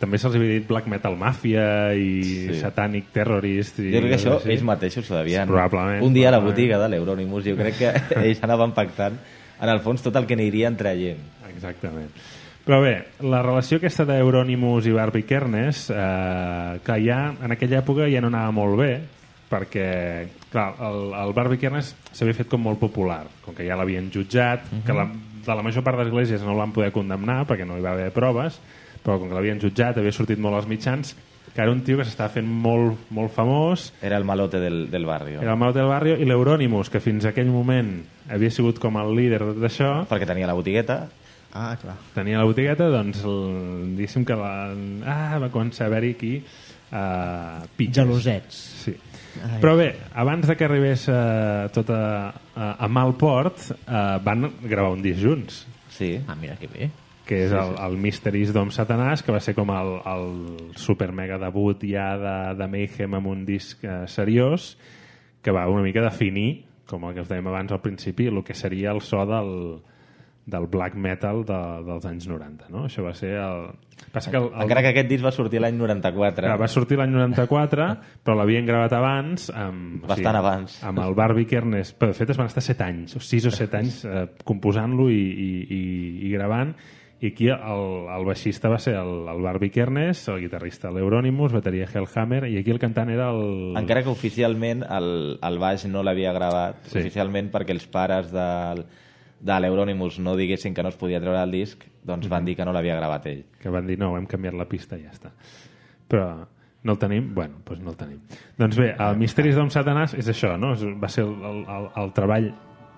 també 0.00 0.18
se'ls 0.20 0.34
havia 0.36 0.58
dit 0.58 0.66
Black 0.68 0.86
Metal 0.92 1.14
Mafia 1.16 1.94
i 1.96 2.18
Sí. 2.24 2.58
Satanic 2.60 3.06
Terrorist. 3.14 3.78
I 3.80 3.94
Jo 3.94 4.02
crec 4.02 4.10
que 4.12 4.18
això 4.18 4.34
així. 4.36 4.50
ells 4.52 4.62
mateixos 4.68 5.08
ho 5.10 5.16
devien... 5.22 5.48
Probablement. 5.48 6.04
Un 6.04 6.12
dia 6.12 6.28
a 6.28 6.34
la 6.36 6.42
botiga 6.44 6.78
de 6.82 6.90
l'Euronimus, 6.92 7.46
jo 7.48 7.56
crec 7.56 7.78
que 7.80 7.92
ells 8.26 8.42
anaven 8.44 8.76
pactant 8.76 9.16
en 9.60 9.68
el 9.72 9.80
fons 9.80 10.02
tot 10.04 10.16
el 10.20 10.26
que 10.28 10.36
aniria 10.36 10.68
traient. 10.76 11.20
Exactament. 11.48 12.10
Però 12.64 12.78
bé, 12.80 12.94
la 13.20 13.42
relació 13.44 13.76
aquesta 13.80 14.06
d'Euronymous 14.08 14.86
i 14.88 14.92
Barbie 14.96 15.24
Kernes, 15.28 15.86
eh, 15.92 16.78
que 16.84 16.94
ja 17.04 17.18
en 17.44 17.52
aquella 17.52 17.80
època 17.82 18.06
ja 18.08 18.20
no 18.24 18.30
anava 18.32 18.52
molt 18.56 18.78
bé, 18.80 18.92
perquè, 19.50 19.88
clar, 20.50 20.70
el, 20.80 21.12
el 21.24 21.32
Barbie 21.36 21.60
Kernes 21.60 21.94
s'havia 22.12 22.36
fet 22.36 22.48
com 22.48 22.62
molt 22.64 22.80
popular, 22.80 23.22
com 23.44 23.54
que 23.56 23.66
ja 23.68 23.76
l'havien 23.76 24.08
jutjat, 24.12 24.64
que 24.86 24.96
la, 24.96 25.04
de 25.46 25.54
la 25.54 25.62
major 25.62 25.84
part 25.84 25.98
d'esglésies 26.00 26.42
no 26.42 26.52
el 26.54 26.58
van 26.62 26.72
poder 26.72 26.90
condemnar 26.92 27.44
perquè 27.48 27.66
no 27.66 27.76
hi 27.78 27.84
va 27.84 27.92
haver 27.96 28.10
proves, 28.12 28.60
però 29.04 29.18
com 29.20 29.28
que 29.28 29.34
l'havien 29.36 29.60
jutjat, 29.60 29.98
havia 30.00 30.12
sortit 30.12 30.38
molt 30.40 30.56
als 30.56 30.66
mitjans, 30.70 31.14
que 31.54 31.60
era 31.62 31.70
un 31.70 31.82
tio 31.86 31.98
que 32.00 32.04
s'estava 32.08 32.32
fent 32.34 32.48
molt, 32.48 32.96
molt 33.14 33.30
famós, 33.30 33.92
Era 34.02 34.16
el 34.18 34.24
malote 34.24 34.58
del, 34.58 34.90
del 34.90 35.04
barri. 35.06 35.34
era 35.38 35.52
el 35.52 35.58
Malot 35.60 35.76
del 35.76 35.86
Barrio, 35.86 36.16
i 36.18 36.24
l'Euronymous, 36.26 36.90
que 36.90 36.98
fins 37.04 37.24
aquell 37.28 37.46
moment 37.52 38.00
havia 38.28 38.50
sigut 38.50 38.80
com 38.82 38.96
el 38.98 39.14
líder 39.14 39.38
de 39.44 39.52
tot 39.54 39.68
això, 39.68 39.90
Perquè 40.10 40.26
tenia 40.26 40.48
la 40.50 40.56
botigueta. 40.58 41.04
Ah, 41.54 41.76
clar. 41.80 41.94
tenia 42.16 42.40
la 42.40 42.44
botigueta, 42.48 42.88
doncs, 42.90 43.20
el, 43.22 43.92
diguéssim 43.94 44.24
que 44.26 44.34
la, 44.34 44.72
ah, 45.06 45.38
va 45.38 45.50
començar 45.54 45.84
a 45.84 45.92
haver-hi 45.92 46.10
aquí 46.16 46.32
uh, 46.90 47.66
pitges. 47.76 48.00
Gelosets. 48.02 48.56
Sí. 48.84 48.96
Ai. 49.42 49.60
Però 49.62 49.74
bé, 49.78 49.90
abans 50.14 50.46
de 50.46 50.56
que 50.56 50.66
arribés 50.66 51.08
uh, 51.10 51.68
tot 51.74 51.90
a, 51.90 52.02
a, 52.54 52.68
a 52.86 52.88
mal 52.88 53.16
port, 53.18 53.70
uh, 53.74 54.18
van 54.24 54.50
gravar 54.62 54.92
un 54.94 55.02
disc 55.02 55.22
junts, 55.22 55.64
Sí. 55.94 56.18
Ah, 56.26 56.34
mira 56.34 56.56
que 56.58 56.66
bé. 56.66 56.90
que 57.24 57.38
és 57.46 57.52
el, 57.56 57.70
el 57.80 57.94
Mysteries 57.96 58.50
d'Om 58.52 58.68
Satanàs, 58.74 59.22
que 59.24 59.32
va 59.32 59.38
ser 59.40 59.54
com 59.56 59.70
el, 59.72 59.94
el 60.10 60.26
super 60.76 61.08
mega 61.16 61.38
debut 61.40 61.80
ja 61.88 62.10
de, 62.20 62.34
de 62.58 62.66
Mayhem 62.68 63.14
amb 63.16 63.30
un 63.30 63.46
disc 63.48 63.80
uh, 63.86 64.02
seriós, 64.10 64.74
que 65.40 65.54
va 65.54 65.64
una 65.72 65.80
mica 65.86 66.02
definir, 66.04 66.66
com 66.90 67.06
el 67.08 67.14
que 67.16 67.24
us 67.24 67.30
dèiem 67.30 67.48
abans 67.48 67.72
al 67.72 67.80
principi, 67.80 68.26
el 68.28 68.42
que 68.44 68.56
seria 68.58 68.92
el 68.92 69.00
so 69.00 69.22
del, 69.24 69.54
del 70.46 70.66
black 70.68 70.94
metal 70.94 71.42
de, 71.48 71.58
dels 71.86 72.04
anys 72.08 72.26
90, 72.28 72.68
no? 72.72 72.84
Això 72.88 73.04
va 73.04 73.14
ser 73.16 73.32
el... 73.40 73.68
Passa 74.12 74.30
que 74.30 74.36
el, 74.36 74.50
el, 74.50 74.64
Encara 74.66 74.82
que 74.84 74.90
aquest 74.92 75.08
disc 75.08 75.24
va 75.24 75.32
sortir 75.32 75.62
l'any 75.62 75.76
94. 75.78 76.44
Clar, 76.44 76.56
va 76.60 76.68
sortir 76.68 76.98
l'any 77.00 77.14
94, 77.14 77.86
però 78.26 78.36
l'havien 78.36 78.66
gravat 78.68 78.92
abans 78.98 79.48
amb, 79.54 80.02
Bastant 80.04 80.36
abans. 80.40 80.80
amb 80.84 81.00
el 81.00 81.14
Barbie 81.16 81.48
Kernes. 81.48 81.94
Però 81.96 82.12
de 82.12 82.18
fet 82.18 82.34
es 82.34 82.40
van 82.40 82.50
estar 82.50 82.64
7 82.64 82.84
anys, 82.84 83.16
o 83.16 83.22
6 83.24 83.48
o 83.48 83.54
7 83.54 83.80
anys 83.80 84.02
eh, 84.04 84.26
composant-lo 84.44 85.08
i, 85.12 85.22
i, 85.22 85.48
i, 85.64 85.80
i 86.28 86.34
gravant. 86.34 86.74
I 87.24 87.30
aquí 87.30 87.46
el, 87.48 87.86
el 88.12 88.26
baixista 88.26 88.68
va 88.68 88.76
ser 88.82 88.98
el, 89.00 89.12
el 89.32 89.40
Barbie 89.40 89.72
Kernes, 89.72 90.26
el 90.28 90.42
guitarrista 90.42 90.90
l'Euronymous, 90.92 91.54
bateria 91.56 91.86
Hellhammer, 91.88 92.42
i 92.52 92.58
aquí 92.60 92.74
el 92.74 92.82
cantant 92.82 93.08
era 93.14 93.30
el... 93.32 93.78
Encara 93.80 94.02
que 94.04 94.12
oficialment 94.12 94.84
el, 94.84 95.08
el 95.40 95.58
baix 95.62 95.86
no 95.88 96.02
l'havia 96.04 96.34
gravat, 96.36 96.82
sí. 96.90 96.98
oficialment 97.00 97.48
perquè 97.54 97.72
els 97.72 97.88
pares 97.88 98.28
del, 98.34 98.84
de 98.84 99.03
l'Euronymous 99.44 100.18
no 100.24 100.36
diguessin 100.36 100.74
que 100.74 100.82
no 100.82 100.90
es 100.92 100.96
podia 100.96 101.20
treure 101.20 101.42
el 101.42 101.52
disc, 101.52 101.84
doncs 102.04 102.28
van 102.32 102.46
dir 102.46 102.56
que 102.56 102.64
no 102.64 102.72
l'havia 102.72 102.96
gravat 102.96 103.26
ell. 103.28 103.44
que 103.60 103.70
van 103.70 103.86
dir 103.86 103.98
no, 104.00 104.14
hem 104.16 104.26
canviat 104.26 104.54
la 104.56 104.68
pista 104.68 104.96
i 104.96 105.04
ja 105.04 105.12
està. 105.12 105.32
Però 106.08 106.46
no 106.84 106.92
el 106.92 106.98
tenim? 107.00 107.32
Bueno, 107.34 107.60
doncs 107.64 107.82
no 107.82 107.92
el 107.92 107.96
tenim. 107.96 108.20
Doncs 108.58 108.76
bé, 108.76 108.90
el 109.00 109.16
Misteris 109.16 109.56
d'Om 109.56 109.70
Satanàs 109.72 110.14
és 110.20 110.28
això, 110.28 110.54
no? 110.60 110.74
Va 111.00 111.08
ser 111.08 111.24
el, 111.24 111.34
el, 111.48 111.62
el, 111.76 111.88
el 112.02 112.12
treball 112.16 112.50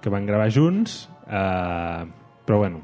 que 0.02 0.10
van 0.10 0.26
gravar 0.26 0.50
junts, 0.54 1.08
eh, 1.26 2.02
però 2.46 2.58
bueno, 2.62 2.82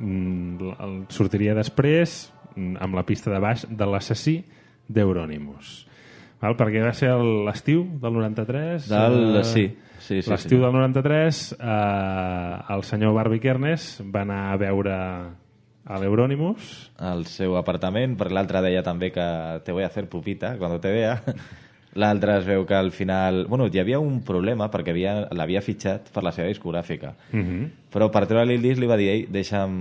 mm, 0.00 0.74
el, 0.86 0.98
sortiria 1.14 1.54
després 1.58 2.32
mm, 2.54 2.76
amb 2.82 2.98
la 2.98 3.06
pista 3.06 3.30
de 3.30 3.40
baix 3.42 3.66
de 3.70 3.88
l'assassí 3.88 4.40
d'Euronymous. 4.88 5.72
Val? 6.42 6.56
Perquè 6.58 6.82
va 6.82 6.92
ser 6.98 7.12
l'estiu 7.46 7.84
del 8.02 8.12
93? 8.18 8.88
Del- 8.90 9.36
eh, 9.40 9.44
sí, 9.46 9.66
sí, 10.00 10.20
sí, 10.22 10.30
L'estiu 10.30 10.58
sí. 10.58 10.62
del 10.64 10.72
93 10.74 11.42
eh, 11.60 12.74
el 12.74 12.82
senyor 12.88 13.14
Barbie 13.14 13.40
Kernes 13.40 14.00
va 14.14 14.24
anar 14.26 14.40
a 14.52 14.56
veure 14.60 14.96
a 15.82 15.98
l'Euronymous 15.98 16.90
al 17.02 17.24
seu 17.26 17.56
apartament, 17.58 18.14
perquè 18.18 18.34
l'altre 18.36 18.60
deia 18.62 18.82
també 18.86 19.10
que 19.14 19.24
te 19.66 19.72
voy 19.74 19.82
a 19.82 19.88
hacer 19.90 20.08
pupita 20.08 20.56
quan 20.58 20.78
te 20.80 20.92
vea. 20.94 21.16
L'altre 21.92 22.38
es 22.38 22.46
veu 22.48 22.62
que 22.64 22.72
al 22.72 22.88
final... 22.90 23.42
Bueno, 23.50 23.66
hi 23.68 23.76
havia 23.78 23.98
un 24.00 24.22
problema 24.24 24.70
perquè 24.72 24.94
havia- 24.94 25.26
l'havia 25.36 25.60
fitxat 25.60 26.06
per 26.14 26.22
la 26.24 26.30
seva 26.32 26.48
discogràfica. 26.48 27.10
Mhm. 27.36 27.66
Però 27.92 28.06
per 28.10 28.22
treure-li 28.30 28.54
el 28.56 28.62
disc 28.64 28.80
li 28.80 28.88
va 28.88 28.96
dir 28.96 29.10
ei, 29.12 29.26
deixa'm... 29.28 29.74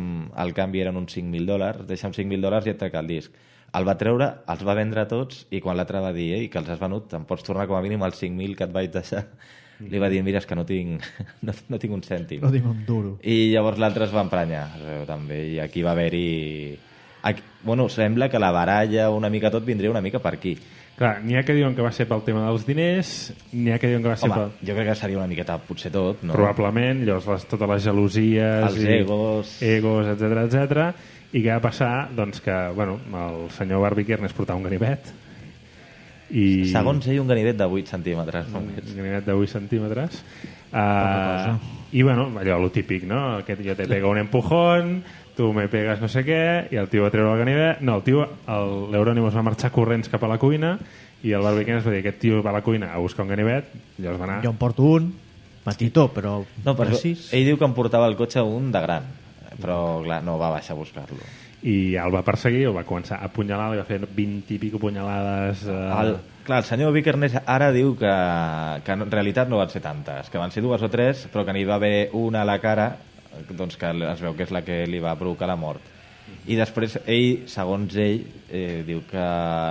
El 0.44 0.52
canvi 0.58 0.82
eren 0.84 0.98
uns 1.00 1.16
5.000 1.16 1.46
dòlars, 1.48 1.86
deixa'm 1.88 2.12
5.000 2.12 2.42
dòlars 2.44 2.68
i 2.68 2.74
et 2.74 2.82
trec 2.82 2.98
el 3.00 3.08
disc. 3.08 3.32
El 3.78 3.88
va 3.88 3.96
treure, 3.96 4.28
els 4.52 4.64
va 4.68 4.76
vendre 4.76 5.06
tots 5.08 5.46
i 5.56 5.62
quan 5.64 5.78
l'altre 5.80 6.02
va 6.04 6.12
dir 6.16 6.34
ei, 6.36 6.50
que 6.52 6.60
els 6.60 6.70
has 6.74 6.80
venut, 6.82 7.14
em 7.16 7.24
pots 7.28 7.46
tornar 7.48 7.70
com 7.70 7.78
a 7.78 7.84
mínim 7.86 8.04
els 8.04 8.20
5.000 8.20 8.58
que 8.60 8.68
et 8.68 8.74
vaig 8.76 8.92
deixar. 8.92 9.26
Li 9.90 10.02
va 10.02 10.10
dir, 10.12 10.20
mira, 10.26 10.42
és 10.42 10.46
que 10.46 10.58
no 10.58 10.66
tinc, 10.68 11.06
no, 11.48 11.56
no 11.72 11.80
tinc 11.82 11.96
un 11.96 12.04
cèntim. 12.06 12.44
No 12.44 12.52
tinc 12.54 12.68
un 12.68 12.84
duro. 12.86 13.16
I 13.24 13.54
llavors 13.54 13.80
l'altre 13.82 14.06
es 14.06 14.14
va 14.14 14.26
emprenyar, 14.28 14.66
també, 15.10 15.46
i 15.56 15.60
aquí 15.64 15.86
va 15.86 15.96
haver-hi... 15.96 16.28
Aquí, 17.24 17.44
bueno, 17.64 17.88
sembla 17.90 18.30
que 18.34 18.40
la 18.42 18.50
baralla 18.52 19.12
una 19.14 19.30
mica 19.30 19.52
tot 19.54 19.66
vindria 19.66 19.92
una 19.92 20.02
mica 20.02 20.20
per 20.20 20.36
aquí. 20.40 20.56
Clar, 20.98 21.16
n'hi 21.24 21.38
ha 21.38 21.44
que 21.46 21.54
diuen 21.58 21.74
que 21.78 21.82
va 21.86 21.92
ser 21.96 22.06
pel 22.10 22.22
tema 22.26 22.44
dels 22.46 22.66
diners, 22.68 23.12
n'hi 23.54 23.72
ha 23.74 23.78
que 23.82 23.90
diuen 23.90 24.04
que 24.04 24.12
va 24.12 24.18
ser 24.20 24.30
Home, 24.30 24.38
pel... 24.38 24.68
jo 24.68 24.76
crec 24.76 24.90
que 24.92 24.98
seria 25.00 25.18
una 25.18 25.30
miqueta 25.30 25.56
potser 25.66 25.90
tot, 25.94 26.22
no? 26.26 26.36
Probablement, 26.36 27.06
llavors 27.08 27.30
les, 27.32 27.48
totes 27.50 27.72
les 27.72 27.88
gelosies... 27.88 28.68
Els 28.68 28.82
i 28.84 28.92
egos. 29.00 29.56
Egos, 29.66 30.12
etc 30.12 30.44
etc. 30.44 30.92
I 31.32 31.40
què 31.40 31.52
va 31.54 31.62
passar? 31.64 32.10
Doncs 32.16 32.42
que, 32.44 32.56
bueno, 32.76 33.00
el 33.26 33.50
senyor 33.56 33.82
Barbie 33.86 34.06
Kernes 34.06 34.34
portava 34.36 34.60
un 34.60 34.68
ganivet 34.68 35.12
i... 36.32 36.66
Segons 36.72 37.08
ell, 37.12 37.20
un 37.20 37.28
ganivet 37.28 37.58
de 37.60 37.68
8 37.68 37.92
centímetres 37.92 38.48
només. 38.52 38.84
un 38.88 38.98
ganivet 39.02 39.26
de 39.28 39.34
8 39.36 39.52
centímetres. 39.52 40.22
Uh, 40.72 41.58
I, 41.92 42.04
bueno, 42.04 42.30
allò, 42.40 42.60
lo 42.60 42.72
típic, 42.72 43.04
no? 43.04 43.42
Que 43.46 43.58
jo 43.60 43.76
te 43.76 43.88
pego 43.88 44.10
un 44.12 44.18
empujón, 44.22 45.04
tu 45.36 45.52
me 45.54 45.68
pegas 45.68 46.00
no 46.00 46.08
sé 46.12 46.24
què, 46.28 46.44
i 46.72 46.80
el 46.80 46.88
tio 46.92 47.04
va 47.04 47.12
treure 47.12 47.34
el 47.34 47.42
ganivet... 47.44 47.82
No, 47.84 47.98
el 48.00 48.06
tio, 48.08 48.24
l'Euronymous 48.48 49.36
va 49.36 49.44
marxar 49.44 49.74
corrents 49.76 50.12
cap 50.12 50.24
a 50.24 50.32
la 50.32 50.40
cuina 50.40 50.78
i 51.24 51.36
el 51.36 51.44
Barbie 51.44 51.68
Kernes 51.68 51.86
va 51.86 51.92
dir 51.94 52.00
aquest 52.02 52.22
tio 52.24 52.40
va 52.42 52.50
a 52.54 52.60
la 52.60 52.64
cuina 52.66 52.94
a 52.96 53.02
buscar 53.04 53.28
un 53.28 53.34
ganivet, 53.36 53.68
llavors 54.00 54.22
va 54.22 54.30
anar... 54.30 54.40
Jo 54.46 54.54
en 54.56 54.62
porto 54.62 54.88
un, 54.88 55.12
petitó, 55.66 56.08
però 56.16 56.40
No, 56.64 56.74
però 56.74 56.90
precís. 56.96 57.28
ell 57.36 57.46
diu 57.46 57.60
que 57.60 57.68
em 57.68 57.76
portava 57.78 58.08
el 58.10 58.16
cotxe 58.18 58.42
un 58.42 58.72
de 58.74 58.82
gran, 58.82 59.06
però 59.62 60.02
clar, 60.04 60.22
no 60.26 60.38
va 60.42 60.52
baixar 60.58 60.76
a 60.76 60.82
buscar-lo. 60.82 61.22
i 61.62 61.94
el 62.02 62.10
va 62.14 62.24
perseguir, 62.26 62.66
el 62.68 62.76
va 62.76 62.86
començar 62.90 63.20
a 63.20 63.30
apunyalar, 63.30 63.70
li 63.72 63.82
va 63.82 63.86
fer 63.86 64.00
20 64.02 64.56
i 64.56 64.58
pico 64.58 64.80
punyalades... 64.82 65.68
Eh... 65.70 65.78
El, 66.02 66.16
clar, 66.48 66.64
el 66.64 66.68
senyor 66.70 66.94
Vickernés 66.96 67.38
ara 67.46 67.70
diu 67.76 67.94
que, 68.00 68.14
que 68.86 68.98
en 68.98 69.06
realitat 69.12 69.50
no 69.50 69.62
van 69.62 69.70
ser 69.70 69.84
tantes, 69.86 70.32
que 70.34 70.42
van 70.42 70.54
ser 70.54 70.66
dues 70.66 70.82
o 70.82 70.90
tres, 70.90 71.28
però 71.32 71.46
que 71.46 71.54
n'hi 71.54 71.68
va 71.70 71.78
haver 71.78 72.10
una 72.18 72.42
a 72.42 72.50
la 72.50 72.58
cara 72.64 72.90
doncs 73.50 73.78
que 73.80 73.92
es 74.12 74.22
veu 74.22 74.36
que 74.36 74.44
és 74.48 74.52
la 74.52 74.64
que 74.66 74.84
li 74.90 75.00
va 75.00 75.16
provocar 75.20 75.48
la 75.50 75.60
mort. 75.60 75.91
I 76.48 76.58
després 76.58 76.98
ell, 77.06 77.44
segons 77.52 77.96
ell, 78.00 78.24
eh, 78.50 78.82
diu 78.88 79.04
que 79.10 79.26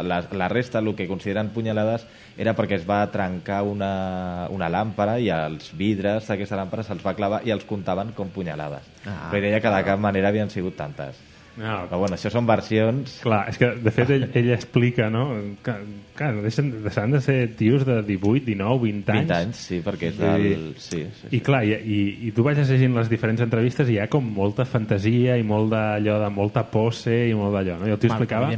la, 0.07 0.21
la 0.33 0.49
resta, 0.53 0.79
el 0.79 0.95
que 0.97 1.09
consideren 1.11 1.51
punyalades, 1.55 2.07
era 2.41 2.55
perquè 2.57 2.79
es 2.79 2.87
va 2.89 3.03
trencar 3.13 3.63
una, 3.69 4.47
una 4.55 4.71
làmpara 4.73 5.19
i 5.21 5.29
els 5.35 5.73
vidres 5.77 6.31
d'aquesta 6.31 6.57
làmpara 6.61 6.87
se'ls 6.87 7.03
va 7.05 7.17
clavar 7.19 7.43
i 7.45 7.53
els 7.53 7.67
comptaven 7.69 8.15
com 8.17 8.31
punyalades. 8.33 8.87
Ah, 9.05 9.29
Però 9.29 9.43
ell 9.43 9.51
deia 9.51 9.61
que 9.61 9.75
de 9.75 9.83
cap 9.91 10.01
manera 10.01 10.31
havien 10.31 10.53
sigut 10.53 10.79
tantes. 10.79 11.19
No, 11.59 11.73
Però 11.89 11.99
bueno, 11.99 12.17
això 12.17 12.31
són 12.33 12.47
versions... 12.49 13.17
Clar, 13.25 13.41
és 13.51 13.59
que 13.61 13.69
de 13.83 13.93
fet 13.93 14.13
ell, 14.15 14.27
ell 14.39 14.51
explica 14.55 15.09
no? 15.13 15.25
que, 15.65 15.75
clar, 16.17 16.31
deixen, 16.45 16.71
deixen 16.85 17.17
de 17.17 17.21
ser 17.25 17.37
tios 17.59 17.85
de 17.89 17.99
18, 18.07 18.45
19, 18.47 18.79
20 18.85 19.13
anys. 19.17 19.27
20 19.27 19.37
anys, 19.37 19.65
sí, 19.69 19.81
perquè 19.85 20.13
és 20.13 20.21
del... 20.21 20.47
dir, 20.47 20.55
Sí, 20.81 21.03
sí, 21.19 21.33
I 21.37 21.43
clar, 21.45 21.65
i, 21.67 21.75
i, 21.75 22.01
i 22.29 22.33
tu 22.37 22.47
vaig 22.47 22.61
llegint 22.63 22.95
les 22.97 23.11
diferents 23.13 23.43
entrevistes 23.45 23.91
i 23.91 23.99
hi 23.99 24.01
ha 24.05 24.09
com 24.13 24.31
molta 24.37 24.65
fantasia 24.69 25.37
i 25.41 25.45
molt 25.47 25.75
d'allò 25.75 26.21
de 26.23 26.33
molta 26.33 26.65
pose 26.71 27.17
i 27.29 27.37
molt 27.37 27.59
d'allò, 27.59 27.81
no? 27.83 27.91
I 27.91 27.97
el 27.97 28.01
tio 28.01 28.13
explicava 28.15 28.53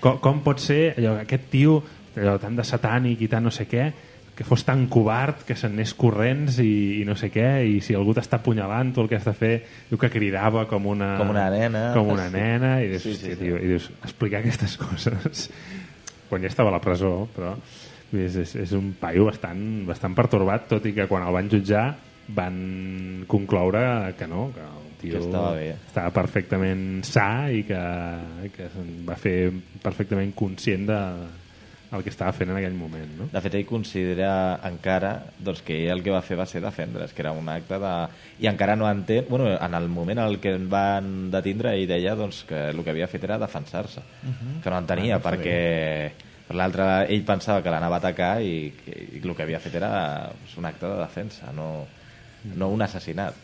com, 0.00 0.18
com 0.22 0.42
pot 0.46 0.62
ser 0.62 0.94
allò, 0.96 1.18
aquest 1.22 1.48
tio 1.52 1.80
allò, 2.16 2.38
tan 2.42 2.56
de 2.58 2.66
satànic 2.66 3.22
i 3.22 3.30
tant 3.30 3.46
no 3.46 3.54
sé 3.54 3.68
què 3.70 3.90
que 4.38 4.44
fos 4.46 4.62
tan 4.62 4.84
covard 4.86 5.40
que 5.42 5.56
se'n 5.58 5.72
anés 5.74 5.90
corrents 5.98 6.60
i, 6.62 7.00
i 7.00 7.04
no 7.04 7.16
sé 7.18 7.26
què, 7.34 7.48
i 7.66 7.80
si 7.82 7.96
algú 7.98 8.12
t'està 8.14 8.38
apunyalant 8.38 8.92
tu 8.94 9.02
el 9.02 9.08
que 9.10 9.16
has 9.18 9.26
de 9.26 9.34
fer, 9.34 9.50
diu 9.90 9.98
que 9.98 10.10
cridava 10.14 10.62
com 10.70 10.86
una, 10.86 11.16
Com 11.18 11.32
una 11.34 11.48
nena. 11.50 11.88
com 11.96 12.12
una 12.14 12.28
Sí. 12.28 12.36
nena 12.36 12.76
i 12.84 12.86
dius, 12.92 13.02
Sí, 13.02 13.14
sí, 13.18 13.32
sí. 13.32 13.36
Tio, 13.40 13.58
i 13.58 13.66
dius 13.74 13.88
explicar 14.04 14.38
aquestes 14.44 14.76
coses 14.78 15.48
quan 16.30 16.42
ja 16.44 16.48
estava 16.52 16.70
a 16.70 16.76
la 16.76 16.80
presó 16.84 17.26
però 17.34 17.56
és, 18.14 18.36
és, 18.36 18.54
és 18.62 18.72
un 18.78 18.92
paio 19.00 19.26
bastant, 19.26 19.64
bastant 19.88 20.14
pertorbat 20.14 20.68
tot 20.70 20.86
i 20.86 20.94
que 20.94 21.08
quan 21.10 21.26
el 21.26 21.34
van 21.34 21.50
jutjar 21.50 21.88
van 22.28 23.24
concloure 23.26 24.14
que 24.18 24.26
no, 24.30 24.50
que 24.54 24.60
el 24.60 24.86
tio 25.00 25.12
Que 25.18 25.24
estava 25.26 25.52
bé. 25.56 25.68
estava 25.88 26.10
perfectament 26.12 27.02
sa 27.06 27.50
i 27.50 27.62
que, 27.66 27.82
que 28.54 28.66
va 29.08 29.16
fer 29.16 29.50
perfectament 29.82 30.32
conscient 30.36 30.86
de 30.86 30.98
el 31.96 32.02
que 32.04 32.10
estava 32.12 32.34
fent 32.36 32.50
en 32.52 32.58
aquell 32.60 32.76
moment, 32.76 33.08
no? 33.16 33.26
De 33.32 33.40
fet, 33.40 33.54
ell 33.56 33.66
considera 33.68 34.30
encara 34.68 35.12
doncs, 35.40 35.62
que 35.64 35.78
ell 35.86 35.94
el 35.94 36.02
que 36.04 36.12
va 36.12 36.20
fer 36.24 36.36
va 36.36 36.46
ser 36.46 36.60
defendre's, 36.60 37.14
que 37.16 37.24
era 37.24 37.32
un 37.32 37.48
acte 37.48 37.78
de... 37.80 37.92
I 38.44 38.50
encara 38.50 38.76
no 38.76 38.88
entén... 38.90 39.24
Bueno, 39.28 39.48
en 39.54 39.74
el 39.74 39.88
moment 39.88 40.20
en 40.20 40.26
el 40.26 40.38
que 40.42 40.52
en 40.58 40.68
van 40.68 41.30
detindre, 41.32 41.72
ell 41.78 41.88
deia 41.88 42.14
doncs, 42.18 42.42
que 42.48 42.68
el 42.74 42.82
que 42.84 42.92
havia 42.92 43.08
fet 43.08 43.24
era 43.24 43.40
defensar-se. 43.40 44.00
Uh 44.00 44.34
-huh. 44.34 44.62
Que 44.62 44.70
no 44.70 44.78
entenia, 44.78 45.16
Ah, 45.16 45.18
no 45.18 45.24
perquè 45.24 46.10
per 46.48 46.56
l'altre 46.56 46.84
ell 47.12 47.24
pensava 47.24 47.62
que 47.62 47.70
l'anava 47.70 47.96
a 47.96 47.98
atacar 47.98 48.40
i, 48.42 48.72
que, 48.84 48.92
i 49.16 49.20
el 49.22 49.34
que 49.36 49.42
havia 49.42 49.60
fet 49.60 49.74
era 49.74 50.30
doncs, 50.32 50.56
un 50.56 50.64
acte 50.64 50.86
de 50.86 50.96
defensa, 50.96 51.52
no, 51.52 51.86
no 52.56 52.68
un 52.68 52.82
assassinat. 52.82 53.34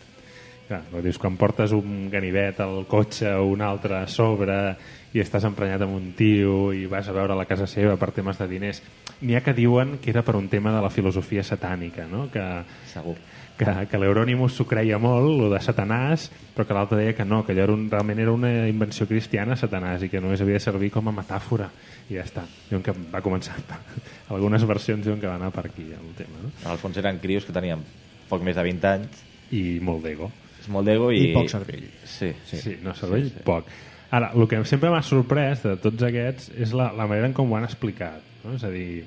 Clar, 0.68 0.82
no 0.92 1.02
dius, 1.04 1.18
quan 1.20 1.36
portes 1.36 1.72
un 1.72 2.08
ganivet 2.08 2.60
al 2.60 2.86
cotxe 2.88 3.34
o 3.34 3.44
un 3.44 3.60
altre 3.60 3.98
a 3.98 4.06
sobre 4.08 4.76
i 5.14 5.22
estàs 5.22 5.44
emprenyat 5.46 5.84
amb 5.86 5.94
un 5.94 6.10
tio 6.18 6.72
i 6.74 6.88
vas 6.90 7.06
a 7.08 7.14
veure 7.14 7.36
la 7.38 7.46
casa 7.46 7.68
seva 7.70 7.94
per 8.00 8.10
temes 8.16 8.38
de 8.40 8.48
diners, 8.50 8.80
n'hi 9.22 9.36
ha 9.38 9.44
que 9.46 9.54
diuen 9.54 9.98
que 10.02 10.10
era 10.10 10.24
per 10.26 10.34
un 10.34 10.48
tema 10.50 10.72
de 10.74 10.82
la 10.82 10.90
filosofia 10.90 11.44
satànica, 11.46 12.08
no? 12.10 12.26
que, 12.32 12.42
Segur. 12.90 13.14
que, 13.56 13.74
que 13.90 14.00
l'Euronimus 14.02 14.58
s'ho 14.58 14.66
creia 14.66 14.98
molt, 14.98 15.30
lo 15.38 15.52
de 15.52 15.60
Satanàs, 15.62 16.26
però 16.56 16.66
que 16.66 16.74
l'altre 16.74 16.98
deia 16.98 17.14
que 17.14 17.24
no, 17.24 17.44
que 17.46 17.54
allò 17.54 17.68
era 17.68 17.76
un, 17.76 17.86
realment 17.92 18.24
era 18.26 18.34
una 18.34 18.50
invenció 18.66 19.06
cristiana, 19.06 19.54
Satanàs, 19.54 20.02
i 20.02 20.10
que 20.10 20.22
només 20.22 20.42
havia 20.42 20.58
de 20.58 20.66
servir 20.66 20.90
com 20.90 21.08
a 21.08 21.14
metàfora. 21.14 21.70
I 22.10 22.18
ja 22.18 22.26
està. 22.26 22.42
Diuen 22.68 22.82
que 22.82 22.96
va 23.14 23.22
començar... 23.22 23.54
Algunes 24.34 24.66
versions 24.66 25.06
diuen 25.06 25.22
que 25.22 25.30
va 25.30 25.38
anar 25.38 25.54
per 25.54 25.68
aquí, 25.70 25.86
el 25.94 26.12
tema. 26.18 26.42
No? 26.42 26.50
En 26.64 26.70
el 26.74 26.82
fons 26.82 26.98
eren 26.98 27.22
crios 27.22 27.46
que 27.46 27.54
tenien 27.54 27.86
poc 28.28 28.42
més 28.42 28.58
de 28.58 28.66
20 28.66 28.90
anys. 28.90 29.24
I 29.54 29.78
molt 29.84 30.02
d'ego. 30.02 30.32
És 30.58 30.68
molt 30.72 30.90
d'ego 30.90 31.12
i... 31.14 31.28
I 31.30 31.34
poc 31.36 31.50
cervell. 31.52 31.86
Sí, 32.02 32.34
Sí, 32.50 32.58
sí 32.58 32.78
no, 32.82 32.96
cervell, 32.98 33.28
sí, 33.30 33.38
sí. 33.38 33.44
poc. 33.46 33.70
Ara, 34.10 34.30
el 34.34 34.46
que 34.50 34.60
sempre 34.68 34.90
m'ha 34.92 35.02
sorprès 35.02 35.64
de 35.64 35.76
tots 35.82 36.04
aquests 36.06 36.50
és 36.60 36.74
la, 36.76 36.90
la 36.96 37.06
manera 37.10 37.30
en 37.30 37.36
com 37.36 37.50
ho 37.50 37.56
han 37.58 37.66
explicat. 37.66 38.22
No? 38.44 38.54
És 38.58 38.64
a 38.66 38.70
dir, 38.72 39.04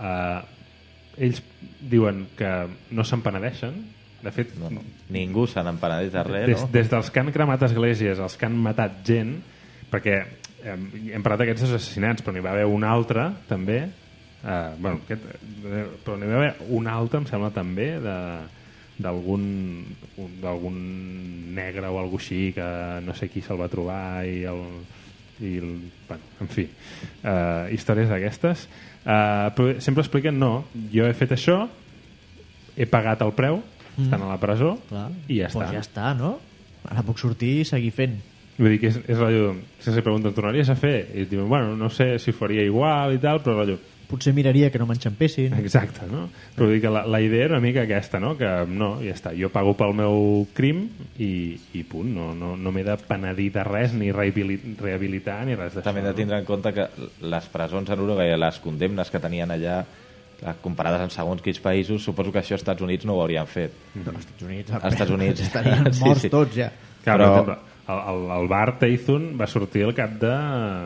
eh, 0.00 0.40
ells 1.26 1.42
diuen 1.80 2.24
que 2.38 2.54
no 2.96 3.04
se'n 3.06 3.22
penedeixen, 3.22 3.82
de 4.24 4.32
fet, 4.32 4.54
No, 4.56 4.70
no. 4.72 4.80
Ningú 5.12 5.44
se 5.50 5.60
n'empenedeix 5.60 6.14
de 6.14 6.22
res, 6.24 6.46
des, 6.48 6.62
no? 6.62 6.70
des 6.72 6.88
dels 6.88 7.10
que 7.12 7.20
han 7.20 7.28
cremat 7.34 7.62
esglésies 7.66 8.22
als 8.24 8.38
que 8.40 8.48
han 8.48 8.56
matat 8.56 9.02
gent, 9.04 9.34
perquè 9.92 10.16
eh, 10.64 10.76
hem 11.12 11.24
parlat 11.24 11.42
d'aquests 11.44 11.66
assassinats, 11.68 12.24
però 12.24 12.32
n'hi 12.32 12.44
va 12.44 12.54
haver 12.54 12.64
un 12.70 12.86
altre, 12.88 13.26
també, 13.50 13.82
eh, 13.84 14.70
bueno, 14.78 15.02
aquest, 15.04 15.28
eh, 15.28 15.86
però 16.06 16.16
n'hi 16.16 16.30
va 16.30 16.38
haver 16.40 16.52
un 16.78 16.88
altre, 16.88 17.20
em 17.20 17.28
sembla, 17.28 17.52
també, 17.52 17.90
de 18.00 18.16
d'algun 18.98 19.42
un- 20.22 20.34
d'algun 20.42 20.76
negre 21.54 21.88
o 21.90 21.98
algú 21.98 22.20
així 22.20 22.52
que 22.54 22.66
no 23.04 23.14
sé 23.18 23.28
qui 23.28 23.42
se'l 23.42 23.58
va 23.60 23.68
trobar 23.72 24.22
i 24.26 24.44
el, 24.46 24.60
i 25.42 25.56
el, 25.58 25.70
bueno, 26.08 26.22
en 26.40 26.48
fi 26.52 26.66
uh, 26.68 27.66
històries 27.74 28.08
d'aquestes 28.12 28.66
uh, 29.04 29.50
però 29.56 29.74
sempre 29.82 30.04
expliquen 30.06 30.38
no, 30.38 30.64
jo 30.92 31.06
he 31.08 31.14
fet 31.18 31.34
això 31.34 31.64
he 32.76 32.86
pagat 32.90 33.22
el 33.26 33.32
preu 33.34 33.60
estant 33.94 34.22
a 34.26 34.30
la 34.32 34.38
presó 34.42 34.76
Clar. 34.88 35.08
i 35.30 35.40
ja 35.42 35.50
pues 35.50 35.64
està 35.68 35.72
ja 35.74 35.82
està, 35.82 36.12
no? 36.18 36.36
Ara 36.90 37.02
puc 37.06 37.16
sortir 37.22 37.60
i 37.62 37.64
seguir 37.64 37.92
fent. 37.96 38.16
Vull 38.58 38.74
dir 38.74 38.80
que 38.82 38.88
és, 38.90 38.96
és 39.08 39.16
rotllo, 39.18 39.54
si 39.80 39.90
se 39.94 40.02
pregunten, 40.04 40.34
tornaries 40.36 40.68
a 40.70 40.74
fer? 40.76 41.06
I 41.16 41.24
diuen, 41.30 41.46
bueno, 41.48 41.72
no 41.78 41.88
sé 41.90 42.18
si 42.22 42.34
faria 42.36 42.62
igual 42.66 43.14
i 43.14 43.20
tal, 43.22 43.38
però 43.42 43.54
rotllo, 43.60 43.78
Potser 44.08 44.34
miraria 44.36 44.68
que 44.70 44.78
no 44.78 44.86
m'enxampessin. 44.86 45.54
exacte, 45.58 46.06
no? 46.10 46.28
Però 46.54 46.66
vull 46.68 46.74
dir 46.76 46.82
que 46.84 46.90
la, 46.92 47.06
la 47.08 47.20
idea 47.24 47.46
era 47.46 47.56
una 47.56 47.62
mica 47.64 47.82
aquesta, 47.82 48.20
no? 48.20 48.34
Que 48.38 48.48
no, 48.68 48.98
ja 49.02 49.14
està, 49.16 49.32
jo 49.34 49.48
pago 49.50 49.72
pel 49.78 49.94
meu 49.96 50.46
crim 50.54 50.84
i, 51.18 51.56
i 51.74 51.82
punt, 51.88 52.12
no, 52.14 52.30
no, 52.36 52.54
no 52.56 52.72
m'he 52.74 52.84
de 52.84 52.96
penedir 53.08 53.50
de 53.56 53.64
res, 53.64 53.94
ni 53.96 54.12
rehabilitar, 54.12 55.40
ni 55.46 55.54
res 55.56 55.74
d'això. 55.74 55.86
També 55.88 56.02
hem 56.04 56.08
de 56.10 56.14
tindre 56.18 56.38
en 56.38 56.46
compte 56.48 56.72
que 56.76 56.88
les 57.24 57.48
presons 57.52 57.90
en 57.90 58.00
Uruguai, 58.06 58.34
les 58.38 58.58
condemnes 58.62 59.10
que 59.10 59.20
tenien 59.22 59.50
allà, 59.54 59.80
clar, 60.40 60.56
comparades 60.62 61.00
amb 61.06 61.14
segons 61.14 61.42
quins 61.44 61.60
països, 61.64 62.02
suposo 62.04 62.32
que 62.32 62.42
això 62.42 62.54
als 62.58 62.62
Estats 62.64 62.82
Units 62.84 63.06
no 63.08 63.16
ho 63.18 63.22
haurien 63.24 63.46
fet. 63.50 63.72
No, 63.96 64.10
als 64.12 64.24
Estats 64.26 64.42
Units, 64.42 64.72
Als 64.80 64.92
Estats 64.94 65.10
Units. 65.14 65.40
estarien 65.48 65.92
Sí, 65.94 66.04
morts 66.04 66.26
sí. 66.28 66.30
tots 66.32 66.56
ja. 66.58 66.70
Clar, 67.04 67.18
Però- 67.20 67.32
però... 67.44 67.56
el, 67.88 67.98
el, 68.14 68.22
el 68.40 68.46
bar 68.48 68.78
Taithun 68.80 69.32
va 69.40 69.46
sortir 69.46 69.82
al 69.84 69.94
cap 69.96 70.14
de... 70.22 70.30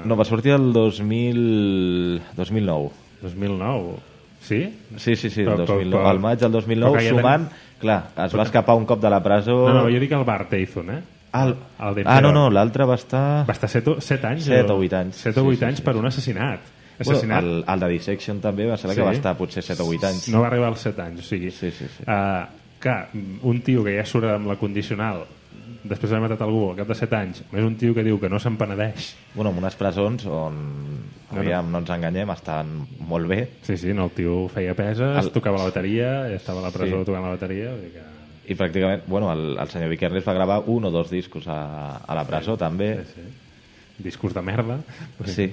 No, 0.09 0.17
va 0.19 0.25
sortir 0.27 0.51
el 0.57 0.73
2000... 0.73 2.23
2009. 2.37 2.91
2009. 3.23 3.97
Sí? 4.41 4.79
Sí, 4.97 5.17
sí, 5.17 5.31
sí, 5.31 5.43
Però- 5.43 5.55
el 5.59 5.67
però- 5.67 5.75
2009. 5.79 6.05
però- 6.05 6.09
Al 6.11 6.21
maig 6.21 6.39
del 6.39 6.51
però 6.53 6.61
2009, 6.63 6.99
que 6.99 7.05
ja 7.05 7.11
sumant... 7.17 7.49
Clar, 7.79 7.99
es 8.25 8.35
va 8.35 8.43
escapar 8.43 8.75
un 8.77 8.85
cop 8.87 9.01
de 9.01 9.11
la 9.11 9.23
presó... 9.23 9.69
No, 9.69 9.75
no, 9.75 9.83
jo 9.91 10.01
dic 10.03 10.11
el 10.13 10.25
bar 10.25 10.49
Taithun, 10.49 10.91
eh? 10.91 11.03
El... 11.35 11.55
El 11.79 11.95
de 11.95 12.03
Ah, 12.07 12.21
no, 12.21 12.33
no, 12.33 12.49
l'altre 12.51 12.85
va 12.85 12.97
estar... 12.97 13.45
Va 13.49 13.53
estar 13.55 13.69
7, 13.71 13.97
7 14.01 14.27
anys. 14.27 14.45
Set 14.49 14.71
o 14.71 14.77
vuit 14.81 14.93
anys. 14.99 15.17
7 15.23 15.39
o 15.39 15.45
Sí, 15.45 15.49
8 15.51 15.59
sí, 15.59 15.65
anys 15.69 15.79
sí, 15.79 15.85
per 15.87 15.95
un 15.97 16.07
assassinat. 16.07 16.61
Bueno, 16.99 17.13
Assassinat. 17.13 17.45
el, 17.45 17.65
el 17.69 17.81
de 17.81 17.89
Dissection 17.93 18.41
també 18.43 18.67
va 18.67 18.77
ser 18.77 18.91
Sí. 18.91 18.97
que 18.97 19.03
va 19.07 19.13
estar 19.13 19.37
potser 19.39 19.63
7 19.63 19.83
o 19.83 19.87
8 19.87 20.07
anys. 20.09 20.29
No 20.35 20.41
va 20.41 20.49
arribar 20.49 20.73
als 20.73 20.81
7 20.81 21.03
anys, 21.03 21.21
o 21.21 21.29
sigui... 21.29 21.51
Sí, 21.53 21.71
sí, 21.71 21.87
sí. 21.87 22.03
Uh, 22.03 22.47
clar, 22.81 23.09
un 23.43 23.61
tio 23.63 23.85
que 23.85 23.95
ja 24.01 24.05
surt 24.05 24.27
amb 24.33 24.49
la 24.51 24.57
condicional 24.59 25.23
després 25.85 26.11
d'haver 26.11 26.25
matat 26.29 26.43
algú 26.43 26.71
al 26.71 26.77
cap 26.77 26.89
de 26.89 26.95
7 26.99 27.17
anys, 27.17 27.43
més 27.53 27.65
un 27.65 27.77
tio 27.79 27.95
que 27.95 28.03
diu 28.05 28.19
que 28.21 28.29
no 28.29 28.39
se'n 28.43 28.57
penedeix. 28.59 29.13
Bueno, 29.35 29.51
en 29.51 29.59
unes 29.63 29.77
presons 29.79 30.27
on, 30.27 30.59
No, 31.31 31.41
aviam, 31.43 31.71
no 31.71 31.79
ens 31.83 31.91
enganyem, 31.91 32.31
estaven 32.33 32.87
molt 33.07 33.29
bé. 33.29 33.41
Sí, 33.63 33.77
sí, 33.77 33.93
no, 33.93 34.07
el 34.09 34.11
tio 34.17 34.49
feia 34.49 34.75
peses, 34.75 35.25
El- 35.25 35.31
tocava 35.31 35.59
la 35.59 35.65
bateria, 35.69 36.31
estava 36.35 36.61
a 36.61 36.63
la 36.63 36.71
presó 36.71 37.01
Sí. 37.01 37.05
tocant 37.05 37.23
la 37.25 37.35
bateria, 37.37 37.71
vull 37.73 37.83
dir 37.83 37.93
que... 37.93 38.07
I 38.49 38.55
pràcticament, 38.57 39.03
bueno, 39.07 39.31
el, 39.31 39.59
el 39.61 39.69
senyor 39.69 39.91
Vikernes 39.91 40.25
va 40.27 40.33
gravar 40.33 40.63
un 40.67 40.87
o 40.87 40.91
dos 40.91 41.11
discos 41.11 41.47
a, 41.49 41.99
a 41.99 42.15
la 42.17 42.25
presó, 42.25 42.57
també. 42.57 43.05
Sí, 43.05 43.13
sí. 43.21 43.27
Discurs 43.99 44.35
de 44.35 44.43
merda. 44.47 44.77
Sí. 45.27 45.49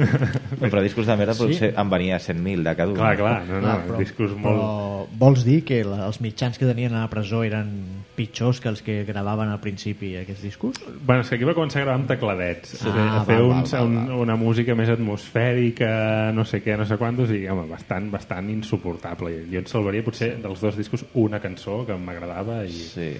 Però 0.60 0.80
discos 0.82 1.06
de 1.06 1.14
merda 1.16 1.36
potser 1.38 1.72
en 1.78 1.90
venia 1.92 2.16
100.000 2.18 2.64
de 2.66 2.72
cada 2.74 2.90
un. 2.90 2.96
Clar, 2.98 3.12
clar, 3.16 3.36
no, 3.46 3.60
no, 3.60 3.66
Clar, 3.66 3.76
però, 3.86 3.98
discurs 4.00 4.32
molt... 4.34 4.42
però 4.58 5.20
vols 5.20 5.44
dir 5.46 5.60
que 5.68 5.78
la, 5.86 6.00
els 6.08 6.18
mitjans 6.24 6.58
que 6.58 6.66
tenien 6.66 6.96
a 6.96 7.04
la 7.04 7.10
presó 7.12 7.44
eren 7.46 7.70
pitjors 8.16 8.58
que 8.60 8.68
els 8.72 8.82
que 8.82 8.98
gravaven 9.06 9.52
al 9.52 9.60
principi 9.62 10.14
aquests 10.18 10.42
discos? 10.42 10.80
Bueno, 11.06 11.22
és 11.22 11.30
que 11.30 11.38
aquí 11.38 11.46
va 11.46 11.54
començar 11.54 11.82
a 11.82 11.84
gravar 11.84 12.00
amb 12.00 12.10
tecladets, 12.10 12.74
a 12.80 12.82
fer, 12.90 13.06
Ah, 13.06 13.20
a 13.20 13.24
fer 13.28 13.38
val, 13.38 13.50
uns, 13.60 13.72
val, 13.76 13.86
val, 13.86 14.10
un, 14.10 14.12
una 14.26 14.36
música 14.40 14.74
més 14.74 14.90
atmosfèrica, 14.92 16.32
no 16.34 16.44
sé 16.48 16.62
què, 16.64 16.76
no 16.80 16.86
sé 16.88 16.98
quantos, 16.98 17.30
i 17.30 17.44
home, 17.52 17.68
bastant, 17.70 18.10
bastant 18.10 18.50
insuportable. 18.50 19.30
Jo 19.52 19.62
et 19.62 19.70
salvaria 19.70 20.04
potser 20.06 20.34
dels 20.42 20.60
dos 20.64 20.76
discos 20.80 21.06
una 21.14 21.38
cançó 21.44 21.84
que 21.86 21.94
m'agradava 21.96 22.64
i, 22.66 22.72
Sí, 22.96 23.12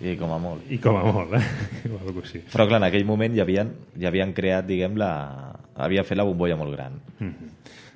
i 0.00 0.14
com 0.18 0.32
a 0.34 0.38
molt. 0.42 0.68
i 0.70 0.78
com 0.82 0.98
a 0.98 1.04
molt, 1.06 1.34
eh? 1.38 1.44
o 1.90 1.96
alguna 1.96 2.14
cosa 2.20 2.26
així. 2.26 2.44
Però 2.52 2.68
clar, 2.70 2.82
en 2.82 2.88
aquell 2.90 3.06
moment 3.08 3.34
ja 3.36 3.46
havien, 3.46 3.74
ja 3.98 4.12
havien 4.12 4.34
creat, 4.36 4.68
diguem, 4.68 4.98
la... 5.00 5.12
havia 5.78 6.06
fet 6.06 6.18
la 6.18 6.26
bombolla 6.28 6.58
molt 6.58 6.76
gran. 6.76 7.00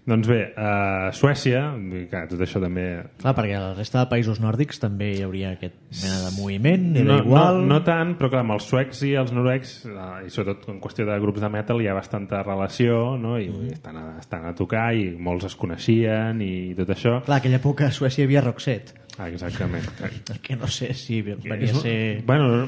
Doncs 0.03 0.27
bé, 0.27 0.41
a 0.59 1.13
Suècia, 1.15 1.61
i 1.79 2.01
clar, 2.11 2.25
tot 2.27 2.41
això 2.43 2.59
també... 2.59 2.85
Clar, 3.21 3.33
perquè 3.37 3.55
a 3.55 3.61
la 3.63 3.75
resta 3.77 4.01
de 4.01 4.11
països 4.11 4.41
nòrdics 4.43 4.83
també 4.83 5.13
hi 5.15 5.21
hauria 5.23 5.53
aquest 5.55 5.77
mena 6.01 6.17
de 6.25 6.33
moviment, 6.35 6.89
era 6.97 7.07
no, 7.07 7.19
igual... 7.23 7.61
No, 7.61 7.77
no 7.77 7.79
tant, 7.87 8.17
però 8.19 8.33
clar, 8.33 8.41
amb 8.43 8.57
els 8.57 8.67
suecs 8.67 9.05
i 9.07 9.13
els 9.21 9.31
noruecs, 9.31 9.77
eh, 9.87 10.09
i 10.27 10.35
sobretot 10.35 10.73
en 10.75 10.81
qüestió 10.83 11.07
de 11.07 11.21
grups 11.23 11.45
de 11.45 11.53
metal, 11.55 11.85
hi 11.85 11.87
ha 11.87 11.95
bastanta 11.95 12.43
relació, 12.43 12.97
no? 13.23 13.37
I 13.39 13.47
mm. 13.53 13.77
estan, 13.77 14.01
a, 14.01 14.09
estan 14.19 14.49
a 14.51 14.57
tocar, 14.59 14.89
i 14.99 15.13
molts 15.15 15.47
es 15.53 15.55
coneixien, 15.61 16.43
i 16.43 16.75
tot 16.83 16.91
això. 16.97 17.21
Clar, 17.29 17.39
aquella 17.39 17.63
època 17.63 17.87
a 17.87 17.95
Suècia 17.95 18.25
hi 18.25 18.27
havia 18.27 18.43
Roxette, 18.43 18.99
Ah, 19.19 19.29
exactament. 19.29 19.85
que 20.43 20.57
no 20.57 20.67
sé 20.73 20.95
si 20.97 21.21
venia 21.23 21.55
És- 21.61 21.75
a 21.77 21.81
ser... 21.83 22.23
Bueno, 22.25 22.67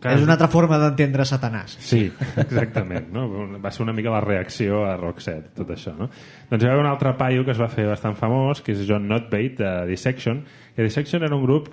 clar, 0.00 0.16
És 0.18 0.22
una 0.26 0.34
altra 0.36 0.48
forma 0.52 0.76
d'entendre 0.78 1.24
Satanàs. 1.24 1.78
Sí, 1.80 2.02
exactament. 2.36 3.08
No? 3.14 3.26
Va 3.62 3.70
ser 3.72 3.86
una 3.86 3.94
mica 3.96 4.12
la 4.12 4.20
reacció 4.20 4.84
a 4.84 4.96
Roxette, 5.00 5.54
tot 5.56 5.72
això. 5.72 5.94
No? 5.96 6.10
Doncs 6.50 6.62
hi 6.62 6.68
va 6.68 6.74
haver 6.74 6.84
un 6.84 6.90
altre 6.90 7.14
paio 7.16 7.44
que 7.46 7.54
es 7.56 7.60
va 7.60 7.70
fer 7.72 7.86
bastant 7.88 8.16
famós, 8.18 8.60
que 8.62 8.76
és 8.76 8.84
John 8.88 9.08
Notbate, 9.08 9.56
de 9.62 9.72
Dissection. 9.88 10.44
Que 10.76 10.84
Dissection 10.84 11.24
era 11.24 11.34
un 11.36 11.44
grup 11.48 11.72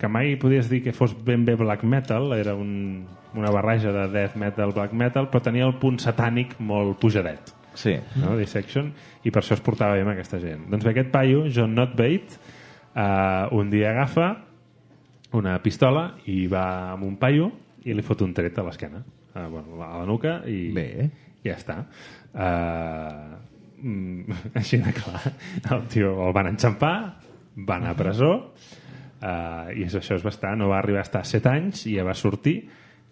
que 0.00 0.08
mai 0.10 0.32
podies 0.40 0.66
dir 0.72 0.80
que 0.82 0.96
fos 0.96 1.12
ben 1.14 1.44
bé 1.46 1.54
black 1.54 1.84
metal, 1.86 2.32
era 2.34 2.56
un, 2.58 3.04
una 3.38 3.50
barreja 3.54 3.92
de 3.94 4.08
death 4.10 4.34
metal, 4.40 4.72
black 4.74 4.96
metal, 4.98 5.28
però 5.30 5.44
tenia 5.44 5.68
el 5.68 5.76
punt 5.78 6.00
satànic 6.02 6.56
molt 6.58 6.98
pujadet. 6.98 7.52
Sí. 7.74 7.94
no? 8.20 8.34
Dissection, 8.36 8.90
i 9.24 9.30
per 9.32 9.40
això 9.40 9.54
es 9.56 9.62
portava 9.64 9.94
bé 9.96 10.02
amb 10.04 10.10
aquesta 10.12 10.40
gent. 10.42 10.66
Doncs 10.72 10.82
bé, 10.84 10.90
aquest 10.92 11.12
paio, 11.14 11.44
John 11.54 11.72
Notbate, 11.78 12.40
eh, 12.94 13.46
un 13.56 13.70
dia 13.70 13.90
agafa 13.90 14.30
una 15.32 15.56
pistola 15.64 16.12
i 16.28 16.46
va 16.50 16.92
amb 16.92 17.06
un 17.06 17.16
paio 17.20 17.50
i 17.84 17.94
li 17.96 18.04
fot 18.04 18.22
un 18.22 18.34
tret 18.36 18.58
a 18.58 18.66
l'esquena, 18.66 19.00
eh, 19.34 19.46
bueno, 19.48 19.80
a 19.82 19.98
la 20.02 20.06
nuca 20.06 20.40
i 20.46 20.70
Bé. 20.74 21.08
ja 21.44 21.56
està. 21.56 21.78
Eh, 22.34 23.38
mm, 23.82 24.38
així 24.60 24.78
de 24.82 24.92
clar. 24.96 25.22
El 25.72 25.88
tio 25.92 26.14
el 26.26 26.36
van 26.36 26.52
enxampar, 26.52 26.94
va 27.56 27.80
anar 27.80 27.92
a 27.92 27.98
presó 27.98 28.32
eh, 29.20 29.80
i 29.80 29.88
això 29.88 30.16
és 30.16 30.24
bastant, 30.24 30.60
no 30.60 30.70
va 30.70 30.78
arribar 30.78 31.02
a 31.02 31.08
estar 31.08 31.24
7 31.28 31.50
anys 31.52 31.86
i 31.88 31.96
ja 31.98 32.06
va 32.06 32.14
sortir 32.16 32.60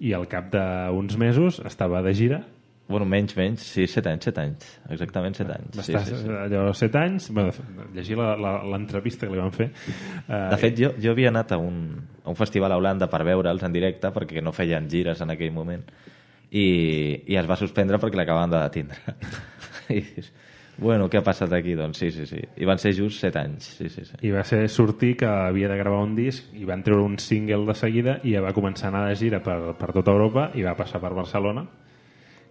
i 0.01 0.14
al 0.16 0.26
cap 0.33 0.49
d'uns 0.53 1.18
mesos 1.20 1.61
estava 1.68 2.01
de 2.05 2.14
gira 2.16 2.41
Bueno, 2.91 3.07
menys, 3.07 3.36
menys, 3.38 3.62
sí, 3.70 3.84
7 3.86 4.11
anys, 4.11 4.24
7 4.26 4.41
anys. 4.43 4.68
Exactament 4.91 5.36
7 5.38 5.53
anys. 5.55 5.78
va 5.78 5.84
Sí, 5.86 5.95
estar 5.95 6.05
sí, 6.09 6.16
sí. 6.24 6.28
allò 6.43 6.64
7 6.74 6.99
anys 6.99 7.30
bueno, 7.30 7.53
llegir 7.95 8.16
l'entrevista 8.18 9.28
que 9.28 9.32
li 9.36 9.38
van 9.41 9.53
fer 9.55 9.68
eh, 9.70 10.49
De 10.51 10.59
fet, 10.59 10.74
jo, 10.80 10.91
jo 10.99 11.14
havia 11.14 11.30
anat 11.30 11.55
a 11.55 11.59
un, 11.62 11.78
a 12.24 12.28
un 12.34 12.38
festival 12.38 12.74
a 12.74 12.80
Holanda 12.80 13.07
per 13.12 13.22
veure'ls 13.28 13.62
en 13.62 13.72
directe 13.78 14.11
perquè 14.12 14.43
no 14.43 14.51
feien 14.53 14.91
gires 14.91 15.22
en 15.22 15.30
aquell 15.36 15.55
moment 15.55 15.86
i, 16.51 16.66
i 17.30 17.36
es 17.38 17.47
va 17.47 17.55
suspendre 17.57 18.01
perquè 18.03 18.18
l'acabaven 18.18 18.51
de 18.51 18.59
detindre. 18.64 19.14
I 19.95 20.01
dius, 20.03 20.32
bueno, 20.80 21.07
què 21.12 21.20
ha 21.20 21.22
passat 21.22 21.53
aquí? 21.55 21.76
Doncs 21.78 21.99
sí, 22.01 22.09
sí, 22.11 22.24
sí. 22.26 22.41
I 22.59 22.66
van 22.66 22.78
ser 22.82 22.91
just 22.97 23.20
7 23.22 23.38
anys. 23.38 23.68
Sí, 23.78 23.86
sí, 23.93 24.03
sí. 24.09 24.16
i 24.26 24.32
va 24.34 24.43
ser 24.49 24.64
sortir 24.72 25.12
que 25.20 25.28
havia 25.30 25.68
de 25.70 25.76
gravar 25.78 26.03
un 26.03 26.16
disc 26.18 26.51
i 26.59 26.66
van 26.66 26.82
treure 26.82 27.05
un 27.07 27.18
single 27.22 27.66
de 27.70 27.76
seguida 27.78 28.18
i 28.24 28.34
ja 28.34 28.43
va 28.43 28.51
començar 28.57 28.88
a 28.88 28.97
anar 28.97 29.05
de 29.12 29.14
gira 29.20 29.38
per, 29.45 29.76
per 29.78 29.93
tota 29.95 30.11
Europa 30.11 30.51
i 30.59 30.66
va 30.66 30.74
passar 30.74 30.99
per 31.03 31.12
Barcelona 31.14 31.66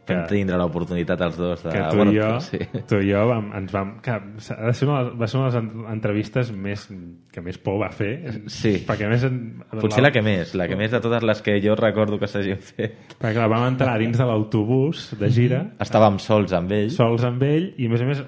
Que- 0.09 0.17
vam 0.17 0.27
tindre 0.31 0.57
l'oportunitat 0.59 1.21
els 1.27 1.37
dos 1.39 1.61
de... 1.63 1.71
que 1.71 1.83
tu, 1.91 1.97
bueno, 2.01 2.11
i 2.11 2.17
jo, 2.19 2.29
sí. 2.43 2.59
tu 2.89 2.99
i 2.99 3.11
jo 3.13 3.21
vam, 3.29 3.51
ens 3.61 3.71
vam... 3.75 3.93
Que 4.03 4.17
de 4.33 4.73
ser 4.73 4.87
una, 4.89 5.03
va 5.15 5.27
ser 5.29 5.39
una 5.39 5.49
de 5.51 5.55
les 5.55 5.59
en- 5.63 5.85
entrevistes 5.93 6.51
més, 6.51 6.87
que 7.31 7.43
més 7.45 7.57
por 7.61 7.77
va 7.83 7.91
fer. 7.93 8.11
Sí. 8.51 8.75
Perquè 8.89 9.07
a 9.07 9.13
més... 9.13 9.23
En, 9.29 9.39
Potser 9.79 10.03
la 10.03 10.11
que 10.15 10.21
més, 10.25 10.51
la 10.59 10.67
que 10.67 10.75
més 10.79 10.91
de 10.91 10.99
totes 11.05 11.23
les 11.29 11.41
que 11.45 11.59
jo 11.63 11.77
recordo 11.79 12.19
que 12.19 12.27
s'hagin 12.27 12.59
fet. 12.59 12.97
Perquè 13.19 13.35
clar, 13.37 13.47
vam 13.53 13.67
entrar 13.71 13.95
dins 14.01 14.17
de 14.19 14.27
l'autobús 14.27 15.09
de 15.19 15.29
gira, 15.31 15.63
Estàvem 15.79 16.17
sols 16.19 16.51
amb 16.57 16.71
ell. 16.75 16.89
sols 16.91 17.23
amb 17.29 17.43
ell, 17.47 17.71
i 17.77 17.87
a 17.87 17.93
més 17.95 18.01
a 18.03 18.09
més 18.09 18.23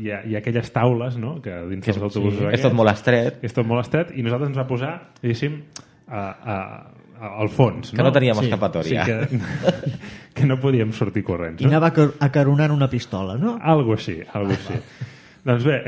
hi 0.00 0.08
ha, 0.10 0.22
hi 0.26 0.34
ha 0.34 0.40
aquelles 0.40 0.72
taules, 0.74 1.14
no?, 1.22 1.36
que 1.44 1.52
dins 1.70 1.84
Que 1.84 1.92
dels 1.92 2.00
és- 2.00 2.02
autobusos 2.02 2.38
sí, 2.40 2.42
és 2.42 2.48
aquests, 2.48 2.64
tot 2.66 2.74
molt 2.74 2.90
estret. 2.90 3.36
és 3.46 3.52
tot 3.54 3.68
molt 3.70 3.84
estret, 3.84 4.10
i 4.18 4.24
nosaltres 4.26 4.50
ens 4.50 4.58
va 4.58 4.64
posar, 4.66 4.94
diguéssim, 5.22 5.60
a, 6.08 6.22
a, 6.24 6.56
al 7.38 7.50
fons. 7.54 7.92
Que 7.94 8.02
no 8.02 8.10
teníem 8.10 8.34
Sí, 8.40 8.48
escapatòria. 8.48 9.04
Sí, 9.04 9.12
que, 9.12 9.40
que 10.34 10.46
no 10.46 10.58
podíem 10.60 10.92
sortir 10.92 11.24
corrents. 11.24 11.60
I 11.62 11.66
No? 11.66 11.70
anava 11.72 11.88
acar- 11.92 12.12
acaronant 12.20 12.72
una 12.72 12.88
pistola, 12.90 13.36
no? 13.38 13.58
Algo 13.60 13.94
així, 13.94 14.20
algo 14.32 14.52
així. 14.56 14.76
doncs 15.44 15.64
bé, 15.64 15.80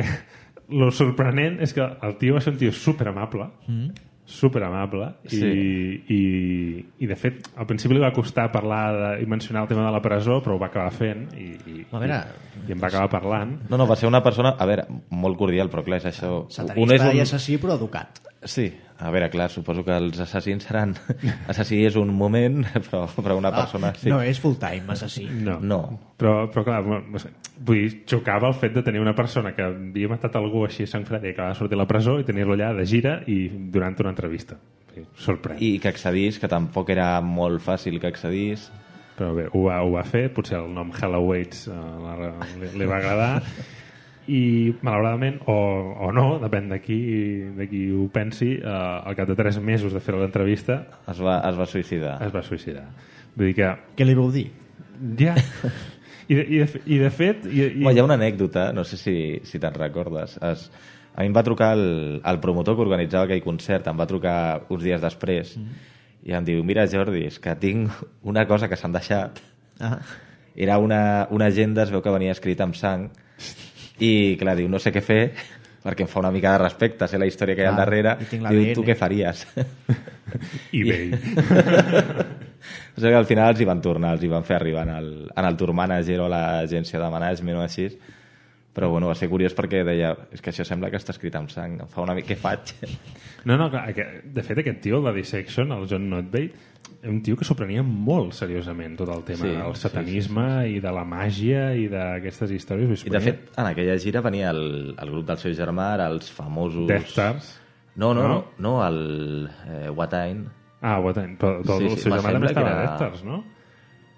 lo 0.72 0.90
sorprenent 0.90 1.60
és 1.60 1.72
que 1.76 1.84
el 1.84 2.16
tio 2.18 2.34
va 2.34 2.40
ser 2.40 2.54
un 2.54 2.58
tio 2.58 2.72
superamable, 2.72 3.46
mm. 3.68 3.90
superamable, 4.24 5.08
Sí. 5.28 5.42
i, 5.44 6.14
i, 6.14 6.86
i 7.04 7.06
de 7.10 7.16
fet, 7.18 7.48
al 7.58 7.66
principi 7.68 7.94
li 7.94 8.00
va 8.00 8.12
costar 8.14 8.46
parlar 8.54 8.82
de, 8.96 9.10
i 9.22 9.26
mencionar 9.28 9.64
el 9.66 9.68
tema 9.68 9.84
de 9.84 9.92
la 9.92 10.00
presó, 10.00 10.38
però 10.42 10.56
ho 10.56 10.60
va 10.62 10.70
acabar 10.70 10.92
fent 10.94 11.26
i, 11.36 11.50
i, 11.68 11.86
A 11.90 11.98
veure, 12.00 12.20
i, 12.62 12.68
i 12.70 12.72
em 12.72 12.80
va 12.82 12.88
acabar 12.88 13.10
parlant. 13.12 13.56
No, 13.68 13.76
no, 13.76 13.86
va 13.86 13.96
ser 13.98 14.08
una 14.08 14.22
persona, 14.24 14.54
a 14.58 14.66
veure, 14.66 14.86
molt 15.10 15.36
cordial, 15.38 15.68
però 15.70 15.84
clar, 15.84 15.98
és 16.00 16.08
això... 16.14 16.46
Satanista 16.48 17.10
un... 17.10 17.16
i 17.18 17.20
assassí, 17.26 17.58
però 17.62 17.76
educat. 17.76 18.22
Sí, 18.44 18.72
a 18.98 19.10
veure, 19.10 19.28
clar, 19.30 19.48
suposo 19.50 19.84
que 19.86 19.94
els 19.94 20.18
assassins 20.22 20.64
seran... 20.66 20.96
Assassí 21.50 21.80
és 21.86 21.96
un 21.98 22.10
moment, 22.14 22.60
però, 22.86 23.04
però 23.14 23.36
una 23.38 23.52
persona... 23.54 23.92
Sí. 23.98 24.10
No 24.10 24.20
és 24.22 24.40
full-time, 24.42 24.86
assassí. 24.94 25.28
No. 25.46 25.56
No. 25.62 25.80
Però, 26.18 26.48
però 26.50 26.64
clar, 26.66 26.80
no 26.86 27.00
no 27.02 27.22
sé, 27.22 27.32
vull 27.58 27.80
dir, 27.80 28.02
xocava 28.10 28.50
el 28.50 28.58
fet 28.58 28.74
de 28.76 28.84
tenir 28.86 29.02
una 29.02 29.14
persona 29.18 29.54
que 29.56 29.66
havia 29.66 30.10
matat 30.10 30.38
algú 30.38 30.64
així 30.66 30.86
a 30.86 30.90
sang 30.90 31.06
freda 31.08 31.30
i 31.30 31.34
acabava 31.34 31.54
de 31.54 31.60
sortir 31.60 31.78
a 31.78 31.82
la 31.82 31.88
presó 31.90 32.18
i 32.20 32.26
tenir-lo 32.28 32.54
allà 32.54 32.72
de 32.78 32.86
gira 32.86 33.18
i 33.30 33.40
durant 33.74 33.98
una 34.02 34.14
entrevista. 34.14 34.58
Sí, 34.92 35.06
sorprèn. 35.24 35.58
I 35.62 35.76
que 35.82 35.90
accedís, 35.90 36.38
que 36.38 36.50
tampoc 36.50 36.90
era 36.92 37.14
molt 37.24 37.62
fàcil 37.64 37.98
que 38.02 38.10
accedís. 38.10 38.68
Però 39.16 39.32
bé, 39.36 39.46
ho 39.50 39.66
va, 39.68 39.82
ho 39.84 39.92
va 39.94 40.02
fer, 40.08 40.28
potser 40.34 40.58
el 40.58 40.70
nom 40.72 40.90
Hello 40.96 41.20
Waits 41.28 41.66
uh, 41.68 42.30
li 42.78 42.86
va 42.88 42.98
agradar 42.98 43.42
i 44.30 44.72
malauradament 44.82 45.40
o, 45.50 45.54
o 46.06 46.12
no, 46.14 46.38
depèn 46.42 46.68
de 46.70 46.78
qui, 46.84 46.98
de 47.56 47.66
qui 47.70 47.80
ho 47.90 48.04
pensi 48.14 48.52
uh, 48.60 49.02
al 49.08 49.16
cap 49.18 49.26
de 49.28 49.34
tres 49.38 49.58
mesos 49.58 49.92
de 49.92 50.00
fer 50.00 50.14
l'entrevista 50.14 50.84
Es 51.10 51.18
va, 51.20 51.40
es 51.48 51.56
va 51.58 51.66
suïcidar. 51.66 52.18
es 52.22 52.32
va 52.34 52.42
suïcidar 52.46 52.84
vull 53.34 53.48
dir 53.50 53.56
que 53.58 53.72
Què 53.98 54.06
li 54.06 54.14
vau 54.14 54.30
dir? 54.30 54.46
ja 55.18 55.34
i 56.28 56.34
de, 56.38 56.42
i 56.46 56.58
de, 56.62 56.66
i 56.86 56.98
de 57.02 57.10
fet 57.10 57.46
i, 57.50 57.60
i... 57.60 57.82
Bueno, 57.82 57.96
hi 57.96 58.00
ha 58.00 58.04
una 58.06 58.14
anècdota, 58.14 58.68
no 58.72 58.84
sé 58.86 58.96
si, 58.96 59.14
si 59.44 59.58
te'n 59.58 59.74
recordes. 59.74 60.36
Es, 60.38 60.68
a 61.12 61.20
mi 61.20 61.28
em 61.28 61.34
va 61.34 61.42
trucar 61.44 61.72
el, 61.74 62.20
el 62.24 62.38
promotor 62.40 62.76
que 62.78 62.84
organitzava 62.86 63.26
aquell 63.26 63.42
concert, 63.44 63.88
em 63.90 63.98
va 63.98 64.06
trucar 64.08 64.36
uns 64.70 64.84
dies 64.86 65.02
després 65.02 65.56
Mm. 65.58 65.80
i 66.30 66.32
em 66.38 66.44
diu, 66.46 66.62
mira 66.62 66.86
Jordi, 66.86 67.24
és 67.26 67.40
que 67.42 67.52
tinc 67.58 67.90
una 68.22 68.46
cosa 68.46 68.68
que 68.70 68.76
s'han 68.78 68.92
deixat. 68.94 69.40
Ah. 69.82 69.96
Era 70.54 70.78
una, 70.78 71.26
una 71.34 71.48
agenda, 71.50 71.82
es 71.82 71.90
veu 71.90 72.00
que 72.04 72.12
venia 72.14 72.30
escrita 72.32 72.62
amb 72.62 72.78
sang 72.78 73.08
i 74.02 74.12
clar, 74.40 74.56
diu, 74.58 74.68
no 74.70 74.80
sé 74.82 74.92
què 74.94 75.02
fer 75.04 75.22
perquè 75.82 76.04
em 76.04 76.10
fa 76.10 76.20
una 76.22 76.30
mica 76.30 76.52
de 76.54 76.60
respecte, 76.62 77.08
sé 77.10 77.18
la 77.18 77.26
història 77.26 77.56
que 77.58 77.64
hi 77.64 77.66
ha 77.66 77.72
al 77.72 77.78
Clar, 77.80 77.86
darrere. 77.88 78.12
i 78.30 78.38
Diu, 78.38 78.74
tu 78.78 78.84
què 78.86 78.94
faries? 78.98 79.42
eBay 80.72 81.10
O 82.92 83.00
sigui 83.00 83.10
que 83.10 83.18
al 83.18 83.26
final 83.26 83.50
els 83.50 83.60
hi 83.62 83.66
van 83.66 83.80
tornar, 83.82 84.12
els 84.14 84.22
hi 84.22 84.28
van 84.30 84.44
fer 84.46 84.54
arribar 84.58 84.84
en 84.86 84.92
el, 84.94 85.08
en 85.34 85.48
el 85.48 85.56
tour 85.58 85.72
manager 85.74 86.20
o 86.22 86.28
l'agència 86.30 87.00
de 87.00 87.08
management 87.10 87.58
o 87.58 87.62
així. 87.64 87.86
Però 88.72 88.88
bueno, 88.88 89.08
va 89.10 89.14
ser 89.14 89.28
curiós 89.28 89.52
perquè 89.52 89.82
deia 89.84 90.14
és 90.32 90.40
que 90.40 90.48
això 90.48 90.64
sembla 90.64 90.88
que 90.90 90.96
està 90.96 91.12
escrit 91.12 91.34
amb 91.36 91.50
sang. 91.52 91.74
Em 91.84 91.88
fa 91.92 92.00
una 92.06 92.14
mica... 92.16 92.30
Què 92.32 92.38
faig? 92.40 92.70
no, 93.48 93.58
no, 93.60 93.66
clar, 93.70 93.90
que, 93.92 94.06
de 94.24 94.42
fet 94.46 94.62
aquest 94.62 94.80
tio, 94.86 94.98
el 95.02 95.10
de 95.10 95.12
Dissection 95.20 95.72
el 95.76 95.84
John 95.90 96.08
Notbate 96.08 96.70
un 97.06 97.20
tio 97.22 97.36
que 97.38 97.44
s'ho 97.46 97.54
prenia 97.58 97.82
molt 97.84 98.32
seriosament 98.34 98.96
tot 98.98 99.10
el 99.12 99.22
tema 99.26 99.44
Sí, 99.44 99.50
del 99.58 99.74
sí, 99.76 99.82
satanisme 99.84 100.46
i 100.70 100.80
de 100.82 100.90
la 100.94 101.02
màgia 101.06 101.68
i 101.78 101.84
d'aquestes 101.90 102.50
històries 102.54 103.04
I 103.06 103.10
de 103.12 103.20
fet, 103.22 103.44
en 103.58 103.68
aquella 103.68 103.96
gira 104.02 104.22
venia 104.24 104.50
el, 104.54 104.94
el 104.96 105.10
grup 105.10 105.26
del 105.28 105.38
seu 105.42 105.54
germà, 105.58 105.92
ara 105.98 106.08
els 106.14 106.30
famosos... 106.32 106.86
Death 106.90 107.10
Stars 107.12 107.52
No, 107.94 108.14
no, 108.14 108.22
No? 108.22 108.28
no, 108.28 108.44
no 108.58 108.74
el 108.86 109.50
eh, 109.68 109.90
Watain. 109.90 110.46
ah, 110.80 110.96
what, 110.98 111.18
però, 111.38 111.58
però 111.62 111.76
Sí, 111.78 111.84
el 111.90 111.96
sí, 111.98 112.06
seu 112.06 112.14
me 112.14 112.18
germà 112.22 112.32
també 112.38 112.50
estava 112.54 112.70
era- 112.70 112.80
Death 112.86 112.96
Stars, 113.02 113.24
no? 113.28 113.42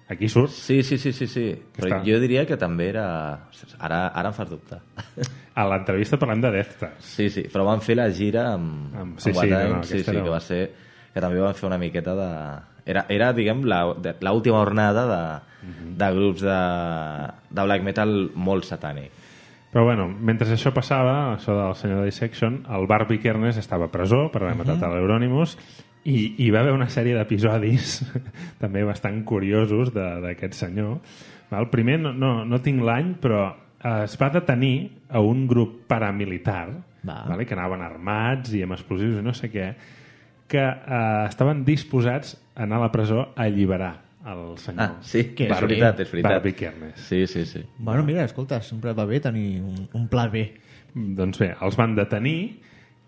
Aquí 0.09 0.27
surt 0.29 0.51
Sí, 0.51 0.83
sí, 0.83 0.97
sí, 0.97 1.11
sí, 1.13 1.27
sí. 1.27 1.45
Però 1.75 1.87
està. 1.89 2.01
jo 2.05 2.19
diria 2.21 2.45
que 2.45 2.57
també 2.57 2.89
era... 2.89 3.05
Ara, 3.79 4.07
ara 4.13 4.29
em 4.29 4.33
fas 4.37 4.49
dubtar. 4.49 4.81
a 5.55 5.65
l'entrevista 5.69 6.17
parlant 6.19 6.41
de 6.43 6.51
Death 6.51 6.75
Stars 6.75 7.05
Sí, 7.15 7.29
sí, 7.29 7.45
però 7.51 7.65
van 7.65 7.81
fer 7.81 7.95
la 7.97 8.09
gira 8.11 8.53
amb, 8.53 8.93
Amb- 8.93 9.01
amb, 9.01 9.19
sí, 9.19 9.31
sí, 9.31 9.37
Watain, 9.37 9.69
no, 9.71 9.75
no, 9.77 9.83
sí, 9.83 10.03
sí, 10.03 10.09
era- 10.11 10.23
que 10.23 10.29
va 10.29 10.39
ser... 10.39 10.61
Que 11.15 11.21
també 11.23 11.39
van 11.39 11.55
fer 11.55 11.67
una 11.69 11.77
miqueta 11.79 12.13
de... 12.15 12.29
Era, 12.85 13.05
era 13.09 13.31
diguem, 13.33 13.63
l'última 13.65 14.59
jornada 14.61 15.05
de, 15.09 15.21
Mhm. 15.65 15.95
de 15.97 16.07
grups 16.13 16.41
de, 16.45 16.57
de 17.49 17.63
black 17.65 17.81
metal 17.81 18.11
molt 18.35 18.67
satànic. 18.67 19.09
Però 19.73 19.83
bueno, 19.87 20.05
mentre 20.07 20.45
això 20.53 20.69
passava, 20.71 21.33
això 21.35 21.55
del 21.57 21.73
senyor 21.75 22.03
Dissection, 22.05 22.59
el 22.69 22.85
Barbie 22.87 23.17
Kernes 23.19 23.57
estava 23.57 23.85
a 23.89 23.91
presó 23.91 24.27
per 24.31 24.43
haver 24.43 24.55
matat 24.59 24.83
a 24.85 24.91
l'Euronymous 24.93 25.57
i 26.05 26.35
hi 26.43 26.49
va 26.53 26.59
haver 26.61 26.73
una 26.75 26.87
sèrie 26.93 27.15
d'episodis 27.17 27.99
també 28.61 28.83
bastant 28.85 29.23
curiosos 29.25 29.91
de- 29.93 30.19
d'aquest 30.21 30.53
senyor. 30.53 30.99
El 31.55 31.69
primer, 31.71 31.99
no, 32.01 32.11
no, 32.13 32.31
no 32.45 32.59
tinc 32.61 32.81
l'any, 32.85 33.15
però 33.21 33.43
eh, 33.49 34.03
es 34.05 34.15
va 34.21 34.29
detenir 34.33 34.89
a 35.09 35.21
un 35.21 35.45
grup 35.47 35.83
paramilitar 35.89 36.67
Va. 37.05 37.19
vale, 37.29 37.45
que 37.45 37.53
anaven 37.53 37.83
armats 37.85 38.53
i 38.57 38.63
amb 38.65 38.73
explosius 38.73 39.19
i 39.19 39.23
no 39.25 39.33
sé 39.37 39.51
què, 39.53 39.67
que 40.49 40.61
eh, 40.61 41.25
estaven 41.29 41.63
disposats 41.65 42.35
a 42.55 42.63
anar 42.65 42.79
a 42.79 42.85
la 42.87 42.91
presó 42.93 43.21
a 43.35 43.45
alliberar 43.45 43.93
el 44.25 44.55
senyor. 44.57 44.81
Ah, 44.97 45.01
sí, 45.05 45.21
Què 45.37 45.45
és 45.51 45.59
veritat, 45.61 45.99
és 46.01 46.09
veritat. 46.11 46.31
Barbie 46.31 46.55
Kernes. 46.57 47.01
Sí, 47.05 47.27
sí, 47.29 47.43
sí. 47.45 47.61
Bueno, 47.77 48.01
mira, 48.03 48.23
escolta, 48.25 48.57
sempre 48.65 48.93
va 48.97 49.05
bé 49.05 49.19
tenir 49.21 49.61
un, 49.61 49.83
un 49.93 50.07
pla 50.09 50.25
B. 50.33 50.47
Doncs 50.95 51.37
bé, 51.43 51.51
els 51.61 51.77
van 51.77 51.93
detenir 51.97 52.39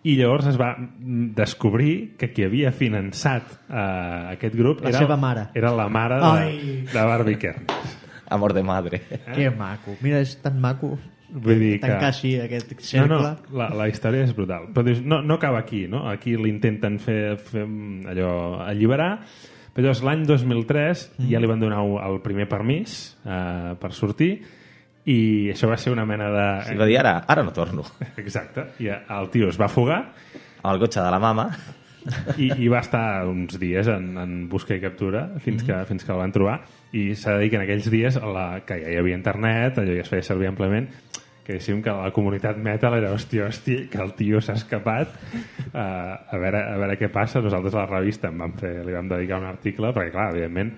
i 0.03 0.15
llavors 0.15 0.45
es 0.47 0.57
va 0.59 0.73
mm, 0.77 1.33
descobrir 1.35 2.15
que 2.17 2.29
qui 2.33 2.43
havia 2.45 2.71
finançat 2.71 3.49
eh, 3.67 4.33
aquest 4.35 4.55
grup 4.55 4.81
La 4.85 4.89
era, 4.93 4.99
seva 5.03 5.17
mare. 5.17 5.47
era 5.57 5.71
la 5.75 5.87
mare 5.89 6.19
Ai. 6.21 6.57
de, 6.57 6.93
de 6.93 7.03
Barbie 7.05 7.37
Kernes. 7.37 7.97
Amor 8.29 8.53
de 8.53 8.63
madre. 8.63 9.01
Eh? 9.09 9.19
Que 9.33 9.49
maco. 9.49 9.95
Mira, 10.01 10.19
és 10.19 10.35
tan 10.43 10.59
maco 10.59 10.97
Vull 11.31 11.59
dir 11.59 11.73
que... 11.79 11.87
tancar 11.87 12.09
així 12.13 12.33
aquest 12.39 12.71
No, 12.73 12.81
cercle. 12.83 13.17
no, 13.19 13.57
la, 13.59 13.69
la 13.75 13.87
història 13.91 14.23
és 14.23 14.33
brutal. 14.35 14.69
Però 14.75 14.83
dius, 14.87 15.01
no, 15.03 15.21
no 15.21 15.35
acaba 15.35 15.59
aquí, 15.59 15.85
no? 15.91 16.05
Aquí 16.07 16.37
l'intenten 16.39 16.99
fer, 17.03 17.37
fer 17.39 17.63
allò, 17.63 18.61
alliberar, 18.63 19.09
però 19.73 19.87
llavors 19.89 20.03
l'any 20.07 20.23
2003 20.27 21.03
Mm. 21.17 21.27
ja 21.31 21.39
li 21.39 21.47
van 21.51 21.59
donar 21.59 21.81
el 22.07 22.21
primer 22.23 22.47
permís 22.47 23.17
eh, 23.25 23.75
per 23.79 23.91
sortir 23.93 24.41
i 25.07 25.19
això 25.53 25.69
va 25.71 25.77
ser 25.79 25.93
una 25.93 26.05
mena 26.05 26.27
de... 26.33 26.45
I 26.73 26.77
va 26.79 26.87
dir, 26.89 26.97
ara, 26.99 27.17
ara 27.31 27.43
no 27.47 27.53
torno. 27.55 27.85
Exacte. 28.23 28.67
I 28.83 28.91
el 28.91 29.29
tio 29.33 29.51
es 29.51 29.59
va 29.59 29.71
fugar 29.71 30.01
Amb 30.63 30.73
el 30.73 30.81
cotxe 30.81 30.99
de 30.99 31.11
la 31.13 31.19
mama. 31.21 31.51
i, 32.39 32.49
i 32.63 32.67
va 32.71 32.79
estar 32.79 33.25
uns 33.27 33.57
dies 33.59 33.87
en, 33.91 34.13
en 34.19 34.35
busca 34.51 34.75
i 34.75 34.79
captura 34.79 35.25
fins 35.43 35.63
que, 35.67 35.75
fins 35.89 36.05
que 36.07 36.13
el 36.13 36.21
van 36.21 36.31
trobar 36.31 36.53
i 36.95 37.09
s'ha 37.19 37.33
de 37.35 37.41
dir 37.43 37.49
que 37.51 37.59
en 37.59 37.65
aquells 37.65 37.89
dies 37.91 38.15
la, 38.23 38.45
que 38.63 38.77
ja 38.79 38.93
hi 38.93 38.99
havia 38.99 39.17
internet, 39.17 39.81
allò 39.81 39.95
ja 39.97 40.05
es 40.05 40.11
feia 40.11 40.23
servir 40.23 40.47
àmpliament 40.47 40.87
que 41.47 41.53
diguéssim 41.55 41.79
que 41.81 41.93
la 41.95 42.09
comunitat 42.11 42.57
metal 42.59 42.97
era 42.99 43.13
hòstia, 43.15 43.45
hòstia, 43.47 43.85
que 43.87 44.01
el 44.03 44.09
tio 44.19 44.41
s'ha 44.43 44.57
escapat 44.59 45.13
uh, 45.71 45.79
a, 45.79 46.37
veure, 46.41 46.59
a 46.73 46.75
veure 46.81 46.97
què 46.99 47.07
passa 47.13 47.39
nosaltres 47.39 47.73
a 47.77 47.85
la 47.85 47.89
revista 48.01 48.27
en 48.27 48.41
vam 48.41 48.51
fer, 48.59 48.73
li 48.83 48.91
vam 48.91 49.07
dedicar 49.07 49.37
un 49.39 49.45
article 49.47 49.93
perquè 49.95 50.11
clar, 50.11 50.25
evidentment 50.33 50.73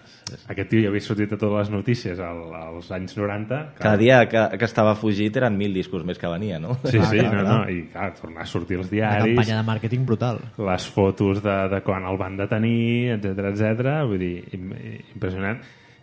aquest 0.53 0.69
tio 0.69 0.83
ja 0.83 0.91
havia 0.91 1.01
sortit 1.01 1.33
a 1.33 1.39
totes 1.41 1.55
les 1.57 1.71
notícies 1.73 2.21
al, 2.21 2.43
als 2.53 2.91
anys 2.93 3.17
90 3.17 3.47
clar, 3.49 3.65
Cada 3.79 3.97
dia 3.97 4.19
que, 4.29 4.43
que 4.61 4.69
estava 4.69 4.93
fugit 4.99 5.35
eren 5.41 5.57
mil 5.57 5.73
discos 5.73 6.05
més 6.05 6.21
que 6.21 6.29
venia, 6.29 6.59
no? 6.61 6.75
Sí, 6.85 6.99
sí, 7.01 7.17
clar, 7.17 7.33
no, 7.33 7.43
no, 7.49 7.57
i 7.73 7.87
clar, 7.89 8.11
tornar 8.21 8.45
a 8.45 8.49
sortir 8.53 8.77
Una 8.77 8.87
diaris 8.93 9.33
campanya 9.33 9.57
de 9.57 9.65
màrqueting 9.71 10.05
brutal. 10.05 10.39
les 10.69 10.85
fotos 10.93 11.41
de, 11.41 11.57
de 11.73 11.81
quan 11.81 12.05
el 12.05 12.17
van 12.21 12.37
detenir, 12.37 13.17
etc 13.17 13.49
etc. 13.55 13.89
vull 14.05 14.21
dir, 14.21 14.35
im- 14.53 14.71
impressionant. 15.15 15.59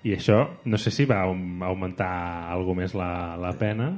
I 0.06 0.12
això, 0.14 0.36
no 0.70 0.78
sé 0.78 0.90
si 0.94 1.06
va 1.08 1.22
aug- 1.24 1.62
augmentar 1.66 2.10
alguna 2.52 2.82
més 2.82 2.92
la, 2.94 3.36
la 3.40 3.50
pena, 3.58 3.88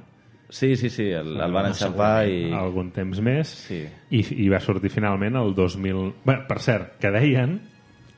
Sí, 0.49 0.77
sí, 0.81 0.89
sí, 0.89 1.05
el, 1.13 1.35
el 1.41 1.53
van 1.53 1.67
enxampar 1.71 2.27
i... 2.29 2.47
algun 2.57 2.91
temps 2.97 3.21
més, 3.21 3.51
Sí. 3.69 3.83
i, 4.11 4.23
i 4.45 4.49
va 4.49 4.61
sortir 4.65 4.89
finalment 4.91 5.37
el 5.37 5.55
2000... 5.55 5.99
Bé, 6.25 6.39
per 6.49 6.59
cert, 6.65 6.95
que 7.03 7.11
deien 7.13 7.59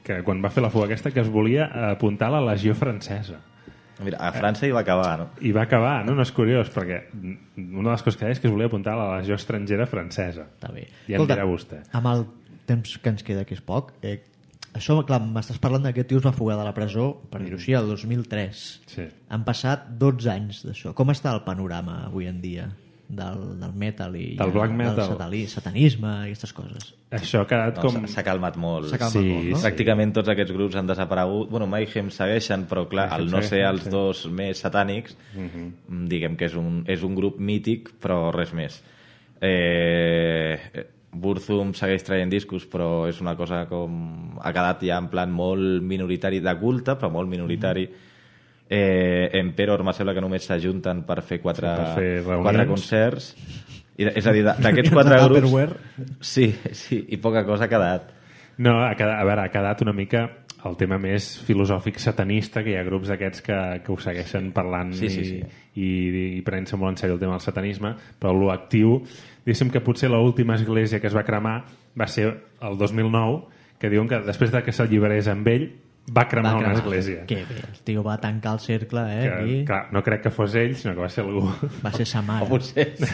que 0.06 0.20
quan 0.24 0.38
va 0.42 0.50
fer 0.54 0.62
la 0.62 0.70
fuga 0.70 0.86
aquesta 0.86 1.10
que 1.12 1.20
es 1.24 1.28
volia 1.30 1.66
apuntar 1.90 2.28
a 2.30 2.38
la 2.38 2.52
legió 2.52 2.74
francesa. 2.78 3.40
Mira, 4.00 4.16
a 4.24 4.30
França 4.32 4.64
hi 4.64 4.70
va 4.72 4.80
acabar, 4.80 5.10
no? 5.20 5.26
I 5.44 5.50
va 5.52 5.66
acabar, 5.66 5.98
no? 6.06 6.14
No 6.16 6.24
és 6.24 6.30
curiós, 6.32 6.70
perquè 6.72 7.02
una 7.12 7.90
de 7.90 7.90
les 7.90 8.02
coses 8.06 8.16
que 8.16 8.24
deia 8.24 8.32
és 8.32 8.40
que 8.40 8.48
es 8.48 8.54
volia 8.54 8.70
apuntar 8.70 8.94
a 8.94 9.00
la 9.02 9.18
legió 9.18 9.36
estrangera 9.36 9.84
francesa. 9.90 10.46
Està 10.54 10.70
bé. 10.72 10.86
Ja 11.04 11.18
em 11.20 11.26
dirà 11.28 11.44
vostè. 11.44 11.82
Amb 11.98 12.08
el 12.14 12.24
temps 12.70 12.94
que 13.02 13.12
ens 13.12 13.26
queda, 13.26 13.44
que 13.44 13.52
és 13.58 13.60
poc, 13.60 13.92
eh, 14.00 14.22
Això, 14.76 15.00
clar, 15.06 15.18
m'estàs 15.24 15.58
parlant 15.58 15.82
d'aquest 15.88 16.08
tio 16.12 16.18
es 16.20 16.24
va 16.26 16.32
fugar 16.32 16.56
de 16.60 16.64
la 16.64 16.74
presó, 16.76 17.08
per 17.30 17.40
dir-ho 17.42 17.58
així, 17.58 17.72
el 17.74 17.88
2003. 17.90 18.60
Sí. 18.86 19.08
Han 19.34 19.42
passat 19.44 19.88
12 19.98 20.30
anys 20.30 20.62
d'això. 20.68 20.92
Com 20.94 21.10
està 21.10 21.32
el 21.34 21.42
panorama 21.46 22.04
avui 22.06 22.28
en 22.30 22.38
dia 22.40 22.68
del, 23.10 23.40
del 23.58 23.72
metal 23.74 24.14
i 24.14 24.36
Del 24.38 24.52
black 24.54 24.70
metal? 24.70 24.94
del 25.00 25.08
satani, 25.10 25.40
satanisme 25.50 26.12
i 26.22 26.28
aquestes 26.30 26.52
coses? 26.54 26.92
Això 27.10 27.40
ha 27.42 27.48
quedat 27.50 27.80
No, 27.82 27.88
com... 27.88 28.06
s'ha- 28.06 28.22
calmat 28.22 28.54
molt. 28.62 28.86
S'ha 28.92 29.00
calmat 29.02 29.16
Sí, 29.18 29.24
molt, 29.32 29.48
no? 29.50 29.56
sí. 29.58 29.64
Pràcticament 29.66 30.12
tots 30.14 30.30
aquests 30.30 30.54
grups 30.54 30.76
han 30.78 30.86
desaparegut. 30.86 31.50
Bueno, 31.50 31.66
Mayhem 31.66 32.12
segueixen, 32.14 32.68
però 32.70 32.84
clar, 32.88 33.08
Mayhem 33.10 33.26
al 33.26 33.34
no 33.34 33.42
ser 33.42 33.64
els 33.66 33.82
sí. 33.88 33.90
dos 33.90 34.22
més 34.30 34.62
satànics, 34.62 35.16
mm, 35.34 36.06
diguem 36.14 36.38
que 36.38 36.46
és 36.46 36.54
un, 36.54 36.84
és 36.86 37.02
un 37.02 37.18
grup 37.18 37.42
mític, 37.42 37.90
però 37.98 38.28
res 38.30 38.54
més. 38.54 38.78
Eh, 39.42 40.54
Burzum 41.12 41.72
segueix 41.74 42.04
traient 42.06 42.30
discos, 42.30 42.66
però 42.70 43.06
és 43.10 43.18
una 43.20 43.34
cosa 43.36 43.64
com... 43.66 44.36
Ha 44.40 44.52
quedat 44.54 44.84
ja 44.86 44.98
en 45.02 45.08
plan 45.10 45.32
molt 45.34 45.82
minoritari, 45.82 46.38
de 46.40 46.54
culte, 46.60 46.94
però 47.00 47.10
molt 47.10 47.28
minoritari. 47.28 47.88
Eh, 48.70 49.28
Emperor, 49.40 49.82
me 49.82 49.92
sembla 49.96 50.14
que 50.14 50.22
només 50.22 50.44
s'ajunten 50.46 51.02
per 51.08 51.18
fer 51.26 51.40
quatre, 51.42 51.66
Sí, 51.66 51.80
per 51.82 51.94
fer 51.96 52.12
reunions. 52.22 52.44
quatre 52.46 52.66
concerts. 52.68 53.32
I, 53.98 54.06
és 54.14 54.26
a 54.26 54.32
dir, 54.32 54.44
d'aquests 54.46 54.92
quatre 54.94 55.18
grups... 55.26 55.74
Sí, 56.22 56.46
sí, 56.72 57.02
i 57.10 57.18
poca 57.18 57.42
cosa 57.44 57.66
ha 57.66 57.72
quedat. 57.72 58.12
No, 58.62 58.78
ha 58.84 58.94
quedat, 58.94 59.18
a 59.18 59.26
veure, 59.26 59.48
ha 59.48 59.50
quedat 59.52 59.82
una 59.82 59.92
mica 59.96 60.28
el 60.68 60.74
tema 60.76 60.98
més 61.00 61.26
filosòfic 61.46 61.96
satanista, 61.98 62.60
que 62.62 62.74
hi 62.74 62.76
ha 62.76 62.84
grups 62.84 63.08
d'aquests 63.08 63.40
que, 63.42 63.58
que 63.82 63.92
ho 63.92 63.96
segueixen 63.98 64.50
parlant 64.52 64.90
Sí, 64.92 65.08
sí, 65.08 65.24
sí. 65.24 65.38
i, 65.74 65.84
i, 65.88 66.24
i 66.36 66.42
prenent-se 66.44 66.76
molt 66.76 66.92
en 66.92 66.98
sèrio 67.00 67.16
el 67.16 67.20
tema 67.22 67.32
del 67.38 67.40
satanisme, 67.44 67.94
però 68.20 68.34
lo 68.36 68.50
actiu, 68.52 68.98
diguéssim 69.50 69.70
que 69.74 69.82
potser 69.82 70.08
l'última 70.14 70.54
església 70.54 71.00
que 71.02 71.10
es 71.10 71.16
va 71.16 71.26
cremar 71.26 71.64
va 71.98 72.06
ser 72.06 72.30
el 72.62 72.78
2009, 72.78 73.42
que 73.82 73.90
diuen 73.90 74.06
que 74.08 74.22
després 74.22 74.52
de 74.54 74.62
que 74.62 74.70
s'alliberés 74.72 75.26
amb 75.28 75.48
ell, 75.50 75.70
va 76.10 76.24
cremar, 76.30 76.54
Va 76.54 76.58
una 76.58 76.68
cremar. 76.72 76.80
església. 76.82 77.24
Que 77.28 77.42
bé, 77.46 77.58
el 77.70 77.80
tio 77.86 78.02
va 78.02 78.16
tancar 78.18 78.54
el 78.56 78.60
cercle, 78.60 79.02
eh? 79.10 79.26
Que, 79.30 79.46
i 79.46 79.58
clar, 79.68 79.88
no 79.92 80.00
crec 80.02 80.22
que 80.24 80.30
fos 80.32 80.54
ell, 80.58 80.72
sinó 80.74 80.94
que 80.96 81.00
va 81.04 81.08
ser 81.12 81.22
algú... 81.26 81.42
va 81.84 81.92
ser 81.92 82.06
sa 82.08 82.20
O 82.22 82.26
mare. 82.30 82.46
potser... 82.50 82.94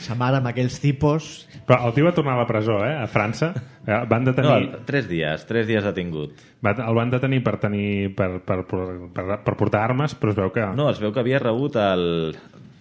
Sa 0.00 0.14
mare 0.16 0.38
amb 0.40 0.48
aquells 0.48 0.78
tipus... 0.80 1.26
Però 1.68 1.82
el 1.88 1.92
tio 1.92 2.06
va 2.06 2.14
tornar 2.16 2.38
a 2.38 2.40
la 2.40 2.46
presó, 2.48 2.78
eh? 2.86 2.94
A 2.96 3.04
França. 3.10 3.50
Eh, 3.84 3.98
Van 4.08 4.24
No, 4.24 4.30
detenir... 4.32 4.54
el- 4.56 4.84
tres 4.88 5.08
dies, 5.10 5.44
tres 5.46 5.66
dies 5.68 5.84
ha 5.84 5.92
tingut. 5.92 6.32
Va, 6.64 6.72
el 6.72 6.94
van 6.96 7.10
detenir 7.12 7.42
per 7.44 7.58
tenir 7.60 8.14
per, 8.16 8.30
per, 8.40 8.62
per, 8.70 8.86
per, 9.12 9.26
per 9.44 9.56
portar 9.60 9.82
armes, 9.84 10.14
però 10.16 10.32
es 10.32 10.38
veu 10.40 10.48
que... 10.54 10.64
No, 10.78 10.88
es 10.90 11.02
veu 11.02 11.12
que 11.12 11.20
havia 11.20 11.42
rebut 11.42 11.76
el, 11.82 12.06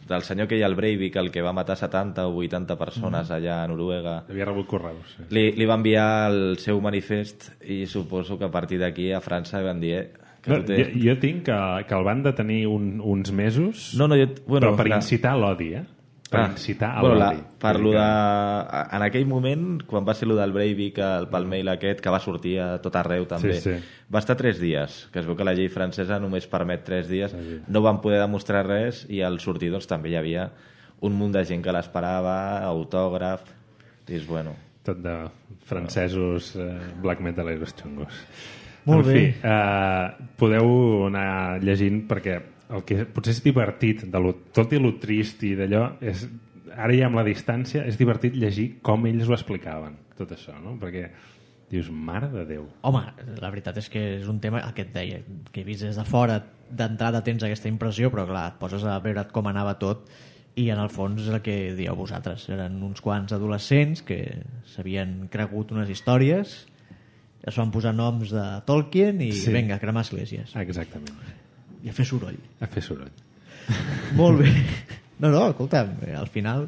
del 0.08 0.22
senyor 0.24 0.48
que 0.48 0.58
hi 0.58 0.62
ha 0.64 0.68
al 0.70 0.76
Breivik, 0.76 1.16
el 1.20 1.32
que 1.32 1.42
va 1.46 1.54
matar 1.54 1.76
70 1.78 2.28
o 2.28 2.36
80 2.42 2.78
persones 2.80 3.32
allà 3.32 3.64
a 3.64 3.68
Noruega. 3.68 4.24
Havia 4.30 4.46
rebut 4.50 4.68
correus. 4.68 5.16
Sí. 5.18 5.26
Li, 5.36 5.52
li 5.58 5.66
va 5.70 5.76
enviar 5.80 6.08
el 6.32 6.58
seu 6.64 6.80
manifest 6.82 7.50
i 7.68 7.86
suposo 7.86 8.38
que 8.40 8.46
a 8.48 8.52
partir 8.52 8.80
d'aquí 8.80 9.12
a 9.12 9.20
França 9.22 9.62
van 9.66 9.80
dir 9.84 9.94
eh, 10.00 10.08
que 10.42 10.52
No, 10.54 10.62
tu 10.64 10.74
jo, 10.78 10.88
jo 11.04 11.18
tinc 11.20 11.44
que, 11.50 11.60
que 11.90 11.96
el 11.98 12.04
van 12.08 12.24
detenir 12.24 12.66
un, 12.72 13.02
uns 13.04 13.32
mesos, 13.32 13.94
No, 14.00 14.08
no, 14.08 14.16
jo... 14.16 14.28
Bueno, 14.48 14.70
però 14.72 14.76
per 14.78 14.88
la- 14.90 15.02
incitar 15.02 15.36
l'odi, 15.38 15.74
eh? 15.76 15.84
Per 16.28 16.40
Ah, 16.42 16.48
incitar 16.52 16.90
a 16.98 17.02
bueno, 17.02 17.16
la, 17.22 17.30
parlo 17.60 17.92
de... 17.94 18.02
En 18.98 19.04
aquell 19.06 19.26
moment, 19.26 19.82
quan 19.88 20.04
va 20.08 20.14
ser 20.14 20.28
lo 20.28 20.36
del 20.36 20.52
Breivik, 20.52 20.98
el, 21.00 21.28
pel 21.32 21.46
mail 21.48 21.70
aquest, 21.72 22.02
que 22.04 22.12
va 22.12 22.20
sortir 22.20 22.58
a 22.60 22.82
tot 22.84 22.96
arreu 23.00 23.24
també, 23.30 23.54
Sí, 23.62 23.72
sí. 23.78 24.04
va 24.14 24.20
estar 24.20 24.36
tres 24.36 24.60
dies, 24.60 25.06
que 25.14 25.20
es 25.24 25.26
veu 25.30 25.38
que 25.40 25.46
la 25.48 25.54
llei 25.56 25.70
francesa 25.72 26.20
només 26.20 26.48
permet 26.52 26.84
tres 26.84 27.08
dies, 27.08 27.32
no 27.68 27.82
van 27.86 28.02
poder 28.04 28.20
demostrar 28.20 28.66
res 28.68 29.06
i 29.08 29.22
al 29.24 29.40
sortir 29.40 29.72
doncs, 29.72 29.88
també 29.88 30.12
hi 30.12 30.18
havia 30.20 30.50
un 31.00 31.14
munt 31.16 31.32
de 31.32 31.46
gent 31.46 31.64
que 31.64 31.72
l'esperava, 31.72 32.38
autògraf, 32.68 33.48
i 34.10 34.16
és 34.20 34.28
bueno... 34.28 34.56
Tot 34.88 35.00
de 35.04 35.16
francesos 35.68 36.54
eh, 36.56 36.68
black 37.04 37.20
metaleros 37.20 37.74
xungos. 37.76 38.14
Molt 38.88 39.08
en 39.08 39.14
bé. 39.14 39.16
fi, 39.20 39.48
eh, 39.48 40.30
podeu 40.40 40.70
anar 41.10 41.60
llegint 41.60 42.06
perquè 42.08 42.38
el 42.70 42.84
que 42.84 43.06
potser 43.06 43.34
és 43.38 43.44
divertit, 43.46 44.04
de 44.12 44.20
lo, 44.20 44.34
tot 44.56 44.74
i 44.76 44.80
lo 44.82 44.94
trist 45.00 45.44
i 45.48 45.54
d'allò, 45.56 45.86
és 46.02 46.26
ara 46.76 46.94
ja 46.94 47.08
amb 47.08 47.16
la 47.16 47.24
distància, 47.24 47.86
és 47.88 47.98
divertit 47.98 48.36
llegir 48.36 48.78
com 48.86 49.06
ells 49.08 49.28
ho 49.30 49.34
explicaven, 49.38 49.96
tot 50.18 50.32
això, 50.36 50.58
no? 50.62 50.76
Perquè 50.82 51.08
dius, 51.72 51.90
mare 51.92 52.30
de 52.32 52.46
Déu. 52.48 52.66
Home, 52.88 53.02
la 53.42 53.50
veritat 53.52 53.78
és 53.82 53.90
que 53.92 54.04
és 54.22 54.28
un 54.32 54.40
tema 54.40 54.62
el 54.64 54.74
que 54.76 54.86
et 54.86 54.94
deia, 54.96 55.20
que 55.52 55.62
he 55.62 55.68
vist 55.68 55.84
des 55.84 55.98
de 56.00 56.06
fora 56.08 56.38
d'entrada 56.70 57.24
tens 57.24 57.44
aquesta 57.44 57.68
impressió, 57.72 58.12
però 58.12 58.24
clar, 58.28 58.46
et 58.54 58.60
poses 58.62 58.84
a 58.88 59.00
veure 59.04 59.26
com 59.34 59.48
anava 59.52 59.74
tot 59.80 60.08
i 60.58 60.70
en 60.74 60.80
el 60.80 60.90
fons 60.90 61.22
és 61.22 61.28
el 61.30 61.42
que 61.46 61.74
dieu 61.78 61.96
vosaltres. 61.96 62.48
Eren 62.50 62.80
uns 62.84 63.02
quants 63.04 63.32
adolescents 63.36 64.02
que 64.08 64.22
s'havien 64.74 65.28
cregut 65.32 65.72
unes 65.76 65.92
històries, 65.92 66.56
es 67.48 67.56
van 67.60 67.70
posar 67.72 67.94
noms 67.96 68.32
de 68.34 68.46
Tolkien 68.68 69.22
i 69.22 69.32
Sí. 69.32 69.46
sí. 69.48 69.54
vinga, 69.54 69.76
a 69.76 69.80
cremar 69.80 70.02
esglésies. 70.08 70.56
Exactament. 70.56 71.14
I 71.88 71.90
a 71.90 71.96
fer 71.96 72.04
soroll. 72.04 72.36
A 72.60 72.68
fer 72.68 72.84
soroll. 72.84 73.14
Molt 74.20 74.42
bé. 74.44 74.52
No, 75.24 75.32
no, 75.32 75.48
escolta'm, 75.54 75.96
al 76.20 76.28
final 76.28 76.68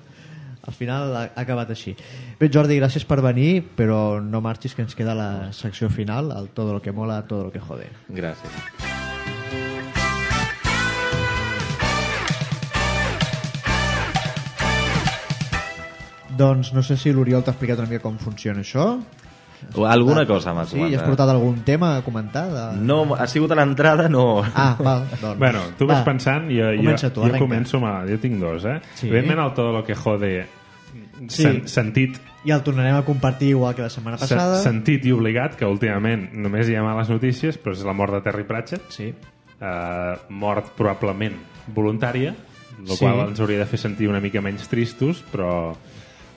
al 0.69 0.75
final 0.75 1.15
ha 1.15 1.23
ha 1.27 1.41
acabat 1.43 1.71
així. 1.73 1.95
Bé, 2.39 2.47
Jordi, 2.53 2.77
gràcies 2.79 3.03
per 3.07 3.19
venir, 3.25 3.63
però 3.75 4.19
no 4.23 4.39
marxis 4.45 4.75
que 4.77 4.83
ens 4.85 4.95
queda 4.95 5.15
la 5.17 5.51
secció 5.55 5.89
final, 5.89 6.31
el 6.35 6.49
todo 6.55 6.73
lo 6.73 6.81
que 6.81 6.93
mola, 6.93 7.23
todo 7.27 7.43
lo 7.47 7.51
que 7.51 7.59
jode. 7.59 7.89
Gràcies. 8.07 8.53
Doncs 16.39 16.71
no 16.71 16.83
sé 16.85 16.95
si 16.95 17.11
l'Oriol 17.11 17.43
t'ha 17.43 17.51
explicat 17.51 17.81
una 17.81 17.89
mica 17.89 18.05
com 18.05 18.15
funciona 18.21 18.63
això. 18.63 18.93
O 19.75 19.85
alguna 19.85 20.25
cosa 20.25 20.53
m'ha 20.53 20.65
Sí, 20.65 20.77
i 20.77 20.79
has 20.79 21.01
comentat. 21.01 21.05
portat 21.07 21.29
algun 21.29 21.63
tema 21.65 21.97
a 21.97 22.01
comentar? 22.01 22.45
De... 22.49 22.81
No, 22.81 23.15
ha 23.15 23.27
sigut 23.27 23.51
a 23.51 23.55
l'entrada, 23.55 24.07
no. 24.09 24.41
Ah, 24.55 24.75
val, 24.79 25.05
doncs. 25.21 25.37
Bueno, 25.37 25.59
tu 25.77 25.85
vas 25.85 25.99
Va, 25.99 26.05
pensant, 26.05 26.47
jo, 26.49 26.71
jo, 26.71 26.77
Comença 26.77 27.09
tu, 27.13 27.21
jo 27.21 27.27
arrenca. 27.27 27.43
començo 27.45 27.77
amb... 27.77 27.85
el- 28.03 28.09
Jo 28.15 28.19
tinc 28.19 28.39
dos, 28.39 28.65
eh? 28.65 28.79
Sí. 28.95 29.07
Evidentment, 29.07 29.39
el 29.47 29.53
todo 29.53 29.71
lo 29.73 29.83
que 29.83 29.95
jode 29.95 30.47
Sí. 31.27 31.43
sen, 31.43 31.67
sentit 31.67 32.17
I 32.45 32.51
el 32.55 32.61
tornarem 32.63 32.95
a 32.95 33.03
compartir 33.03 33.49
igual 33.49 33.75
que 33.75 33.81
la 33.83 33.89
setmana 33.89 34.17
se, 34.17 34.33
passada. 34.33 34.61
sentit 34.63 35.03
i 35.05 35.11
obligat, 35.11 35.55
que 35.59 35.65
últimament 35.67 36.29
només 36.33 36.69
hi 36.69 36.75
ha 36.79 36.81
males 36.81 37.09
notícies, 37.11 37.57
però 37.61 37.73
és 37.75 37.83
la 37.83 37.91
mort 37.93 38.13
de 38.15 38.21
Terry 38.21 38.45
Pratchett, 38.47 38.81
Sí. 38.89 39.13
eh, 39.59 40.15
mort 40.29 40.71
probablement 40.77 41.35
voluntària, 41.75 42.33
el 42.79 42.87
Sí. 42.87 42.97
qual 43.03 43.27
ens 43.27 43.39
hauria 43.41 43.59
de 43.59 43.65
fer 43.65 43.77
sentir 43.77 44.07
una 44.07 44.21
mica 44.21 44.39
menys 44.41 44.69
tristos, 44.69 45.21
però 45.33 45.75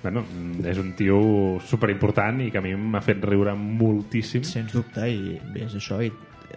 bueno, 0.02 0.24
és 0.66 0.78
un 0.82 0.92
tio 0.98 1.18
superimportant 1.66 2.42
i 2.42 2.50
que 2.50 2.58
a 2.58 2.64
mi 2.64 2.74
m'ha 2.74 3.02
fet 3.04 3.22
riure 3.24 3.54
moltíssim. 3.58 4.44
Sens 4.46 4.74
dubte, 4.74 5.06
i 5.08 5.38
és 5.62 5.76
això. 5.78 6.00
I 6.02 6.10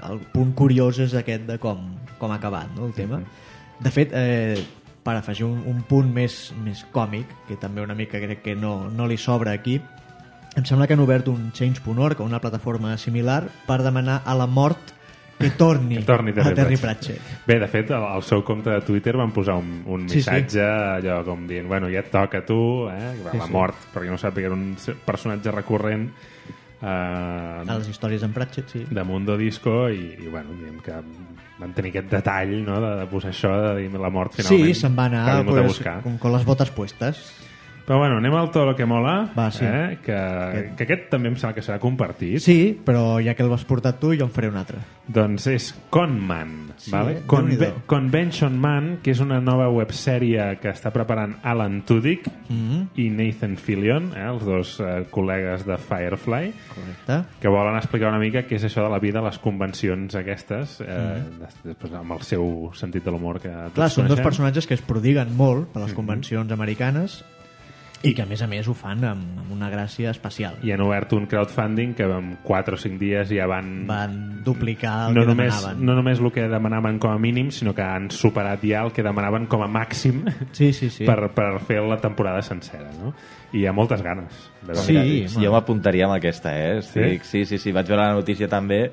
el 0.09 0.23
punt 0.33 0.55
curiós 0.57 0.99
és 1.05 1.13
aquest 1.15 1.45
de 1.47 1.59
com, 1.61 1.85
com 2.19 2.33
ha 2.33 2.39
acabat 2.41 2.73
no, 2.75 2.89
el 2.89 2.95
tema. 2.97 3.21
De 3.79 3.91
fet, 3.93 4.11
eh, 4.15 4.57
per 5.05 5.15
afegir 5.19 5.45
un, 5.45 5.61
un 5.69 5.83
punt 5.85 6.09
més, 6.11 6.49
més 6.65 6.81
còmic, 6.95 7.29
que 7.47 7.59
també 7.61 7.83
una 7.85 7.95
mica 7.95 8.19
crec 8.23 8.41
que 8.41 8.55
no, 8.57 8.89
no 8.89 9.07
li 9.07 9.19
sobra 9.21 9.53
aquí, 9.53 9.77
em 10.55 10.63
sembla 10.63 10.87
que 10.87 10.95
han 10.95 11.03
obert 11.03 11.27
un 11.27 11.51
Change.org, 11.51 12.21
una 12.23 12.39
plataforma 12.39 12.95
similar, 12.97 13.43
per 13.67 13.81
demanar 13.83 14.21
a 14.23 14.35
la 14.39 14.47
mort 14.47 14.93
que 15.38 15.49
torni, 15.51 15.97
Que 15.97 16.03
torni 16.07 16.31
Terry 16.33 16.51
a 16.51 16.55
Terry 16.55 16.77
Pratchett. 16.77 17.19
Pratchett. 17.19 17.45
Bé, 17.47 17.59
de 17.59 17.67
fet, 17.67 17.91
al, 17.91 18.03
al 18.15 18.23
seu 18.23 18.43
compte 18.43 18.69
de 18.69 18.81
Twitter 18.81 19.15
van 19.17 19.31
posar 19.36 19.55
un, 19.59 19.81
un 19.86 20.07
Sí, 20.09 20.21
sí. 20.21 20.29
missatge 20.31 20.63
allò 20.63 21.23
com 21.27 21.45
dient, 21.47 21.67
bueno, 21.67 21.89
ja 21.91 21.99
et 21.99 22.09
toca 22.11 22.39
a 22.39 22.45
tu, 22.45 22.88
eh? 22.89 23.13
Sí, 23.17 23.38
la 23.38 23.45
sí. 23.45 23.51
mort, 23.51 23.75
perquè 23.93 24.09
no 24.09 24.17
sàpiga, 24.17 24.47
era 24.51 24.55
un 24.55 24.75
personatge 25.05 25.51
recurrent 25.51 26.07
eh, 26.81 26.88
A 26.88 27.77
les 27.77 27.88
històries 27.89 28.23
en 28.23 28.33
Pratchett, 28.36 28.69
sí. 28.71 28.86
de 28.89 29.03
Mundo 29.03 29.38
Disco 29.38 29.89
i, 29.89 30.15
i 30.19 30.27
bueno, 30.29 30.53
diguem 30.57 30.79
que 30.83 30.97
van 31.59 31.71
tenir 31.75 31.93
aquest 31.93 32.09
detall 32.11 32.55
no, 32.65 32.79
de, 32.83 32.93
de 33.01 33.05
posar 33.11 33.31
això, 33.31 33.51
de 33.63 33.75
dir 33.83 33.91
la 34.01 34.09
mort 34.11 34.33
finalment. 34.36 34.65
Sí, 34.67 34.73
se'n 34.81 34.95
va 34.97 35.05
anar 35.07 35.25
vingut 35.39 35.57
a 35.57 35.61
pues, 35.63 35.71
buscar. 35.77 35.97
con, 36.03 36.17
con 36.19 36.33
les 36.36 36.43
botes 36.47 36.71
puestes. 36.75 37.21
Però 37.86 37.99
bueno, 38.01 38.17
anem 38.17 38.33
al 38.33 38.49
tot 38.49 38.65
el 38.67 38.75
que 38.75 38.86
mola, 38.89 39.31
Va, 39.38 39.51
sí. 39.53 39.61
eh? 39.63 39.99
que, 40.01 40.15
que 40.75 40.83
aquest 40.88 41.03
també 41.11 41.29
em 41.29 41.36
sembla 41.38 41.53
que 41.53 41.61
serà 41.61 41.77
compartit. 41.79 42.39
Sí, 42.41 42.73
però 42.86 43.19
ja 43.21 43.36
que 43.38 43.43
el 43.45 43.49
vas 43.51 43.63
portar 43.69 43.91
tu, 44.01 44.15
jo 44.17 44.25
en 44.25 44.31
faré 44.33 44.49
un 44.49 44.57
altre. 44.57 44.79
Doncs 45.05 45.45
és 45.51 45.67
Conman, 45.93 46.55
Sí, 46.81 46.89
vale? 46.91 47.19
Conve 47.29 47.55
Déu-n'hi-do. 47.59 47.83
Convention 47.88 48.57
Man, 48.59 48.88
que 49.05 49.13
és 49.13 49.21
una 49.21 49.38
nova 49.39 49.67
websèrie 49.69 50.47
que 50.59 50.71
està 50.73 50.89
preparant 50.91 51.38
Alan 51.43 51.83
Tudyk 51.86 52.25
Mm 52.49 52.81
i 53.01 53.05
Nathan 53.13 53.55
Fillion, 53.57 54.09
eh, 54.15 54.25
els 54.31 54.43
dos 54.45 54.73
eh, 54.81 55.05
col·legues 55.11 55.63
de 55.67 55.77
Firefly, 55.81 56.51
Correcte. 56.73 57.17
que 57.41 57.49
volen 57.53 57.77
explicar 57.77 58.09
una 58.09 58.19
mica 58.21 58.43
què 58.47 58.57
és 58.57 58.65
això 58.67 58.83
de 58.86 58.89
la 58.93 58.99
vida 59.03 59.19
a 59.21 59.25
les 59.27 59.38
convencions 59.41 60.15
aquestes, 60.17 60.79
eh, 60.81 61.21
després 61.39 61.93
amb 61.97 62.17
el 62.17 62.21
seu 62.25 62.71
sentit 62.73 63.05
de 63.05 63.11
l'humor 63.13 63.39
que 63.43 63.49
tots 63.49 63.77
Clar, 63.77 63.89
són 63.89 64.05
dos 64.07 64.15
coneixem. 64.17 64.23
personatges 64.29 64.67
que 64.67 64.73
es 64.77 64.81
prodiguen 64.86 65.36
molt 65.38 65.69
per 65.73 65.83
les 65.86 65.93
convencions 65.93 66.51
americanes 66.51 67.23
i 68.03 68.11
que 68.13 68.21
a 68.21 68.25
més 68.29 68.41
a 68.43 68.47
més 68.47 68.67
ho 68.67 68.73
fan 68.77 69.01
amb, 69.07 69.39
amb 69.39 69.51
una 69.55 69.69
gràcia 69.71 70.11
especial. 70.11 70.57
I 70.61 70.73
han 70.75 70.81
obert 70.85 71.13
un 71.17 71.25
crowdfunding 71.31 71.95
que 71.97 72.03
en 72.03 72.35
4 72.43 72.75
o 72.75 72.77
5 72.77 72.99
dies 73.01 73.29
ja 73.33 73.47
van... 73.49 73.85
Van 73.87 74.43
duplicar 74.45 75.07
el 75.09 75.15
no 75.15 75.21
que 75.23 75.31
només, 75.31 75.55
demanaven. 75.55 75.85
no 75.87 75.95
només 75.97 76.19
el 76.21 76.31
que 76.35 76.43
demanaven 76.51 76.99
com 77.01 77.15
a 77.15 77.17
mínim, 77.17 77.49
sinó 77.55 77.73
que 77.73 77.81
han 77.81 78.11
superat 78.13 78.61
ja 78.61 78.83
el 78.85 78.91
que 78.93 79.01
demanaven 79.01 79.47
com 79.49 79.63
a 79.65 79.67
màxim 79.71 80.21
Sí, 80.51 80.71
sí, 80.73 80.91
sí. 80.91 81.05
per, 81.07 81.31
per 81.33 81.59
fer 81.65 81.79
la 81.81 81.97
temporada 82.03 82.43
sencera, 82.45 82.91
no? 82.99 83.15
I 83.55 83.63
hi 83.63 83.65
ha 83.65 83.73
moltes 83.73 84.01
ganes. 84.03 84.35
De 84.67 84.75
Sí, 84.75 84.97
home. 84.97 85.45
jo 85.45 85.51
m'apuntaria 85.55 86.05
amb 86.05 86.17
aquesta, 86.19 86.53
eh? 86.59 86.77
Estic, 86.83 87.23
sí? 87.25 87.45
sí, 87.45 87.57
sí, 87.57 87.71
Vaig 87.71 87.87
veure 87.87 88.03
la 88.09 88.13
notícia 88.19 88.49
també 88.51 88.91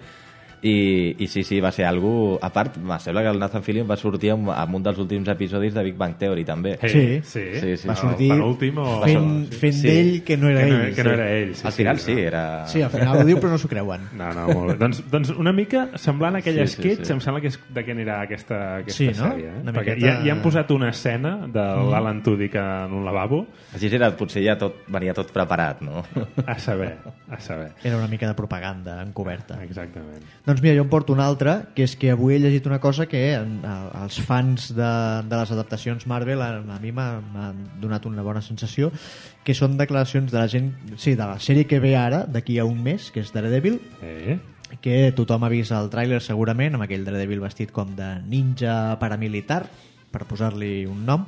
i, 0.62 1.16
i 1.18 1.26
sí, 1.26 1.42
sí, 1.42 1.58
va 1.60 1.72
ser 1.74 1.84
algú... 1.88 2.38
A 2.40 2.48
part, 2.54 2.76
me 2.78 2.98
sembla 3.02 3.22
que 3.22 3.28
el 3.34 3.38
Nathan 3.40 3.62
Fillion 3.62 3.88
va 3.90 3.96
sortir 3.96 4.30
en, 4.30 4.46
en 4.48 4.74
un 4.74 4.82
dels 4.82 4.98
últims 5.02 5.26
episodis 5.28 5.74
de 5.74 5.82
Big 5.82 5.96
Bang 5.98 6.14
Theory, 6.18 6.44
també. 6.44 6.76
Sí. 6.82 7.20
sí. 7.24 7.42
Sí, 7.58 7.76
sí. 7.76 7.88
Va 7.88 7.94
No, 7.94 8.00
sortir 8.00 8.28
penúltim 8.30 8.78
o- 8.78 9.00
fent, 9.02 9.52
fent 9.52 9.72
Sí. 9.74 9.86
d'ell 9.88 10.22
que 10.22 10.36
no 10.36 10.48
era 10.48 10.60
que 10.64 10.70
no, 10.70 10.82
ell. 10.84 10.94
que 10.94 11.04
no 11.04 11.10
era 11.12 11.30
ell. 11.32 11.54
Sí, 11.56 11.66
Al 11.66 11.72
final 11.72 11.98
sí, 11.98 12.14
no. 12.14 12.18
era... 12.20 12.66
Sí, 12.68 12.82
al 12.82 12.90
final 12.90 13.18
ho 13.18 13.24
diu 13.24 13.38
però 13.40 13.50
no 13.50 13.58
s'ho 13.58 13.68
creuen. 13.68 14.06
No, 14.16 14.30
no, 14.32 14.46
molt 14.52 14.72
bé. 14.72 14.78
doncs, 14.78 15.02
doncs 15.10 15.30
una 15.34 15.52
mica 15.52 15.88
semblant 15.96 16.36
a 16.36 16.38
aquell 16.44 16.60
Sí, 16.62 16.66
sí, 16.66 16.74
sí, 16.76 16.82
sketch, 16.82 17.06
sí. 17.08 17.12
em 17.16 17.20
sembla 17.24 17.40
que 17.42 17.48
és 17.50 17.58
de 17.74 17.84
què 17.84 17.92
anirà 17.96 18.20
aquesta, 18.22 18.60
aquesta 18.84 18.98
Sí, 18.98 19.08
no? 19.18 19.32
sèrie. 19.32 19.48
Eh? 19.50 19.60
Una 19.64 19.72
Perquè 19.72 19.96
miqueta- 19.96 20.14
ja, 20.20 20.24
ja 20.28 20.32
han 20.36 20.42
posat 20.42 20.70
una 20.70 20.90
escena 20.90 21.34
de 21.48 21.66
l'Alan 21.90 22.22
Tudyk 22.22 22.54
en 22.60 22.92
un 23.00 23.04
lavabo, 23.04 23.46
Així 23.74 23.88
era, 23.90 24.12
potser 24.16 24.44
ja 24.44 24.54
tot, 24.60 24.84
venia 24.86 25.14
tot 25.16 25.32
preparat, 25.32 25.80
no? 25.82 26.04
a 26.46 26.58
saber, 26.58 26.98
a 27.28 27.40
saber. 27.40 27.72
Era 27.82 27.96
una 27.96 28.06
mica 28.06 28.28
de 28.28 28.34
propaganda 28.34 29.00
encoberta. 29.02 29.58
Exactament. 29.64 30.22
Doncs 30.44 30.51
mira, 30.60 30.74
jo 30.76 30.82
em 30.82 30.90
porto 30.90 31.14
una 31.14 31.24
altra, 31.24 31.70
que 31.72 31.86
és 31.86 31.94
que 31.96 32.10
avui 32.12 32.34
he 32.34 32.40
llegit 32.42 32.66
una 32.66 32.80
cosa 32.82 33.06
que 33.08 33.22
els 33.38 34.18
fans 34.26 34.72
de, 34.76 34.90
de 35.30 35.38
les 35.38 35.52
adaptacions 35.54 36.04
Marvel 36.10 36.42
a, 36.42 36.50
a 36.60 36.78
mi 36.82 36.92
m'ha 36.92 37.22
donat 37.80 38.04
una 38.10 38.26
bona 38.26 38.42
sensació, 38.42 38.90
que 39.46 39.54
són 39.54 39.78
declaracions 39.78 40.32
de 40.34 40.38
la 40.38 40.48
gent, 40.50 40.72
sí, 40.96 41.14
de 41.14 41.22
la 41.24 41.38
sèrie 41.40 41.64
que 41.70 41.80
ve 41.80 41.94
ara, 41.96 42.24
d'aquí 42.26 42.58
a 42.58 42.66
un 42.66 42.82
mes, 42.82 43.10
que 43.14 43.24
és 43.24 43.32
Daredevil, 43.32 43.80
Eh? 44.02 44.38
que 44.80 45.12
tothom 45.12 45.44
ha 45.44 45.50
vist 45.52 45.72
el 45.76 45.90
tràiler 45.92 46.20
segurament, 46.24 46.74
amb 46.74 46.86
aquell 46.86 47.04
Daredevil 47.04 47.42
vestit 47.44 47.72
com 47.72 47.90
de 47.96 48.14
ninja 48.24 48.96
paramilitar, 49.00 49.66
per 50.12 50.24
posar-li 50.28 50.86
un 50.88 51.04
nom, 51.04 51.26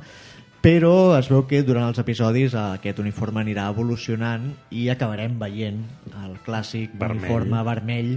però 0.65 1.13
es 1.19 1.29
veu 1.29 1.43
que 1.45 1.61
durant 1.63 1.91
els 1.91 2.01
episodis 2.01 2.55
aquest 2.57 3.03
uniforme 3.03 3.43
anirà 3.43 3.67
evolucionant 3.69 4.47
i 4.73 4.87
acabarem 4.89 5.37
veient 5.41 5.83
el 6.23 6.39
clàssic 6.47 6.95
Vermell. 6.97 7.21
uniforme 7.21 7.61
vermell 7.69 8.15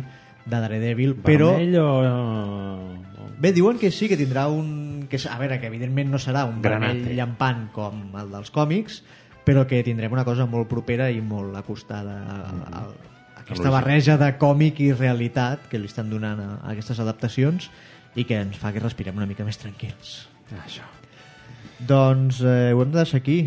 de 0.48 0.62
Daredevil, 0.64 1.16
però... 1.24 1.54
Vermell 1.58 1.78
o... 1.82 1.88
Bé, 3.38 3.52
diuen 3.54 3.78
que 3.78 3.92
sí, 3.94 4.08
que 4.10 4.18
tindrà 4.18 4.48
un... 4.50 5.06
Que, 5.12 5.20
a 5.30 5.38
veure, 5.40 5.60
que 5.62 5.70
evidentment 5.70 6.10
no 6.10 6.20
serà 6.20 6.48
un 6.50 6.62
Granate. 6.64 7.04
vermell 7.04 7.20
llampant 7.20 7.68
com 7.76 8.16
el 8.18 8.32
dels 8.34 8.50
còmics, 8.56 9.04
però 9.48 9.68
que 9.70 9.84
tindrem 9.86 10.12
una 10.12 10.26
cosa 10.28 10.48
molt 10.50 10.68
propera 10.72 11.12
i 11.14 11.22
molt 11.22 11.56
acostada 11.56 12.18
a, 12.24 12.40
a, 12.48 12.82
a 12.82 13.44
aquesta 13.44 13.72
barreja 13.72 14.18
de 14.20 14.34
còmic 14.42 14.82
i 14.84 14.90
realitat 14.92 15.70
que 15.72 15.80
li 15.80 15.88
estan 15.88 16.10
donant 16.12 16.42
a, 16.44 16.50
a 16.58 16.74
aquestes 16.74 17.00
adaptacions 17.00 17.70
i 18.18 18.26
que 18.28 18.42
ens 18.42 18.58
fa 18.60 18.74
que 18.74 18.84
respirem 18.84 19.16
una 19.16 19.30
mica 19.30 19.46
més 19.48 19.62
tranquils. 19.62 20.18
Això. 20.64 20.84
Doncs 21.88 22.42
eh, 22.42 22.74
ho 22.74 22.82
hem 22.82 22.92
de 22.92 23.00
deixar 23.04 23.22
aquí. 23.22 23.40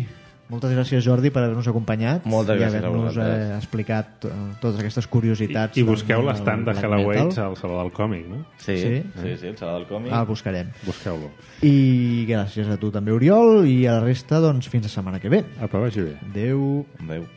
Moltes 0.51 0.73
gràcies, 0.75 1.03
Jordi, 1.05 1.31
per 1.31 1.45
haver-nos 1.45 1.67
acompanyat 1.71 2.25
Moltes 2.29 2.59
i 2.59 2.65
haver-nos 2.67 3.17
eh, 3.23 3.55
explicat 3.55 4.25
eh, 4.27 4.31
totes 4.59 4.81
aquestes 4.83 5.07
curiositats. 5.07 5.77
I, 5.79 5.81
I 5.81 5.87
busqueu 5.87 6.21
l'estand 6.27 6.67
de 6.67 6.73
Metal. 6.75 7.31
al 7.47 7.55
Saló 7.57 7.79
del 7.79 7.91
Còmic, 7.95 8.27
no? 8.27 8.43
Sí, 8.59 8.77
Sí? 8.77 8.93
sí, 9.21 9.35
sí, 9.39 9.47
el 9.47 9.57
Saló 9.57 9.79
del 9.79 9.87
Còmic. 9.87 10.11
Ah, 10.11 10.21
el 10.21 10.27
buscarem. 10.27 10.71
Busqueu-lo. 10.85 11.31
I 11.63 12.25
gràcies 12.27 12.67
a 12.67 12.77
tu 12.77 12.91
també, 12.91 13.11
Oriol, 13.15 13.63
i 13.65 13.85
a 13.87 13.99
la 13.99 14.05
resta, 14.05 14.39
doncs, 14.43 14.67
fins 14.67 14.83
la 14.89 14.95
setmana 14.99 15.19
que 15.23 15.29
ve. 15.31 15.45
Apa, 15.61 15.79
vagi 15.79 16.01
bé. 16.01 16.17
Adeu. 16.29 16.85
Adéu. 16.99 17.29